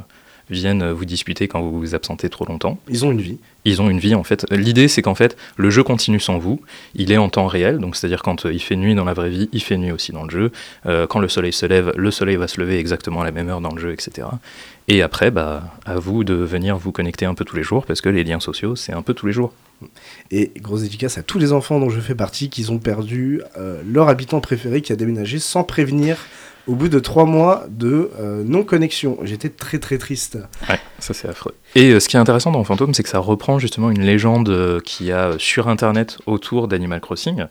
viennent 0.50 0.92
vous 0.92 1.06
disputer 1.06 1.48
quand 1.48 1.62
vous 1.62 1.80
vous 1.80 1.96
absentez 1.96 2.30
trop 2.30 2.46
longtemps. 2.46 2.78
Ils 2.90 3.06
ont 3.06 3.12
une 3.12 3.22
vie. 3.22 3.38
Ils 3.66 3.82
ont 3.82 3.90
une 3.90 4.00
vie 4.00 4.16
en 4.16 4.24
fait. 4.24 4.46
L'idée 4.52 4.88
c'est 4.88 5.02
qu'en 5.02 5.16
fait 5.16 5.36
le 5.58 5.70
jeu 5.70 5.84
continue 5.84 6.20
sans 6.20 6.38
vous. 6.38 6.62
Il 6.94 7.12
est 7.12 7.18
en 7.18 7.30
temps 7.30 7.48
réel, 7.48 7.80
donc 7.80 7.96
c'est-à-dire 7.96 8.22
quand 8.22 8.46
euh, 8.46 8.54
il 8.54 8.60
fait 8.60 8.76
nuit 8.76 8.96
dans 8.96 9.06
la 9.06 9.14
vraie 9.14 9.30
vie, 9.30 9.50
il 9.52 9.62
fait 9.62 9.78
nuit 9.78 9.92
aussi 9.92 10.12
dans 10.12 10.24
le 10.24 10.30
jeu. 10.30 10.52
Euh, 10.86 11.08
quand 11.08 11.20
le 11.20 11.28
soleil 11.28 11.54
se 11.54 11.66
lève, 11.66 11.92
le 11.96 12.12
soleil 12.12 12.36
va 12.36 12.48
se 12.48 12.60
lever 12.60 12.78
exactement 12.78 13.22
à 13.22 13.26
la 13.26 13.32
même 13.32 13.50
heure 13.50 13.62
dans 13.62 13.74
le 13.74 13.82
jeu, 13.82 13.92
etc. 13.92 14.28
Et 14.88 15.02
après, 15.02 15.32
bah, 15.32 15.64
à 15.86 15.96
vous 15.96 16.24
de 16.24 16.36
venir 16.36 16.78
vous 16.78 16.92
connecter 16.92 17.26
un 17.26 17.34
peu 17.34 17.44
tous 17.44 17.56
les 17.56 17.64
jours 17.64 17.86
parce 17.86 18.02
que 18.02 18.10
les 18.10 18.24
liens 18.24 18.40
sociaux 18.40 18.76
c'est 18.76 18.94
un 18.94 19.02
peu 19.02 19.14
tous 19.14 19.26
les 19.26 19.34
jours. 19.34 19.54
Et 20.32 20.52
grosse 20.60 20.82
dédicace 20.82 21.18
à 21.18 21.24
tous 21.24 21.40
les 21.40 21.54
enfants 21.54 21.80
dont 21.80 21.90
je 21.90 22.00
fais 22.00 22.16
partie 22.16 22.50
qui 22.50 22.70
ont 22.70 22.80
perdu 22.80 23.42
euh, 23.58 23.82
leur 23.86 24.10
habitant 24.10 24.42
préféré 24.42 24.82
qui 24.82 24.94
a 24.94 24.96
déménagé 24.96 25.40
sans 25.40 25.64
prévenir 25.64 26.26
au 26.68 26.74
bout 26.74 26.90
de 26.90 26.98
trois 26.98 27.26
mois 27.26 27.66
de 27.70 28.10
euh, 28.20 28.44
non-connexion. 28.44 29.20
J'étais 29.24 29.50
très 29.50 29.78
très 29.78 30.00
triste. 30.00 30.40
Ouais, 30.68 30.80
ça 30.98 31.14
c'est 31.14 31.28
affreux. 31.28 31.54
Et 31.76 31.92
euh, 31.92 32.00
ce 32.00 32.10
qui 32.10 32.16
est 32.16 32.20
intéressant 32.20 32.52
dans 32.52 32.64
Fantôme, 32.64 32.94
c'est 32.94 33.04
que 33.04 33.10
ça 33.10 33.20
reprend 33.20 33.60
justement 33.60 33.92
une 33.92 34.02
légende 34.02 34.82
qu'il 34.84 35.06
y 35.06 35.12
a 35.12 35.34
sur 35.38 35.68
Internet 35.68 36.18
autour 36.26 36.68
d'Animal 36.68 37.02
Crossing. 37.02 37.46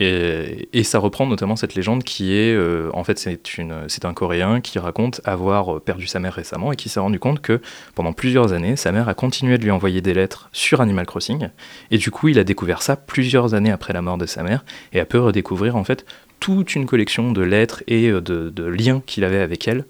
Et, 0.00 0.68
et 0.72 0.84
ça 0.84 0.98
reprend 0.98 1.26
notamment 1.26 1.56
cette 1.56 1.74
légende 1.74 2.04
qui 2.04 2.32
est, 2.32 2.54
euh, 2.54 2.88
en 2.94 3.02
fait, 3.02 3.18
c'est 3.18 4.04
un 4.04 4.14
Coréen 4.14 4.60
qui 4.60 4.78
raconte 4.78 5.20
avoir 5.24 5.76
euh, 5.76 5.80
perdu 5.80 6.06
sa 6.06 6.20
mère 6.20 6.34
récemment 6.34 6.72
et 6.72 6.76
qui 6.76 6.88
s'est 6.88 7.00
rendu 7.00 7.18
compte 7.18 7.40
que 7.40 7.60
pendant 7.96 8.12
plusieurs 8.12 8.52
années, 8.52 8.76
sa 8.76 8.92
mère 8.92 9.08
a 9.08 9.14
continué 9.14 9.58
de 9.58 9.64
lui 9.64 9.72
envoyer 9.72 10.00
des 10.00 10.14
lettres 10.14 10.50
sur 10.52 10.80
Animal 10.80 11.06
Crossing. 11.06 11.48
Et 11.90 11.98
du 11.98 12.12
coup, 12.12 12.28
il 12.28 12.38
a 12.38 12.44
découvert 12.44 12.82
ça 12.82 12.94
plusieurs 12.94 13.54
années 13.54 13.72
après 13.72 13.92
la 13.92 14.02
mort 14.02 14.18
de 14.18 14.26
sa 14.26 14.44
mère 14.44 14.64
et 14.92 15.00
a 15.00 15.04
pu 15.04 15.16
redécouvrir 15.18 15.74
en 15.74 15.82
fait 15.84 16.06
toute 16.38 16.76
une 16.76 16.86
collection 16.86 17.32
de 17.32 17.42
lettres 17.42 17.82
et 17.88 18.08
euh, 18.08 18.20
de, 18.20 18.50
de 18.50 18.64
liens 18.64 19.02
qu'il 19.04 19.24
avait 19.24 19.40
avec 19.40 19.66
elle 19.66 19.84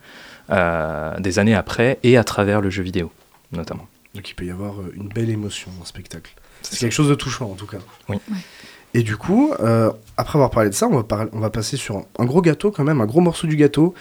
euh, 0.51 1.19
des 1.21 1.39
années 1.39 1.55
après 1.55 1.99
et 2.03 2.17
à 2.17 2.25
travers 2.25 2.63
le 2.63 2.71
jeu 2.71 2.83
vidéo 2.83 3.13
notamment. 3.53 3.87
Donc 4.15 4.29
il 4.31 4.35
peut 4.35 4.47
y 4.47 4.51
avoir 4.51 4.75
une 4.95 5.09
belle 5.09 5.29
émotion 5.29 5.71
dans 5.73 5.81
le 5.81 5.87
spectacle. 5.87 6.35
C'est 6.63 6.79
quelque 6.79 6.93
chose 6.93 7.09
de 7.11 7.15
touchant 7.15 7.51
en 7.51 7.55
tout 7.55 7.67
cas. 7.67 7.79
Oui. 8.09 8.17
Ouais. 8.31 8.39
Et 8.99 9.05
du 9.05 9.17
coup, 9.17 9.53
euh, 9.61 9.93
après 10.17 10.39
avoir 10.39 10.51
parlé 10.51 10.71
de 10.71 10.75
ça, 10.75 10.89
on 10.89 11.01
va, 11.01 11.27
on 11.33 11.39
va 11.39 11.51
passer 11.51 11.77
sur 11.77 11.99
un, 11.99 12.05
un 12.19 12.25
gros 12.25 12.43
gâteau 12.43 12.73
quand 12.73 12.83
même, 12.83 13.01
un 13.01 13.07
gros 13.07 13.21
morceau 13.21 13.47
du 13.47 13.55
gâteau, 13.55 13.95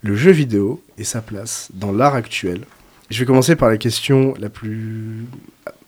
le 0.00 0.16
jeu 0.16 0.30
vidéo 0.30 0.82
et 0.96 1.04
sa 1.04 1.20
place 1.20 1.68
dans 1.74 1.92
l'art 1.92 2.14
actuel. 2.14 2.62
Je 3.10 3.18
vais 3.18 3.26
commencer 3.26 3.56
par 3.56 3.68
la 3.68 3.76
question 3.76 4.32
la 4.38 4.48
plus... 4.48 5.26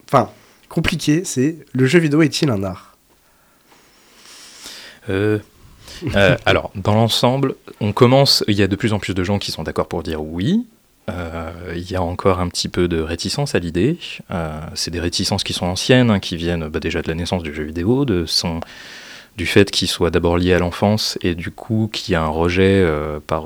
Enfin, 0.06 0.28
compliquée, 0.68 1.22
c'est 1.24 1.56
le 1.72 1.86
jeu 1.86 2.00
vidéo 2.00 2.20
est-il 2.20 2.50
un 2.50 2.62
art? 2.62 2.98
Euh, 5.08 5.38
euh, 6.14 6.36
alors, 6.44 6.70
dans 6.74 6.94
l'ensemble, 6.94 7.54
on 7.80 7.94
commence. 7.94 8.44
Il 8.46 8.58
y 8.58 8.62
a 8.62 8.66
de 8.66 8.76
plus 8.76 8.92
en 8.92 8.98
plus 8.98 9.14
de 9.14 9.24
gens 9.24 9.38
qui 9.38 9.52
sont 9.52 9.62
d'accord 9.62 9.88
pour 9.88 10.02
dire 10.02 10.22
oui. 10.22 10.66
Euh, 11.10 11.72
il 11.74 11.90
y 11.90 11.96
a 11.96 12.02
encore 12.02 12.40
un 12.40 12.48
petit 12.48 12.68
peu 12.68 12.88
de 12.88 13.00
réticence 13.00 13.54
à 13.54 13.58
l'idée. 13.58 13.98
Euh, 14.30 14.60
c'est 14.74 14.90
des 14.90 15.00
réticences 15.00 15.44
qui 15.44 15.52
sont 15.52 15.66
anciennes, 15.66 16.10
hein, 16.10 16.20
qui 16.20 16.36
viennent 16.36 16.68
bah, 16.68 16.80
déjà 16.80 17.02
de 17.02 17.08
la 17.08 17.14
naissance 17.14 17.42
du 17.42 17.54
jeu 17.54 17.64
vidéo, 17.64 18.04
du 18.04 19.46
fait 19.46 19.70
qu'il 19.70 19.88
soit 19.88 20.10
d'abord 20.10 20.36
lié 20.36 20.52
à 20.52 20.58
l'enfance 20.58 21.16
et 21.22 21.34
du 21.34 21.50
coup 21.50 21.88
qu'il 21.92 22.12
y 22.12 22.14
a 22.14 22.22
un 22.22 22.28
rejet 22.28 22.82
euh, 22.84 23.20
par 23.26 23.44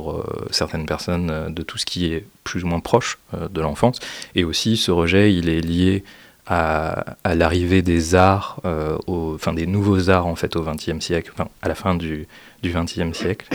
certaines 0.51 0.87
personnes 0.87 1.53
de 1.53 1.62
tout 1.62 1.79
ce 1.79 1.87
qui 1.87 2.07
est 2.07 2.27
plus 2.43 2.65
ou 2.65 2.67
moins 2.67 2.81
proche 2.81 3.19
de 3.33 3.61
l'enfance. 3.61 3.99
Et 4.35 4.45
aussi, 4.45 4.77
ce 4.77 4.91
rejet, 4.91 5.33
il 5.33 5.49
est 5.49 5.61
lié 5.61 6.03
à, 6.47 7.17
l'arrivée 7.25 7.83
des 7.83 8.15
arts, 8.15 8.61
enfin 9.07 9.53
des 9.53 9.67
nouveaux 9.67 10.11
arts 10.11 10.27
en 10.27 10.35
fait 10.35 10.57
au 10.57 10.62
XXe 10.62 11.01
siècle, 11.01 11.33
à 11.62 11.69
la 11.69 11.75
fin 11.75 11.95
du 11.95 12.27
XXe 12.62 13.17
siècle, 13.17 13.47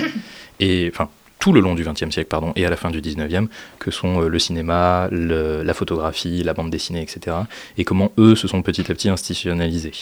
et 0.60 0.90
enfin 0.94 1.10
tout 1.40 1.54
le 1.54 1.62
long 1.62 1.74
du 1.74 1.84
XXe 1.84 2.12
siècle 2.12 2.28
pardon, 2.30 2.52
et 2.56 2.66
à 2.66 2.70
la 2.70 2.76
fin 2.76 2.92
du 2.92 3.02
XIXe, 3.02 3.48
que 3.80 3.92
sont 3.92 4.22
euh, 4.24 4.28
le 4.28 4.40
cinéma, 4.40 5.08
le- 5.12 5.64
la 5.64 5.74
photographie, 5.74 6.44
la 6.44 6.54
bande 6.54 6.70
dessinée, 6.70 7.02
etc. 7.02 7.38
Et 7.78 7.86
comment 7.86 8.12
eux 8.18 8.36
se 8.36 8.48
sont 8.48 8.62
petit 8.62 8.82
à 8.82 8.94
petit 8.94 9.10
institutionnalisés. 9.10 9.94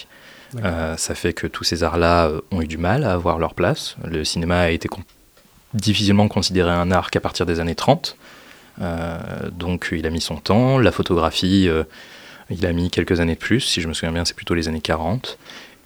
Euh, 0.63 0.95
ça 0.97 1.13
fait 1.13 1.33
que 1.33 1.45
tous 1.45 1.63
ces 1.63 1.83
arts-là 1.83 2.27
euh, 2.27 2.41
ont 2.51 2.61
eu 2.61 2.67
du 2.67 2.77
mal 2.77 3.03
à 3.03 3.13
avoir 3.13 3.38
leur 3.38 3.53
place. 3.53 3.95
Le 4.03 4.23
cinéma 4.23 4.61
a 4.61 4.69
été 4.69 4.88
con- 4.88 5.03
difficilement 5.73 6.27
considéré 6.27 6.71
un 6.71 6.89
art 6.91 7.11
qu'à 7.11 7.19
partir 7.19 7.45
des 7.45 7.59
années 7.59 7.75
30. 7.75 8.15
Euh, 8.81 9.17
donc 9.51 9.89
il 9.91 10.05
a 10.07 10.09
mis 10.09 10.21
son 10.21 10.38
temps. 10.38 10.77
La 10.79 10.91
photographie, 10.91 11.67
euh, 11.67 11.83
il 12.49 12.65
a 12.65 12.71
mis 12.73 12.89
quelques 12.89 13.19
années 13.19 13.33
de 13.35 13.39
plus. 13.39 13.59
Si 13.61 13.81
je 13.81 13.88
me 13.88 13.93
souviens 13.93 14.11
bien, 14.13 14.23
c'est 14.25 14.35
plutôt 14.35 14.53
les 14.53 14.67
années 14.69 14.81
40. 14.81 15.38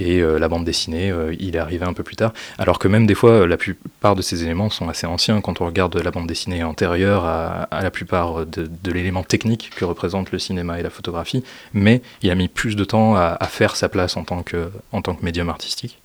Et 0.02 0.20
euh, 0.20 0.39
la 0.39 0.47
bande 0.47 0.66
dessinée, 0.66 1.12
euh, 1.12 1.36
il 1.39 1.56
est 1.56 1.60
arrivé 1.60 1.86
un 1.86 1.93
peu 1.93 2.02
plus 2.02 2.16
tard. 2.16 2.34
Alors 2.58 2.80
que 2.80 2.88
même 2.88 3.06
des 3.06 3.14
fois, 3.14 3.45
la 3.45 3.56
plupart 3.56 4.16
de 4.16 4.24
ces 4.24 4.43
éléments 4.43 4.72
sont 4.72 4.89
assez 4.89 5.06
anciens. 5.06 5.41
Quand 5.41 5.62
on 5.62 5.68
regarde 5.68 5.95
la 5.95 6.10
bande 6.10 6.26
dessinée 6.26 6.64
antérieure 6.64 7.24
à, 7.26 7.68
la 7.72 7.91
plupart 7.91 8.47
de, 8.47 8.91
l'élément 8.91 9.22
technique 9.22 9.70
que 9.76 9.86
représentent 9.86 10.32
le 10.32 10.39
cinéma 10.39 10.80
et 10.80 10.84
la 10.84 10.89
photographie, 10.89 11.43
mais 11.74 12.02
il 12.24 12.32
a 12.32 12.36
mis 12.36 12.47
plus 12.47 12.76
de 12.76 12.84
temps 12.84 13.16
à, 13.16 13.38
faire 13.47 13.76
sa 13.76 13.89
place 13.89 14.18
en 14.18 14.24
tant 14.24 14.41
que, 14.41 14.72
médium 15.22 15.49
artistique. 15.49 15.99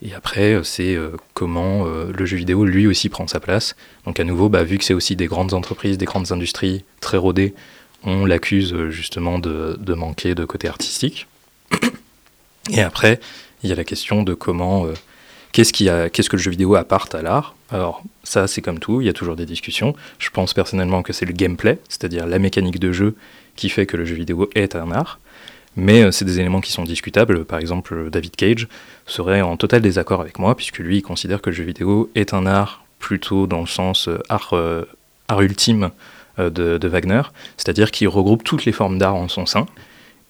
Et 0.00 0.14
après, 0.14 0.54
euh, 0.54 0.62
c'est 0.62 0.96
comment 1.34 1.84
le 1.84 2.24
jeu 2.24 2.38
vidéo 2.38 2.64
lui 2.64 2.86
aussi 2.86 3.10
prend 3.10 3.26
sa 3.26 3.38
place. 3.38 3.76
Donc 4.06 4.18
à 4.18 4.24
nouveau, 4.24 4.48
bah, 4.48 4.62
vu 4.62 4.78
que 4.78 4.84
c'est 4.84 4.94
aussi 4.94 5.14
des 5.14 5.26
grandes 5.26 5.52
entreprises, 5.52 5.98
des 5.98 6.06
grandes 6.06 6.32
industries 6.32 6.84
très 7.02 7.18
rodées, 7.18 7.54
on 8.02 8.24
l'accuse 8.24 8.74
justement 8.88 9.38
de 9.38 9.94
manquer 9.94 10.34
de 10.34 10.46
côté 10.46 10.68
artistique. 10.68 11.26
Et 12.70 12.80
après, 12.80 13.20
il 13.62 13.68
y 13.68 13.72
a 13.72 13.76
la 13.76 13.84
question 13.84 14.22
de 14.22 14.34
comment, 14.34 14.86
euh, 14.86 14.94
qu'est-ce, 15.52 15.72
que 15.72 16.36
le 16.36 16.42
jeu 16.42 16.50
vidéo 16.50 16.74
apporte 16.74 17.14
à 17.14 17.22
l'art. 17.22 17.54
Alors 17.70 18.02
ça, 18.24 18.46
c'est 18.46 18.62
comme 18.62 18.78
tout, 18.78 19.00
il 19.00 19.06
y 19.06 19.10
a 19.10 19.12
toujours 19.12 19.36
des 19.36 19.46
discussions. 19.46 19.94
Je 20.18 20.30
pense 20.30 20.54
personnellement 20.54 21.02
que 21.02 21.12
c'est 21.12 21.26
le 21.26 21.32
gameplay, 21.32 21.78
c'est-à-dire 21.88 22.26
la 22.26 22.38
mécanique 22.38 22.78
de 22.78 22.92
jeu 22.92 23.14
qui 23.56 23.68
fait 23.68 23.86
que 23.86 23.96
le 23.96 24.04
jeu 24.04 24.14
vidéo 24.14 24.48
est 24.54 24.74
un 24.74 24.90
art. 24.90 25.18
Mais 25.76 26.02
euh, 26.02 26.10
c'est 26.10 26.24
des 26.24 26.40
éléments 26.40 26.60
qui 26.60 26.72
sont 26.72 26.84
discutables. 26.84 27.44
Par 27.44 27.58
exemple, 27.58 28.10
David 28.10 28.34
Cage 28.34 28.68
serait 29.06 29.40
en 29.40 29.56
total 29.56 29.82
désaccord 29.82 30.20
avec 30.20 30.38
moi, 30.38 30.56
puisque 30.56 30.78
lui, 30.78 30.98
il 30.98 31.02
considère 31.02 31.40
que 31.40 31.50
le 31.50 31.56
jeu 31.56 31.64
vidéo 31.64 32.10
est 32.14 32.34
un 32.34 32.46
art 32.46 32.84
plutôt 32.98 33.46
dans 33.46 33.60
le 33.60 33.66
sens 33.66 34.08
euh, 34.08 34.18
art, 34.28 34.54
art 35.28 35.42
ultime 35.42 35.90
de, 36.38 36.88
Wagner, 36.88 37.22
c'est-à-dire 37.58 37.90
qu'il 37.90 38.08
regroupe 38.08 38.44
toutes 38.44 38.64
les 38.64 38.72
formes 38.72 38.96
d'art 38.96 39.14
en 39.14 39.28
son 39.28 39.44
sein, 39.44 39.66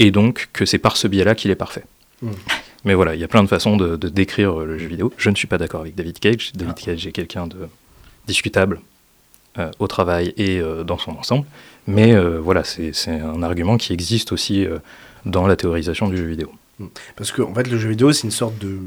et 0.01 0.11
donc 0.11 0.49
que 0.53 0.64
c'est 0.64 0.78
par 0.78 0.97
ce 0.97 1.07
biais-là 1.07 1.36
qu'il 1.36 1.53
est 1.53 1.57
parfait. 1.57 1.84
Hmm. 2.23 2.33
Mais 2.85 2.95
voilà, 2.95 3.14
il 3.14 3.21
y 3.21 3.25
a 3.25 3.29
plein 3.29 3.43
de 3.43 3.49
façons 3.49 3.77
de, 3.77 3.97
décrire 4.09 4.57
le 4.59 4.79
jeu 4.79 4.87
vidéo. 4.87 5.12
Je 5.16 5.31
ne 5.31 5.35
suis 5.35 5.47
pas 5.47 5.59
d'accord 5.59 5.83
avec 5.83 5.95
David 5.95 6.18
Cage. 6.18 6.53
David 6.55 6.75
ah. 6.77 6.81
Cage 6.83 7.07
est 7.07 7.12
quelqu'un 7.12 7.47
de 7.47 7.68
discutable 8.27 8.81
au 9.79 9.87
travail 9.87 10.33
et 10.39 10.62
dans 10.87 10.97
son 10.97 11.11
ensemble. 11.11 11.45
Mais 11.87 12.18
voilà, 12.39 12.64
c'est 12.64 13.11
un 13.11 13.43
argument 13.43 13.77
qui 13.77 13.93
existe 13.93 14.33
aussi 14.33 14.66
dans 15.27 15.47
la 15.47 15.57
théorisation 15.57 16.09
du 16.09 16.16
jeu 16.16 16.25
vidéo. 16.25 16.51
Hmm. 16.79 16.87
Parce 17.16 17.33
que 17.33 17.43
en 17.43 17.53
fait, 17.53 17.68
le 17.68 17.79
jeu 17.79 17.91
vidéo, 17.91 18.12
c'est 18.12 18.25
une 18.25 18.31
sorte 18.31 18.57
de 18.59 18.79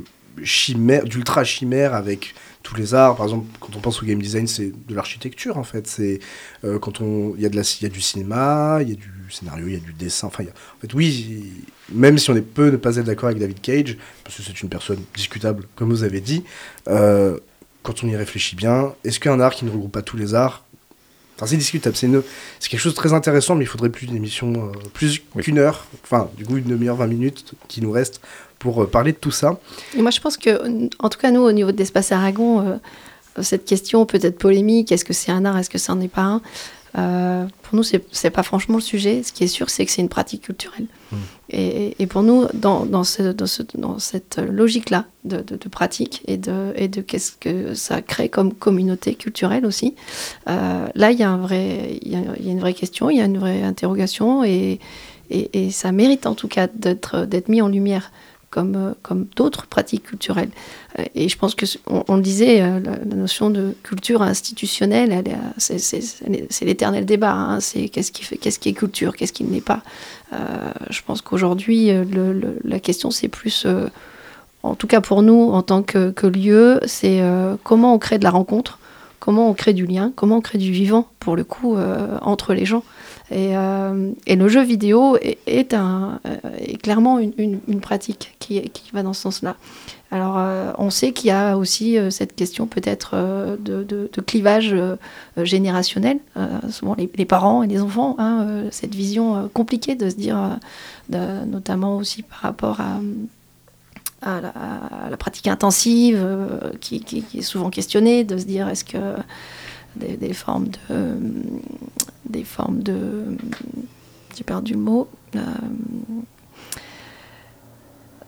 chimère, 0.44 1.04
d'ultra 1.04 1.44
chimère 1.44 1.94
avec 1.94 2.34
tous 2.64 2.76
les 2.76 2.94
arts. 2.94 3.16
Par 3.16 3.26
exemple, 3.26 3.46
quand 3.60 3.76
on 3.76 3.80
pense 3.80 4.02
au 4.02 4.06
game 4.06 4.22
design, 4.22 4.48
c'est 4.48 4.72
de 4.88 4.96
l'architecture 4.96 5.58
en 5.58 5.64
fait. 5.64 5.88
C'est 5.88 6.20
euh, 6.64 6.80
quand 6.80 7.02
on, 7.02 7.36
il 7.36 7.42
y 7.42 7.46
a 7.46 7.50
de 7.50 7.56
la, 7.56 7.62
il 7.62 7.84
y 7.84 7.86
a 7.86 7.90
du 7.90 8.02
cinéma, 8.02 8.80
il 8.82 8.90
y 8.90 8.94
a 8.94 8.96
du 8.96 9.12
scénario, 9.30 9.68
il 9.68 9.74
y 9.74 9.78
a 9.78 9.80
du 9.80 9.94
dessin. 9.94 10.28
Enfin, 10.28 10.44
en 10.44 10.82
fait, 10.82 10.94
oui, 10.94 11.52
même 11.92 12.18
si 12.18 12.30
on 12.30 12.36
est 12.36 12.42
peut 12.42 12.72
ne 12.72 12.78
pas 12.78 12.96
être 12.96 13.06
d'accord 13.06 13.28
avec 13.28 13.40
David 13.40 13.62
Cage, 13.62 13.98
parce 14.24 14.38
que 14.38 14.44
c'est 14.44 14.62
une 14.62 14.70
personne 14.70 15.00
discutable, 15.16 15.66
comme 15.76 15.90
vous 15.90 16.04
avez 16.04 16.22
dit. 16.22 16.44
Euh, 16.88 17.38
quand 17.84 18.04
on 18.04 18.08
y 18.08 18.16
réfléchit 18.16 18.56
bien, 18.56 18.94
est-ce 19.04 19.20
qu'un 19.20 19.40
art 19.42 19.54
qui 19.54 19.66
ne 19.66 19.70
regroupe 19.70 19.92
pas 19.92 20.02
tous 20.02 20.16
les 20.16 20.34
arts 20.34 20.64
Enfin, 21.36 21.48
c'est 21.48 21.58
discutable, 21.58 21.96
c'est, 21.96 22.10
c'est 22.60 22.70
quelque 22.70 22.80
chose 22.80 22.94
de 22.94 22.98
très 22.98 23.12
intéressant, 23.12 23.56
mais 23.56 23.64
il 23.64 23.68
faudrait 23.68 23.90
plus 23.90 24.06
d'une 24.06 24.16
émission, 24.16 24.54
euh, 24.54 24.72
plus 24.94 25.20
qu'une 25.42 25.58
heure, 25.58 25.88
enfin, 26.04 26.30
du 26.38 26.46
coup, 26.46 26.58
une 26.58 26.66
demi-heure, 26.66 26.96
20 26.96 27.08
minutes 27.08 27.56
qui 27.68 27.82
nous 27.82 27.92
reste 27.92 28.22
pour 28.64 28.82
euh, 28.82 28.88
parler 28.88 29.12
de 29.12 29.18
tout 29.18 29.32
ça. 29.32 29.60
moi, 29.98 30.10
je 30.10 30.22
pense 30.22 30.38
que, 30.38 30.90
en 31.00 31.10
tout 31.10 31.20
cas, 31.20 31.30
nous, 31.30 31.42
au 31.42 31.52
niveau 31.52 31.72
de 31.72 31.78
l'Espace 31.78 32.12
Aragon, 32.12 32.62
euh, 32.62 32.78
cette 33.42 33.66
question 33.66 34.06
peut 34.06 34.20
être 34.22 34.40
polémique 34.40 34.92
est-ce 34.92 35.06
que 35.06 35.14
c'est 35.14 35.32
un 35.32 35.44
art, 35.46 35.58
est-ce 35.58 35.70
que 35.70 35.78
ça 35.78 35.94
n'en 35.94 36.02
est 36.02 36.08
pas 36.08 36.22
un? 36.22 36.42
Euh, 36.96 37.46
pour 37.64 37.76
nous, 37.76 37.84
c'est 37.84 38.30
pas 38.30 38.44
franchement 38.44 38.76
le 38.76 38.82
sujet. 38.82 39.24
Ce 39.24 39.34
qui 39.34 39.44
est 39.44 39.48
sûr, 39.48 39.70
c'est 39.70 39.84
que 39.86 39.92
c'est 39.92 40.02
une 40.02 40.10
pratique 40.10 40.44
culturelle. 40.44 40.86
Hmm. 41.12 41.16
Et, 41.50 42.06
pour 42.08 42.22
nous, 42.22 42.46
dans, 42.54 42.86
dans, 42.86 43.04
ce, 43.04 43.24
dans, 43.24 43.48
ce, 43.48 43.64
dans 43.76 43.98
cette 44.00 44.38
logique-là 44.38 45.06
de, 45.24 45.38
de, 45.42 45.70
pratique 45.70 46.22
et 46.28 46.38
de, 46.38 46.72
et 46.76 46.88
de 46.88 47.02
qu'est-ce 47.02 47.32
que 47.32 47.74
ça 47.74 48.02
crée 48.02 48.30
comme 48.30 48.54
communauté 48.54 49.16
culturelle 49.16 49.66
aussi, 49.66 49.96
euh, 50.50 50.86
là, 50.94 51.12
il 51.12 51.20
y, 51.20 51.24
a 51.24 51.32
un 51.32 51.38
vrai, 51.38 51.98
il 52.02 52.12
y, 52.12 52.16
a, 52.16 52.20
y 52.40 52.50
a 52.50 52.52
une 52.52 52.60
vraie 52.60 52.74
question, 52.76 53.10
il 53.10 53.18
y 53.18 53.22
a 53.22 53.26
une 53.26 53.40
vraie 53.40 53.64
interrogation 53.64 54.44
et, 54.44 54.80
et, 55.32 55.66
et 55.66 55.72
ça 55.72 55.92
mérite 55.92 56.28
en 56.28 56.36
tout 56.36 56.48
cas 56.48 56.68
d'être 56.68 57.50
mis 57.50 57.62
en 57.62 57.68
lumière 57.68 58.12
comme, 58.54 58.76
euh, 58.76 58.94
comme 59.02 59.26
d'autres 59.36 59.66
pratiques 59.66 60.04
culturelles. 60.04 60.52
Euh, 61.00 61.06
et 61.16 61.28
je 61.28 61.38
pense 61.40 61.56
que, 61.56 61.66
on, 61.88 62.16
le 62.16 62.22
disait, 62.22 62.62
euh, 62.62 62.80
la, 62.80 63.16
notion 63.16 63.50
de 63.50 63.76
culture 63.82 64.22
institutionnelle, 64.22 65.24
c'est 65.58 66.66
l'éternel 66.66 67.06
débat. 67.06 67.34
Hein. 67.34 67.60
C'est 67.62 67.90
qu'est-ce 67.90 68.12
qui, 68.12 68.70
est 68.70 68.74
culture, 68.74 69.16
qu'est-ce 69.16 69.34
qui 69.34 69.44
ne 69.44 69.52
l'est 69.52 69.62
pas. 69.62 69.82
je 70.90 71.02
pense 71.06 71.22
qu'aujourd'hui, 71.22 71.90
la 72.64 72.80
question, 72.80 73.10
c'est 73.10 73.28
plus, 73.28 73.66
en 74.62 74.76
tout 74.76 74.88
cas 74.88 75.02
pour 75.02 75.24
nous, 75.24 75.52
en 75.52 75.64
tant 75.64 75.82
que 75.82 76.28
lieu, 76.28 76.80
c'est 76.86 77.22
comment 77.64 77.94
on 77.96 78.00
crée 78.00 78.20
de 78.20 78.24
la 78.24 78.32
rencontre, 78.32 78.80
comment 79.20 79.50
on 79.50 79.54
crée 79.54 79.74
du 79.74 79.86
lien, 79.86 80.12
comment 80.16 80.38
on 80.38 80.42
crée 80.42 80.60
du 80.60 80.72
vivant, 80.72 81.08
pour 81.20 81.36
le 81.36 81.44
coup, 81.44 81.78
entre 82.22 82.54
les 82.54 82.66
gens. 82.66 82.84
Euh, 83.34 84.12
et, 84.26 84.36
le 84.36 84.48
jeu 84.48 84.64
vidéo 84.64 85.18
est, 85.48 85.74
euh, 85.74 86.18
clairement 86.82 87.20
une, 87.20 87.82
pratique 87.82 88.36
qui, 88.40 88.62
va 88.94 89.04
dans 89.04 89.14
ce 89.14 89.22
sens-là. 89.22 89.56
Alors, 90.12 90.36
euh, 90.38 90.72
on 90.78 90.92
sait 90.92 91.12
qu'il 91.12 91.30
y 91.30 91.32
a 91.32 91.58
aussi 91.58 91.98
cette 92.12 92.36
question 92.36 92.68
peut-être 92.68 93.16
de, 93.60 94.10
clivage 94.26 94.76
générationnel, 95.38 96.20
souvent 96.70 96.96
les, 96.96 97.26
parents 97.26 97.64
et 97.64 97.68
les 97.68 97.82
enfants, 97.82 98.16
hein, 98.20 98.66
cette 98.72 98.94
vision 98.94 99.50
compliquée 99.54 99.96
de 99.96 100.10
se 100.10 100.16
dire, 100.16 100.60
notamment 101.10 101.98
aussi 101.98 102.22
par 102.22 102.40
rapport 102.40 102.80
à, 104.22 104.42
la, 105.10 105.18
pratique 105.18 105.48
intensive, 105.48 106.24
qui, 106.80 107.26
est 107.34 107.42
souvent 107.42 107.72
questionnée, 107.72 108.24
de 108.24 108.38
se 108.38 108.46
dire 108.46 108.70
est-ce 108.70 108.86
que 108.86 108.98
des, 109.96 110.34
formes 110.34 110.68
de. 110.68 111.18
des 112.30 112.44
formes 112.44 112.82
de. 112.82 113.36
Mot. 114.76 115.08
Euh, 115.36 115.40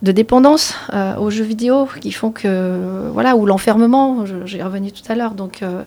de 0.02 0.12
dépendance 0.12 0.76
euh, 0.94 1.16
aux 1.16 1.32
jeux 1.32 1.44
vidéo 1.44 1.88
qui 2.00 2.12
font 2.12 2.32
que. 2.32 3.10
Voilà, 3.12 3.36
ou 3.36 3.46
l'enfermement, 3.46 4.26
j'ai 4.46 4.62
revenu 4.62 4.92
tout 4.92 5.10
à 5.10 5.16
l'heure. 5.16 5.34
Donc. 5.34 5.62
Euh, 5.64 5.84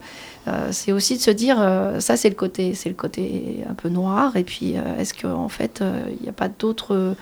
c'est 0.71 0.93
aussi 0.93 1.19
de 1.19 1.21
se 1.21 1.31
dire, 1.31 1.59
ça 1.99 2.17
c'est 2.17 2.31
le 2.31 2.35
côté, 2.35 2.73
c'est 2.73 2.89
le 2.89 2.95
côté 2.95 3.63
un 3.69 3.75
peu 3.75 3.91
noir. 3.91 4.35
Et 4.35 4.45
puis, 4.45 4.77
est-ce 4.99 5.13
qu'en 5.13 5.45
en 5.45 5.51
fait, 5.51 5.85
il 6.09 6.23
n'y 6.23 6.29
a 6.31 6.33
pas 6.33 6.49
d'autres 6.49 7.15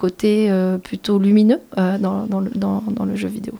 côté 0.00 0.50
euh, 0.50 0.78
plutôt 0.78 1.18
lumineux 1.18 1.60
euh, 1.76 1.98
dans, 1.98 2.24
dans, 2.24 2.40
le, 2.40 2.50
dans, 2.54 2.82
dans, 2.88 3.04
le, 3.04 3.16
jeu 3.16 3.28
vidéo. 3.28 3.52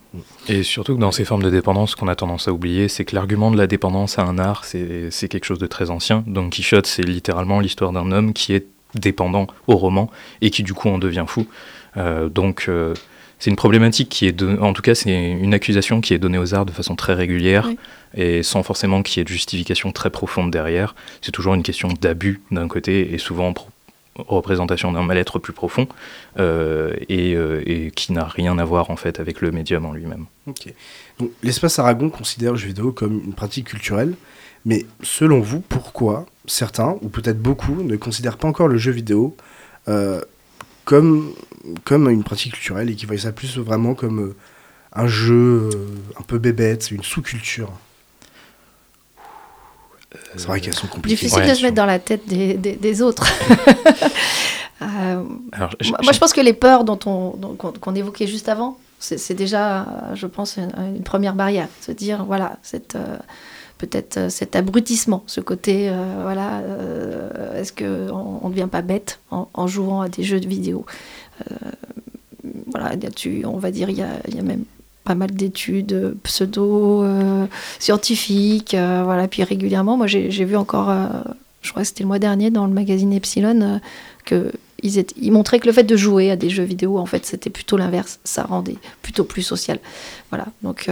Et 0.49 0.62
surtout 0.62 0.95
que 0.95 1.01
dans 1.01 1.12
ces 1.12 1.26
formes 1.26 1.43
de 1.43 1.51
dépendance, 1.51 1.91
ce 1.91 1.97
qu'on 1.97 2.09
a 2.09 2.16
tendance 2.16 2.49
à 2.49 2.53
oublier, 2.53 2.88
c'est 2.88 3.05
que 3.05 3.14
l'argument 3.14 3.51
de 3.51 3.59
la 3.59 3.66
dépendance 3.66 4.18
à 4.18 4.22
un 4.22 4.38
art, 4.38 4.64
c'est 4.64 5.28
quelque 5.28 5.45
chose 5.45 5.59
de 5.59 5.66
très 5.66 5.91
ancien. 5.91 6.24
Don 6.26 6.49
Quichotte, 6.49 6.86
c'est 6.86 7.03
littéralement 7.03 7.61
l'histoire 7.61 7.93
d'un 7.93 8.11
homme 8.11 8.32
qui 8.32 8.55
est 8.55 8.66
dépendant 8.95 9.49
au 9.66 9.76
roman 9.76 10.11
et 10.41 10.49
qui 10.49 10.62
du 10.62 10.72
coup 10.72 10.88
en 10.88 10.97
devient 10.97 11.26
fou. 11.26 11.47
Euh, 11.99 12.30
donc 12.30 12.70
c'est 13.38 13.51
une 13.51 13.57
problématique 13.57 14.09
qui 14.09 14.26
est, 14.26 14.32
de, 14.32 14.57
en 14.61 14.72
tout 14.72 14.82
cas 14.82 14.95
c'est 14.95 15.12
une 15.12 15.53
accusation 15.53 16.01
qui 16.01 16.14
est 16.14 16.18
donnée 16.18 16.38
aux 16.38 16.55
arts 16.55 16.64
de 16.64 16.72
façon 16.72 16.97
très 16.97 17.12
régulière 17.12 17.68
et 18.14 18.43
sans 18.43 18.62
forcément 18.62 19.03
qu'il 19.03 19.18
y 19.18 19.20
ait 19.20 19.24
de 19.24 19.28
justification 19.28 19.93
très 19.93 20.09
profonde 20.09 20.51
derrière. 20.51 20.95
C'est 21.20 21.32
toujours 21.32 21.53
une 21.53 21.62
question 21.62 21.88
d'abus 22.01 22.41
d'un 22.51 22.66
côté 22.66 23.12
et 23.12 23.18
souvent 23.18 23.53
représentation 24.17 24.93
d'un 24.93 25.03
mal-être 25.03 25.39
plus 25.39 25.53
profond 25.53 25.87
euh, 26.39 26.95
euh, 27.11 27.63
et, 27.65 27.91
qui 27.93 28.13
n'a 28.13 28.25
rien 28.25 28.59
à 28.59 28.65
voir 28.65 28.91
en 28.91 28.97
fait 28.97 29.21
avec 29.21 29.41
le 29.41 29.51
médium 29.51 29.87
en 29.87 29.93
lui-même. 29.93 30.27
L'espace 31.43 31.79
Aragon 31.79 32.11
considère 32.11 32.53
le 32.53 32.59
jeu 32.59 32.69
vidéo 32.69 32.93
comme 32.93 33.21
une 33.25 33.35
pratique 33.35 33.69
culturelle, 33.69 34.15
mais 34.65 34.87
selon 35.03 35.41
vous, 35.41 35.61
pourquoi 35.61 36.27
certains, 36.47 36.97
ou 37.03 37.09
peut-être 37.09 37.41
beaucoup, 37.41 37.83
ne 37.83 37.97
considèrent 37.97 38.37
pas 38.37 38.49
encore 38.49 38.69
le 38.69 38.79
jeu 38.79 38.91
vidéo 38.91 39.37
euh, 39.89 40.21
comme, 40.85 41.33
comme 41.85 42.09
une 42.11 42.25
pratique 42.25 42.55
culturelle 42.55 42.91
et 42.91 42.97
qui 42.97 43.07
voient 43.07 43.19
ça 43.19 43.33
plus 43.33 43.59
vraiment 43.59 43.95
comme 43.95 44.35
un 44.93 45.07
jeu 45.07 45.71
un 46.19 46.23
peu 46.23 46.39
bébête, 46.39 46.91
une 46.91 47.05
sous-culture? 47.05 47.71
C'est 50.37 50.47
vrai 50.47 50.61
qu'elles 50.61 50.75
sont 50.75 50.87
compliquées. 50.87 51.17
Difficile 51.17 51.49
de 51.49 51.55
se 51.55 51.63
mettre 51.63 51.75
dans 51.75 51.87
la 51.87 51.99
tête 51.99 52.27
des, 52.27 52.55
des, 52.55 53.03
autres. 53.03 53.27
Euh, 54.83 55.23
moi, 55.23 56.11
je 56.11 56.19
pense 56.19 56.33
que 56.33 56.41
les 56.41 56.55
peurs 56.55 56.85
dont 56.85 56.99
on 57.05 57.33
qu'on 57.55 57.95
évoquait 57.95 58.27
juste 58.27 58.49
avant, 58.49 58.79
c'est 58.99 59.35
déjà, 59.35 59.85
je 60.15 60.27
pense, 60.27 60.57
une, 60.57 61.03
première 61.03 61.35
barrière. 61.35 61.69
Se 61.83 61.93
dire, 61.93 62.25
voilà, 62.25 62.57
cette 62.63 62.95
euh, 62.95 63.19
peut-être 63.77 64.17
euh, 64.17 64.29
cet 64.31 64.57
abrutissement, 64.57 65.23
ce 65.27 65.43
côté, 65.43 65.93
voilà, 66.23 66.63
est-ce 67.57 67.75
qu'on 67.75 68.49
ne 68.49 68.51
devient 68.55 68.69
pas 68.73 68.81
bête 68.81 69.21
en, 69.31 69.67
jouant 69.67 70.01
à 70.01 70.09
des 70.09 70.23
jeux 70.23 70.41
de 70.41 70.49
vidéo? 70.49 70.87
Voilà, 72.69 72.93
on 73.45 73.59
va 73.59 73.71
dire, 73.71 73.91
il 73.91 73.99
y 73.99 74.03
a, 74.03 74.15
il 74.29 74.35
y 74.35 74.39
a 74.39 74.43
même 74.43 74.65
pas 75.05 75.14
mal 75.14 75.30
d'études 75.30 76.16
pseudo-scientifiques. 76.22 78.74
Euh, 78.74 79.01
voilà. 79.05 79.28
Puis 79.28 79.42
régulièrement, 79.42 79.96
moi 79.96 80.07
j'ai 80.07 80.44
vu 80.44 80.57
encore, 80.57 80.90
euh, 80.90 81.07
je 81.62 81.70
crois 81.70 81.80
que 81.82 81.88
c'était 81.88 82.05
le 82.05 82.09
mois 82.09 82.18
dernier 82.18 82.51
dans 82.51 82.66
le 82.66 82.72
magazine 82.72 83.12
Epsilon, 83.12 83.61
euh, 83.61 83.78
que 84.24 84.53
ils, 84.82 85.05
ils, 85.20 85.30
montraient 85.30 85.61
que 85.61 85.66
le 85.66 85.72
fait 85.72 85.84
de 85.84 85.96
jouer 85.96 86.30
à 86.30 86.36
des 86.36 86.48
jeux 86.48 86.62
vidéo, 86.62 86.96
en 86.98 87.05
fait, 87.05 87.26
c'était 87.26 87.51
plutôt 87.51 87.76
l'inverse. 87.76 88.18
Ça 88.24 88.44
rendait 88.44 88.78
plutôt 89.03 89.24
plus 89.24 89.42
social. 89.42 89.78
Voilà. 90.30 90.46
Donc. 90.62 90.88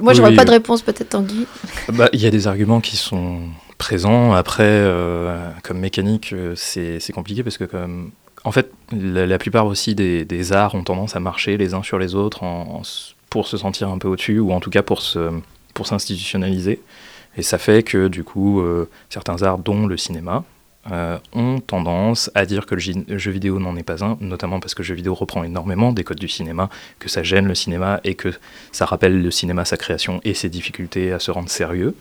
moi, 0.00 0.12
j'aurais 0.12 0.34
pas 0.34 0.44
de 0.44 0.50
réponse, 0.50 0.82
peut-être, 0.82 1.10
Tanguy. 1.10 1.46
Bah, 1.92 2.08
il 2.12 2.20
y 2.20 2.26
a 2.26 2.30
des 2.30 2.48
arguments 2.48 2.80
qui 2.80 2.96
sont 2.96 3.42
présents. 3.78 4.32
Après, 4.32 4.84
comme 5.62 5.78
mécanique, 5.78 6.34
c'est 6.56 7.12
compliqué 7.12 7.44
parce 7.44 7.58
que, 7.58 7.64
comme 7.64 8.10
en 8.44 8.52
fait, 8.52 8.72
la, 8.92 9.38
plupart 9.38 9.66
aussi 9.66 9.94
des, 9.94 10.52
arts 10.52 10.74
ont 10.74 10.84
tendance 10.84 11.16
à 11.16 11.20
marcher 11.20 11.56
les 11.56 11.74
uns 11.74 11.82
sur 11.82 11.98
les 11.98 12.14
autres 12.14 12.42
pour 13.30 13.46
se 13.46 13.56
sentir 13.56 13.88
un 13.88 13.98
peu 13.98 14.08
au-dessus, 14.08 14.38
ou 14.38 14.52
en 14.52 14.60
tout 14.60 14.70
cas 14.70 14.82
pour 14.82 15.02
s'institutionnaliser. 15.02 16.80
Et 17.36 17.42
ça 17.42 17.58
fait 17.58 17.82
que 17.82 18.08
du 18.08 18.24
coup, 18.24 18.60
euh, 18.60 18.88
certains 19.08 19.42
arts, 19.42 19.58
dont 19.58 19.86
le 19.86 19.96
cinéma, 19.96 20.44
euh, 20.90 21.18
ont 21.32 21.60
tendance 21.60 22.30
à 22.34 22.44
dire 22.44 22.66
que 22.66 22.74
le 22.74 23.18
jeu 23.18 23.30
vidéo 23.30 23.60
n'en 23.60 23.76
est 23.76 23.84
pas 23.84 24.04
un, 24.04 24.18
notamment 24.20 24.58
parce 24.58 24.74
que 24.74 24.82
le 24.82 24.86
jeu 24.86 24.94
vidéo 24.94 25.14
reprend 25.14 25.44
énormément 25.44 25.92
des 25.92 26.02
codes 26.02 26.18
du 26.18 26.28
cinéma, 26.28 26.68
que 26.98 27.08
ça 27.08 27.22
gêne 27.22 27.46
le 27.46 27.54
cinéma 27.54 28.00
et 28.02 28.16
que 28.16 28.32
ça 28.72 28.84
rappelle 28.84 29.22
le 29.22 29.30
cinéma, 29.30 29.64
sa 29.64 29.76
création 29.76 30.20
et 30.24 30.34
ses 30.34 30.48
difficultés 30.48 31.12
à 31.12 31.20
se 31.20 31.30
rendre 31.30 31.48
sérieux. 31.48 31.94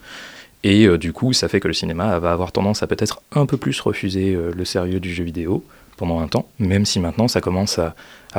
Et 0.64 0.86
euh, 0.88 0.98
du 0.98 1.14
coup, 1.14 1.32
ça 1.32 1.48
fait 1.48 1.60
que 1.60 1.68
le 1.68 1.74
cinéma 1.74 2.18
va 2.20 2.32
avoir 2.34 2.52
tendance 2.52 2.82
à 2.82 2.88
peut-être 2.88 3.22
un 3.34 3.46
peu 3.46 3.58
plus 3.58 3.80
refuser 3.80 4.36
le 4.36 4.66
sérieux 4.66 5.00
du 5.00 5.14
jeu 5.14 5.24
vidéo, 5.24 5.64
pendant 6.02 6.20
un 6.20 6.28
temps, 6.28 6.48
même 6.60 6.86
si 6.86 7.00
maintenant 7.00 7.28
ça 7.28 7.40
commence 7.40 7.80
à, 7.80 7.94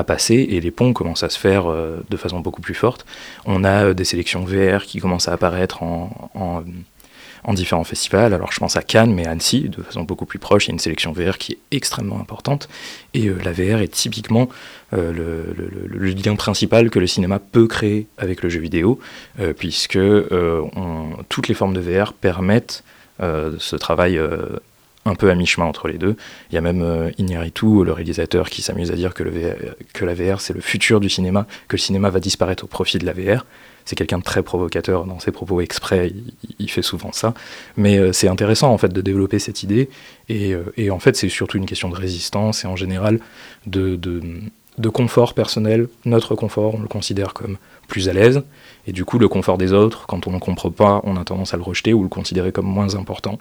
passer 0.06 0.46
et 0.50 0.60
les 0.60 0.70
ponts 0.70 0.94
commencent 0.94 1.22
à 1.22 1.28
se 1.28 1.38
faire 1.38 1.64
de 1.66 2.16
façon 2.16 2.40
beaucoup 2.40 2.62
plus 2.62 2.74
forte. 2.74 3.04
On 3.44 3.62
a 3.62 3.92
des 3.92 4.04
sélections 4.04 4.42
VR 4.42 4.84
qui 4.84 5.00
commencent 5.00 5.28
à 5.28 5.34
apparaître 5.34 5.82
en 5.82 6.64
en 7.44 7.54
différents 7.54 7.84
festivals. 7.84 8.34
Alors 8.34 8.52
je 8.52 8.58
pense 8.58 8.76
à 8.76 8.82
Cannes, 8.82 9.12
mais 9.12 9.26
à 9.26 9.30
Annecy, 9.30 9.68
de 9.68 9.82
façon 9.82 10.02
beaucoup 10.02 10.26
plus 10.26 10.38
proche, 10.38 10.66
il 10.66 10.68
y 10.68 10.72
a 10.72 10.74
une 10.74 10.78
sélection 10.78 11.12
VR 11.12 11.38
qui 11.38 11.52
est 11.52 11.58
extrêmement 11.70 12.20
importante. 12.20 12.68
Et 13.14 13.26
euh, 13.26 13.38
la 13.44 13.52
VR 13.52 13.80
est 13.80 13.92
typiquement 13.92 14.48
euh, 14.92 15.12
le, 15.12 16.12
lien 16.12 16.36
principal 16.36 16.90
que 16.90 16.98
le 16.98 17.06
cinéma 17.06 17.38
peut 17.38 17.66
créer 17.66 18.06
avec 18.18 18.42
le 18.42 18.48
jeu 18.48 18.60
vidéo, 18.60 19.00
euh, 19.40 19.52
puisque 19.52 19.98
toutes 21.28 21.48
les 21.48 21.54
formes 21.54 21.74
de 21.74 21.80
VR 21.80 22.12
permettent 22.12 22.84
ce 23.20 23.76
travail 23.76 24.20
un 25.04 25.14
peu 25.14 25.30
à 25.30 25.34
mi-chemin 25.34 25.66
entre 25.66 25.88
les 25.88 25.98
deux. 25.98 26.16
Il 26.50 26.54
y 26.54 26.58
a 26.58 26.60
même 26.60 26.82
euh, 26.82 27.10
Iñárritu, 27.18 27.84
le 27.84 27.92
réalisateur, 27.92 28.50
qui 28.50 28.62
s'amuse 28.62 28.90
à 28.90 28.94
dire 28.94 29.14
que, 29.14 29.22
le 29.22 29.32
la 30.00 30.14
VR 30.14 30.40
c'est 30.40 30.52
le 30.52 30.60
futur 30.60 31.00
du 31.00 31.08
cinéma, 31.08 31.46
que 31.68 31.76
le 31.76 31.80
cinéma 31.80 32.10
va 32.10 32.20
disparaître 32.20 32.64
au 32.64 32.66
profit 32.66 32.98
de 32.98 33.06
la 33.06 33.12
VR. 33.12 33.44
C'est 33.84 33.96
quelqu'un 33.96 34.18
de 34.18 34.22
très 34.22 34.44
provocateur 34.44 35.06
dans 35.06 35.18
ses 35.18 35.32
propos 35.32 35.60
exprès, 35.60 36.12
il, 36.60 36.70
fait 36.70 36.82
souvent 36.82 37.10
ça. 37.10 37.34
Mais 37.76 37.98
euh, 37.98 38.12
c'est 38.12 38.28
intéressant 38.28 38.72
en 38.72 38.78
fait 38.78 38.92
de 38.92 39.00
développer 39.00 39.40
cette 39.40 39.64
idée. 39.64 39.88
Et, 40.28 40.54
euh, 40.54 40.72
et 40.76 40.90
en 40.90 41.00
fait, 41.00 41.16
c'est 41.16 41.28
surtout 41.28 41.58
une 41.58 41.66
question 41.66 41.88
de 41.88 41.96
résistance 41.96 42.64
et 42.64 42.68
en 42.68 42.76
général 42.76 43.18
de, 43.66 43.96
de, 43.96 44.22
de, 44.78 44.88
confort 44.88 45.34
personnel. 45.34 45.88
Notre 46.04 46.36
confort, 46.36 46.76
on 46.76 46.80
le 46.80 46.86
considère 46.86 47.34
comme 47.34 47.56
plus 47.88 48.08
à 48.08 48.12
l'aise. 48.12 48.42
Et 48.86 48.92
du 48.92 49.04
coup, 49.04 49.18
le 49.18 49.28
confort 49.28 49.58
des 49.58 49.72
autres, 49.72 50.06
quand 50.06 50.28
on 50.28 50.30
ne 50.30 50.38
comprend 50.38 50.70
pas, 50.70 51.00
on 51.02 51.16
a 51.16 51.24
tendance 51.24 51.52
à 51.52 51.56
le 51.56 51.64
rejeter 51.64 51.92
ou 51.92 52.04
le 52.04 52.08
considérer 52.08 52.52
comme 52.52 52.66
moins 52.66 52.94
important. 52.94 53.40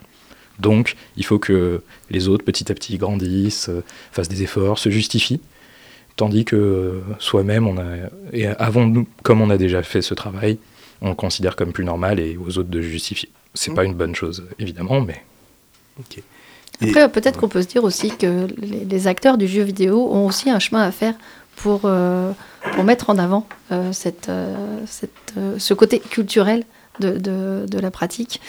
Donc, 0.62 0.96
il 1.18 1.26
faut 1.26 1.40
que 1.40 1.82
les 2.12 2.28
autres, 2.28 2.46
petit 2.46 2.72
à 2.72 2.76
petit, 2.76 2.98
grandissent, 2.98 3.70
euh, 3.70 3.84
fassent 4.12 4.30
des 4.30 4.44
efforts, 4.44 4.78
se 4.78 4.90
justifient. 4.90 5.42
Tandis 6.16 6.46
que 6.46 6.56
euh, 6.56 7.02
soi-même, 7.18 7.68
on 7.68 7.78
a, 7.78 8.10
et 8.32 8.46
avant 8.46 8.86
nous, 8.86 9.08
comme 9.24 9.42
on 9.42 9.50
a 9.50 9.58
déjà 9.58 9.82
fait 9.82 10.04
ce 10.04 10.14
travail, 10.14 10.60
on 11.02 11.10
le 11.10 11.16
considère 11.16 11.56
comme 11.56 11.74
plus 11.74 11.84
normal 11.84 12.20
et 12.20 12.38
aux 12.38 12.60
autres 12.60 12.70
de 12.70 12.82
justifier. 12.82 13.30
C'est 13.56 13.74
pas 13.74 13.84
une 13.84 13.96
bonne 13.96 14.14
chose, 14.14 14.46
évidemment, 14.60 15.02
mais. 15.02 15.24
Après, 16.80 17.10
peut-être 17.10 17.40
qu'on 17.40 17.50
peut 17.50 17.62
se 17.62 17.68
dire 17.68 17.84
aussi 17.84 18.16
que 18.16 18.48
les, 18.58 19.08
acteurs 19.08 19.38
du 19.38 19.48
jeu 19.48 19.64
vidéo 19.64 20.08
ont 20.12 20.26
aussi 20.26 20.50
un 20.50 20.60
chemin 20.60 20.82
à 20.82 20.92
faire 20.92 21.16
pour, 21.56 21.82
euh, 21.86 22.32
pour 22.74 22.84
mettre 22.84 23.10
en 23.10 23.18
avant 23.18 23.46
cette, 23.92 24.32
cette, 24.86 25.34
ce 25.58 25.74
côté 25.74 26.00
culturel 26.00 26.64
de, 27.00 27.18
de, 27.18 27.66
de 27.68 27.80
la 27.80 27.92
pratique. 27.92 28.40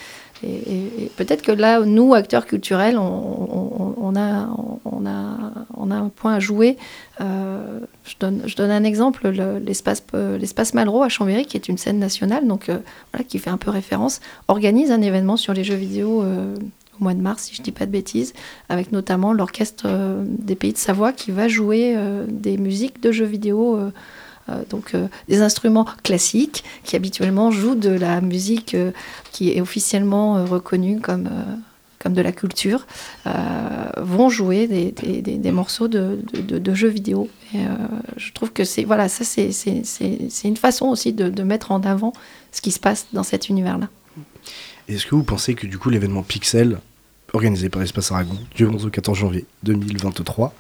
Et, 0.45 1.11
peut-être 1.17 1.43
que 1.43 1.53
là, 1.53 1.81
nous, 1.81 2.15
acteurs 2.15 2.47
culturels, 2.47 2.99
on, 2.99 4.15
a, 4.17 4.49
un 5.91 6.09
point 6.09 6.35
à 6.35 6.41
jouer. 6.41 6.77
Euh, 7.21 7.81
je, 8.05 8.17
donne, 8.19 8.71
un 8.71 8.85
exemple, 8.85 9.29
l'espace, 9.65 10.03
l'espace 10.39 10.75
Malraux 10.75 11.03
à 11.03 11.09
Chambéry, 11.09 11.47
qui 11.47 11.57
est 11.57 11.69
une 11.69 11.79
scène 11.79 11.99
nationale, 11.99 12.47
donc 12.47 12.69
euh, 12.69 12.79
qui 13.29 13.39
fait 13.39 13.51
un 13.51 13.57
peu 13.57 13.71
référence, 13.71 14.21
organise 14.49 14.91
un 14.91 15.03
événement 15.03 15.37
sur 15.37 15.53
les 15.53 15.65
jeux 15.65 15.75
vidéo 15.75 16.23
euh, 16.23 16.55
au 17.01 17.05
mois 17.05 17.15
de 17.15 17.21
mars, 17.21 17.45
si 17.45 17.55
je 17.55 17.61
ne 17.61 17.65
dis 17.65 17.73
pas 17.73 17.87
de 17.87 17.91
bêtises, 17.91 18.33
avec 18.69 18.93
notamment 18.93 19.33
l'orchestre 19.33 19.87
des 20.25 20.55
Pays 20.57 20.73
de 20.73 20.79
Savoie 20.79 21.13
qui 21.13 21.31
va 21.31 21.49
jouer 21.49 21.97
des 22.29 22.57
musiques 22.59 23.03
de 23.03 23.13
jeux 23.13 23.25
vidéo 23.25 23.77
euh, 23.77 23.91
donc 24.69 24.95
euh, 24.95 25.09
des 25.29 25.41
instruments 25.43 25.87
classiques 26.03 26.65
qui 26.85 26.97
habituellement 26.97 27.51
jouent 27.51 27.75
de 27.75 27.91
la 27.91 28.21
musique 28.21 28.75
euh, 28.75 28.91
qui 29.31 29.53
est 29.53 29.61
officiellement 29.61 30.45
reconnue 30.45 31.01
comme 31.01 31.29
comme 31.99 32.15
de 32.15 32.21
la 32.21 32.33
culture, 32.33 32.89
vont 33.97 34.29
jouer 34.29 34.67
des, 34.67 34.91
des, 34.91 35.53
morceaux 35.53 35.87
de, 35.87 36.19
de, 36.33 36.75
jeux 36.75 36.89
vidéo. 36.89 37.29
Je 37.55 38.33
trouve 38.33 38.53
que 38.53 38.65
c'est 38.65 38.83
voilà, 38.83 39.09
c'est 39.09 39.53
une 40.43 40.57
façon 40.57 40.87
aussi 40.87 41.13
de, 41.13 41.29
de, 41.29 41.43
mettre 41.45 41.71
en 41.71 41.81
avant 41.83 42.13
ce 42.51 42.61
qui 42.61 42.73
se 42.73 42.81
passe 42.81 43.07
dans 43.13 43.23
cet 43.23 43.49
univers-là. 43.49 43.89
Est-ce 44.89 45.07
que 45.07 45.15
vous 45.15 45.23
pensez 45.23 45.55
que 45.55 45.69
du 45.69 45.79
coup 45.79 45.91
l'événement 45.91 46.25
Pixel, 46.25 46.81
organisé 47.33 47.69
par 47.69 47.83
Espace 47.83 48.11
Aragon, 48.11 48.37
du 48.57 48.67
11 48.67 48.85
au 48.85 48.91
14 48.91 49.17
janvier 49.17 49.47
2023, 49.63 50.53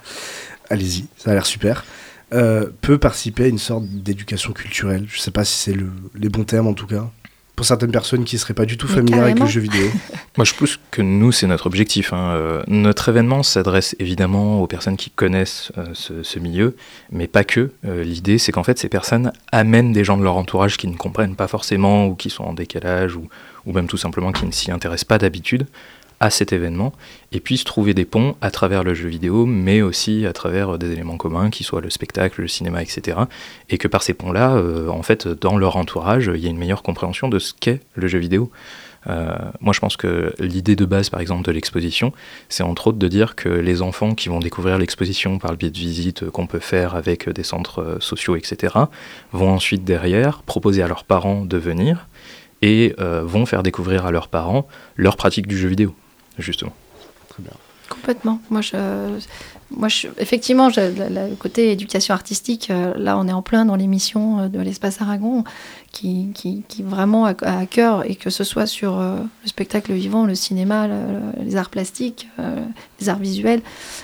allez-y, 0.70 1.06
ça 1.16 1.32
a 1.32 1.34
l'air 1.34 1.46
super, 1.46 1.84
euh, 2.32 2.66
peut 2.80 2.98
participer 2.98 3.44
à 3.44 3.48
une 3.48 3.58
sorte 3.58 3.84
d'éducation 3.84 4.52
culturelle. 4.52 5.04
Je 5.08 5.18
ne 5.18 5.20
sais 5.20 5.30
pas 5.30 5.44
si 5.44 5.54
c'est 5.54 5.74
le, 5.74 5.90
les 6.14 6.28
bons 6.28 6.44
termes 6.44 6.66
en 6.66 6.74
tout 6.74 6.86
cas. 6.86 7.10
Pour 7.54 7.66
certaines 7.66 7.92
personnes 7.92 8.24
qui 8.24 8.36
ne 8.36 8.40
seraient 8.40 8.54
pas 8.54 8.64
du 8.64 8.78
tout 8.78 8.88
familières 8.88 9.24
avec 9.24 9.38
le 9.38 9.46
jeu 9.46 9.60
vidéo. 9.60 9.86
Moi, 10.38 10.46
je 10.46 10.54
pense 10.54 10.80
que 10.90 11.02
nous, 11.02 11.32
c'est 11.32 11.46
notre 11.46 11.66
objectif. 11.66 12.14
Hein. 12.14 12.32
Euh, 12.32 12.62
notre 12.66 13.10
événement 13.10 13.42
s'adresse 13.42 13.94
évidemment 13.98 14.62
aux 14.62 14.66
personnes 14.66 14.96
qui 14.96 15.10
connaissent 15.10 15.70
euh, 15.76 16.22
ce, 16.22 16.38
milieu, 16.38 16.74
mais 17.10 17.26
pas 17.26 17.44
que. 17.44 17.70
L'idée, 17.84 18.38
c'est 18.38 18.52
qu'en 18.52 18.64
fait, 18.64 18.78
ces 18.78 18.88
personnes 18.88 19.32
amènent 19.52 19.92
des 19.92 20.02
gens 20.02 20.16
de 20.16 20.24
leur 20.24 20.36
entourage 20.36 20.78
qui 20.78 20.88
ne 20.88 20.96
comprennent 20.96 21.36
pas 21.36 21.46
forcément 21.46 22.06
ou 22.06 22.14
qui 22.14 22.30
sont 22.30 22.44
en 22.44 22.54
décalage 22.54 23.16
ou, 23.16 23.28
ou 23.66 23.72
même 23.72 23.86
tout 23.86 23.98
simplement 23.98 24.32
qui 24.32 24.46
ne 24.46 24.52
s'y 24.52 24.72
intéressent 24.72 25.04
pas 25.04 25.18
d'habitude 25.18 25.66
à 26.22 26.30
cet 26.30 26.52
événement 26.52 26.92
et 27.32 27.40
puissent 27.40 27.64
trouver 27.64 27.94
des 27.94 28.04
ponts 28.04 28.36
à 28.40 28.52
travers 28.52 28.84
le 28.84 28.94
jeu 28.94 29.08
vidéo, 29.08 29.44
mais 29.44 29.82
aussi 29.82 30.24
à 30.24 30.32
travers 30.32 30.78
des 30.78 30.92
éléments 30.92 31.16
communs, 31.16 31.50
qui 31.50 31.64
soient 31.64 31.80
le 31.80 31.90
spectacle, 31.90 32.42
le 32.42 32.48
cinéma, 32.48 32.80
etc. 32.80 33.18
Et 33.70 33.76
que 33.76 33.88
par 33.88 34.04
ces 34.04 34.14
ponts-là, 34.14 34.54
euh, 34.54 34.88
en 34.88 35.02
fait, 35.02 35.26
dans 35.26 35.58
leur 35.58 35.74
entourage, 35.76 36.30
il 36.32 36.40
y 36.40 36.46
a 36.46 36.50
une 36.50 36.58
meilleure 36.58 36.84
compréhension 36.84 37.28
de 37.28 37.40
ce 37.40 37.52
qu'est 37.58 37.80
le 37.96 38.06
jeu 38.06 38.20
vidéo. 38.20 38.52
Euh, 39.08 39.34
moi, 39.60 39.72
je 39.72 39.80
pense 39.80 39.96
que 39.96 40.32
l'idée 40.38 40.76
de 40.76 40.84
base, 40.84 41.10
par 41.10 41.20
exemple, 41.20 41.42
de 41.42 41.50
l'exposition, 41.50 42.12
c'est 42.48 42.62
entre 42.62 42.86
autres 42.86 42.98
de 42.98 43.08
dire 43.08 43.34
que 43.34 43.48
les 43.48 43.82
enfants 43.82 44.14
qui 44.14 44.28
vont 44.28 44.38
découvrir 44.38 44.78
l'exposition 44.78 45.40
par 45.40 45.50
le 45.50 45.56
biais 45.56 45.70
de 45.70 45.78
visites 45.78 46.30
qu'on 46.30 46.46
peut 46.46 46.60
faire 46.60 46.94
avec 46.94 47.28
des 47.30 47.42
centres 47.42 47.80
euh, 47.80 47.96
sociaux, 47.98 48.36
etc., 48.36 48.76
vont 49.32 49.50
ensuite 49.50 49.82
derrière 49.82 50.44
proposer 50.44 50.84
à 50.84 50.86
leurs 50.86 51.02
parents 51.02 51.44
de 51.44 51.56
venir 51.56 52.06
et 52.64 52.94
vont 52.98 53.44
faire 53.44 53.64
découvrir 53.64 54.06
à 54.06 54.12
leurs 54.12 54.28
parents 54.28 54.68
leur 54.94 55.16
pratique 55.16 55.48
du 55.48 55.58
jeu 55.58 55.66
vidéo 55.66 55.96
justement. 56.38 56.72
Très 57.28 57.42
bien. 57.42 57.52
Complètement. 57.92 58.40
Moi, 58.48 58.62
je, 58.62 58.76
moi 59.70 59.88
je, 59.88 60.08
effectivement, 60.18 60.68
le 60.68 61.34
côté 61.34 61.72
éducation 61.72 62.14
artistique, 62.14 62.70
euh, 62.70 62.94
là, 62.96 63.18
on 63.18 63.28
est 63.28 63.32
en 63.32 63.42
plein 63.42 63.66
dans 63.66 63.76
l'émission 63.76 64.40
euh, 64.40 64.48
de 64.48 64.58
l'Espace 64.60 65.02
Aragon, 65.02 65.44
qui, 65.92 66.28
qui, 66.32 66.62
qui 66.68 66.82
vraiment 66.82 67.26
a, 67.26 67.34
à 67.42 67.66
cœur, 67.66 68.08
et 68.08 68.14
que 68.14 68.30
ce 68.30 68.44
soit 68.44 68.66
sur 68.66 68.98
euh, 68.98 69.16
le 69.42 69.48
spectacle 69.48 69.92
vivant, 69.92 70.24
le 70.24 70.34
cinéma, 70.34 70.88
les 71.38 71.56
arts 71.56 71.68
plastiques, 71.68 72.28
les 72.98 73.08
arts 73.10 73.18
visuels, 73.18 73.60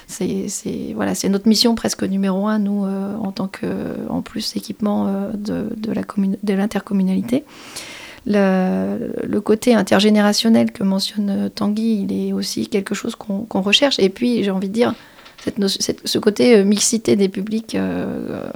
c'est 0.07 0.47
voilà, 0.95 1.13
notre 1.31 1.49
mission 1.49 1.75
presque 1.75 2.03
numéro 2.03 2.47
un, 2.47 2.59
nous, 2.59 2.85
en 2.85 3.33
tant 3.33 3.49
que, 3.49 3.67
en 4.11 4.21
plus, 4.21 4.55
équipement 4.57 5.31
de, 5.33 5.71
de 5.77 6.53
l'intercommunalité. 6.53 7.45
Le, 8.31 9.41
côté 9.41 9.75
intergénérationnel 9.75 10.71
que 10.71 10.83
mentionne 10.83 11.51
Tanguy, 11.55 12.07
il 12.09 12.29
est 12.29 12.33
aussi 12.33 12.69
quelque 12.69 12.95
chose 12.95 13.17
qu'on 13.17 13.63
recherche. 13.63 13.99
Et 13.99 14.11
puis, 14.11 14.45
j'ai 14.45 14.51
envie 14.51 14.69
de 14.69 14.75
dire, 14.75 14.95
ce 16.05 16.19
côté 16.19 16.57
euh, 16.57 16.65
mixité 16.65 17.17
des 17.17 17.29
publics, 17.29 17.75
euh, 17.75 18.47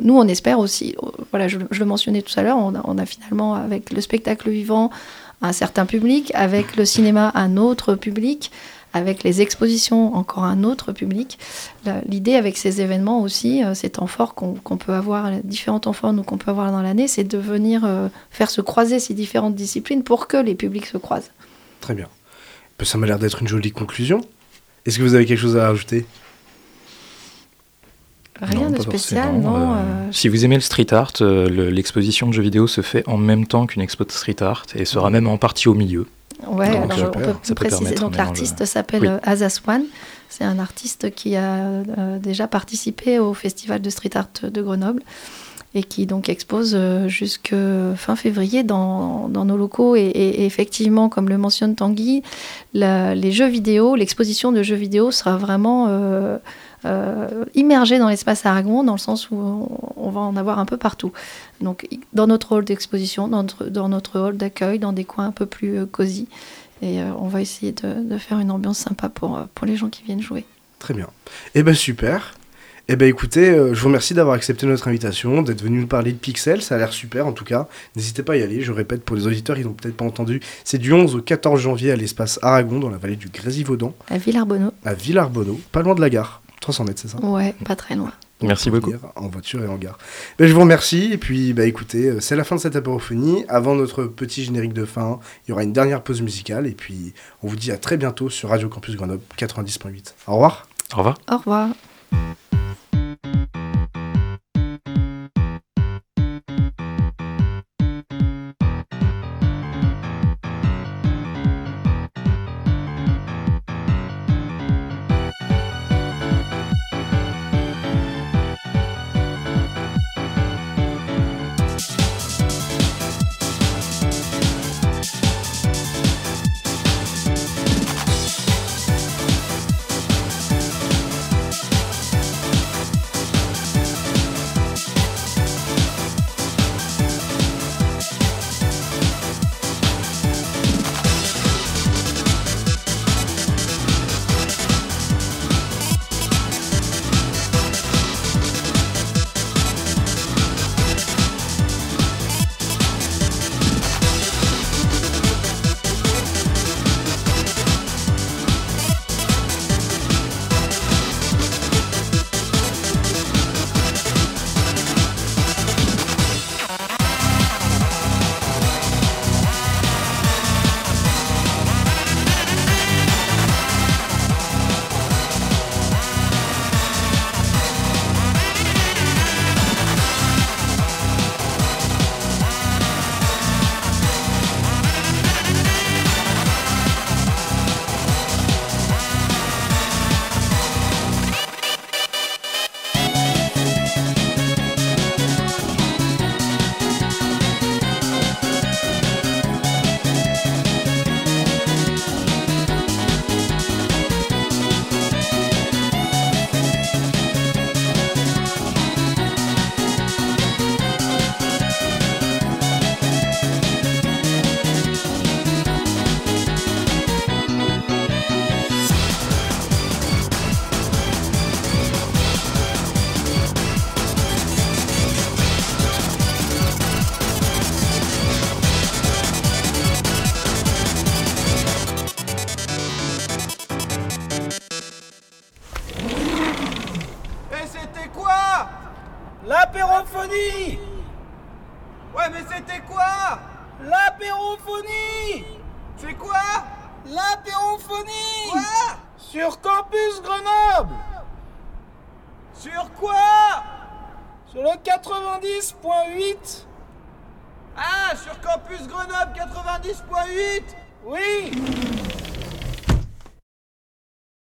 nous, 0.00 0.16
on 0.16 0.26
espère 0.26 0.58
aussi, 0.58 0.94
euh, 1.02 1.08
voilà, 1.30 1.48
je, 1.48 1.58
le 1.58 1.84
mentionnais 1.84 2.22
tout 2.22 2.32
à 2.38 2.42
l'heure, 2.42 2.58
on 2.58 2.98
a, 2.98 3.06
finalement, 3.06 3.54
avec 3.54 3.92
le 3.92 4.00
spectacle 4.00 4.48
vivant, 4.50 4.90
un 5.42 5.52
certain 5.52 5.84
public, 5.84 6.32
avec 6.34 6.76
le 6.76 6.84
cinéma, 6.84 7.30
un 7.34 7.56
autre 7.56 7.94
public 7.94 8.50
avec 8.94 9.24
les 9.24 9.42
expositions, 9.42 10.14
encore 10.14 10.44
un 10.44 10.62
autre 10.62 10.92
public. 10.92 11.38
L'idée 12.06 12.36
avec 12.36 12.56
ces 12.56 12.80
événements 12.80 13.20
aussi, 13.20 13.62
euh, 13.62 13.74
ces 13.74 13.90
temps 13.90 14.06
forts 14.06 14.34
qu'on 14.34 14.76
peut 14.76 14.92
avoir, 14.92 15.30
différents 15.42 15.80
temps 15.80 15.92
forts 15.92 16.14
qu'on 16.24 16.38
peut 16.38 16.50
avoir 16.52 16.70
dans 16.70 16.80
l'année, 16.80 17.08
c'est 17.08 17.24
de 17.24 17.36
venir 17.36 17.84
euh, 17.84 18.08
faire 18.30 18.50
se 18.50 18.60
croiser 18.60 19.00
ces 19.00 19.12
différentes 19.12 19.56
disciplines 19.56 20.04
pour 20.04 20.28
que 20.28 20.36
les 20.36 20.54
publics 20.54 20.86
se 20.86 20.96
croisent. 20.96 21.32
Très 21.80 21.94
bien. 21.94 22.08
Ça 22.82 22.96
m'a 22.98 23.06
l'air 23.06 23.18
d'être 23.18 23.42
une 23.42 23.48
jolie 23.48 23.72
conclusion. 23.72 24.20
Est-ce 24.86 24.98
que 24.98 25.02
vous 25.02 25.14
avez 25.14 25.26
quelque 25.26 25.40
chose 25.40 25.56
à 25.56 25.66
rajouter 25.68 26.06
Rien 28.40 28.70
de 28.70 28.80
spécial, 28.80 29.40
non. 29.40 29.74
Euh, 29.74 29.82
si 30.12 30.28
vous 30.28 30.44
aimez 30.44 30.56
le 30.56 30.60
street 30.60 30.92
art, 30.92 31.12
l'exposition 31.20 32.28
de 32.28 32.32
jeux 32.32 32.42
vidéo 32.42 32.66
se 32.66 32.80
fait 32.80 33.02
en 33.08 33.16
même 33.16 33.46
temps 33.46 33.66
qu'une 33.66 33.82
expo 33.82 34.04
de 34.04 34.12
street 34.12 34.40
art 34.40 34.66
et 34.74 34.84
sera 34.84 35.10
même 35.10 35.26
en 35.26 35.38
partie 35.38 35.68
au 35.68 35.74
milieu. 35.74 36.06
Ouais, 36.50 36.68
alors 36.68 37.10
on 37.16 37.20
peut 37.20 37.54
préciser. 37.54 37.94
Donc 37.94 38.16
l'artiste 38.16 38.64
s'appelle 38.64 39.20
Azaswan. 39.22 39.82
C'est 40.28 40.44
un 40.44 40.58
artiste 40.58 41.14
qui 41.14 41.36
a 41.36 41.54
euh, 41.54 42.18
déjà 42.18 42.48
participé 42.48 43.20
au 43.20 43.34
festival 43.34 43.80
de 43.80 43.90
street 43.90 44.16
art 44.16 44.28
de 44.42 44.62
Grenoble 44.62 45.02
et 45.76 45.82
qui 45.82 46.06
donc 46.06 46.28
expose 46.28 46.72
euh, 46.74 47.08
jusque 47.08 47.54
fin 47.96 48.16
février 48.16 48.62
dans, 48.62 49.28
dans 49.28 49.44
nos 49.44 49.56
locaux. 49.56 49.96
Et, 49.96 50.44
effectivement, 50.44 51.08
comme 51.08 51.28
le 51.28 51.38
mentionne 51.38 51.74
Tanguy, 51.74 52.22
les 52.72 53.32
jeux 53.32 53.48
vidéo, 53.48 53.96
l'exposition 53.96 54.52
de 54.52 54.62
jeux 54.62 54.76
vidéo 54.76 55.10
sera 55.10 55.36
vraiment 55.36 55.86
euh, 55.88 56.38
euh, 56.84 57.44
immergée 57.54 57.98
dans 57.98 58.08
l'espace 58.08 58.44
Aragon, 58.46 58.84
dans 58.84 58.92
le 58.92 58.98
sens 58.98 59.30
où 59.30 59.36
on, 59.96 60.10
va 60.10 60.20
en 60.20 60.36
avoir 60.36 60.58
un 60.58 60.66
peu 60.66 60.76
partout. 60.76 61.12
Donc, 61.60 61.88
dans 62.12 62.26
notre 62.26 62.52
hall 62.52 62.64
d'exposition, 62.64 63.28
dans 63.28 63.42
notre, 63.42 63.64
dans 63.66 63.88
notre 63.88 64.20
hall 64.20 64.36
d'accueil, 64.36 64.78
dans 64.78 64.92
des 64.92 65.04
coins 65.04 65.26
un 65.26 65.32
peu 65.32 65.46
plus 65.46 65.86
cosy. 65.86 66.28
Et 66.82 67.00
on 67.18 67.28
va 67.28 67.40
essayer 67.40 67.72
de, 67.72 68.02
de, 68.02 68.18
faire 68.18 68.38
une 68.38 68.50
ambiance 68.50 68.78
sympa 68.78 69.08
pour, 69.08 69.40
pour 69.54 69.66
les 69.66 69.76
gens 69.76 69.88
qui 69.88 70.02
viennent 70.02 70.20
jouer. 70.20 70.44
Très 70.78 70.92
bien. 70.92 71.08
Eh 71.54 71.62
ben 71.62 71.74
super. 71.74 72.34
Eh 72.86 72.96
ben 72.96 73.08
écoutez, 73.08 73.48
euh, 73.48 73.72
je 73.72 73.80
vous 73.80 73.86
remercie 73.86 74.12
d'avoir 74.12 74.36
accepté 74.36 74.66
notre 74.66 74.88
invitation, 74.88 75.40
d'être 75.40 75.62
venu 75.62 75.80
nous 75.80 75.86
parler 75.86 76.12
de 76.12 76.18
Pixel, 76.18 76.60
ça 76.60 76.74
a 76.74 76.78
l'air 76.78 76.92
super 76.92 77.26
en 77.26 77.32
tout 77.32 77.44
cas. 77.44 77.66
N'hésitez 77.96 78.22
pas 78.22 78.34
à 78.34 78.36
y 78.36 78.42
aller, 78.42 78.60
je 78.60 78.72
répète 78.72 79.02
pour 79.02 79.16
les 79.16 79.26
auditeurs, 79.26 79.56
ils 79.56 79.64
n'ont 79.64 79.72
peut-être 79.72 79.96
pas 79.96 80.04
entendu. 80.04 80.40
C'est 80.64 80.76
du 80.76 80.92
11 80.92 81.16
au 81.16 81.22
14 81.22 81.58
janvier 81.58 81.92
à 81.92 81.96
l'espace 81.96 82.38
Aragon, 82.42 82.80
dans 82.80 82.90
la 82.90 82.98
vallée 82.98 83.16
du 83.16 83.30
Grésivaudan, 83.30 83.94
À 84.10 84.18
Villarbonneau. 84.18 84.70
à 84.84 84.92
Villarbonneau, 84.92 85.58
pas 85.72 85.80
loin 85.80 85.94
de 85.94 86.02
la 86.02 86.10
gare. 86.10 86.42
300 86.64 86.84
mètres, 86.84 87.00
c'est 87.02 87.08
ça 87.08 87.18
Ouais, 87.22 87.54
pas 87.66 87.76
très 87.76 87.94
loin. 87.94 88.10
Merci 88.40 88.70
beaucoup. 88.70 88.92
En 89.16 89.28
voiture 89.28 89.62
et 89.62 89.68
en 89.68 89.76
gare. 89.76 89.98
Ben, 90.38 90.48
je 90.48 90.54
vous 90.54 90.60
remercie, 90.60 91.12
et 91.12 91.18
puis 91.18 91.52
bah, 91.52 91.66
écoutez, 91.66 92.06
euh, 92.08 92.20
c'est 92.20 92.36
la 92.36 92.44
fin 92.44 92.56
de 92.56 92.60
cette 92.60 92.74
apérophonie. 92.74 93.44
Avant 93.48 93.74
notre 93.74 94.04
petit 94.04 94.44
générique 94.44 94.72
de 94.72 94.86
fin, 94.86 95.20
il 95.46 95.50
y 95.50 95.52
aura 95.52 95.62
une 95.62 95.74
dernière 95.74 96.02
pause 96.02 96.22
musicale, 96.22 96.66
et 96.66 96.72
puis 96.72 97.12
on 97.42 97.48
vous 97.48 97.56
dit 97.56 97.70
à 97.70 97.76
très 97.76 97.98
bientôt 97.98 98.30
sur 98.30 98.48
Radio 98.48 98.70
Campus 98.70 98.96
Grenoble 98.96 99.22
90.8. 99.36 100.14
Au 100.26 100.32
revoir 100.34 100.66
Au 100.94 100.98
revoir. 100.98 101.18
Au 101.30 101.36
revoir. 101.36 101.68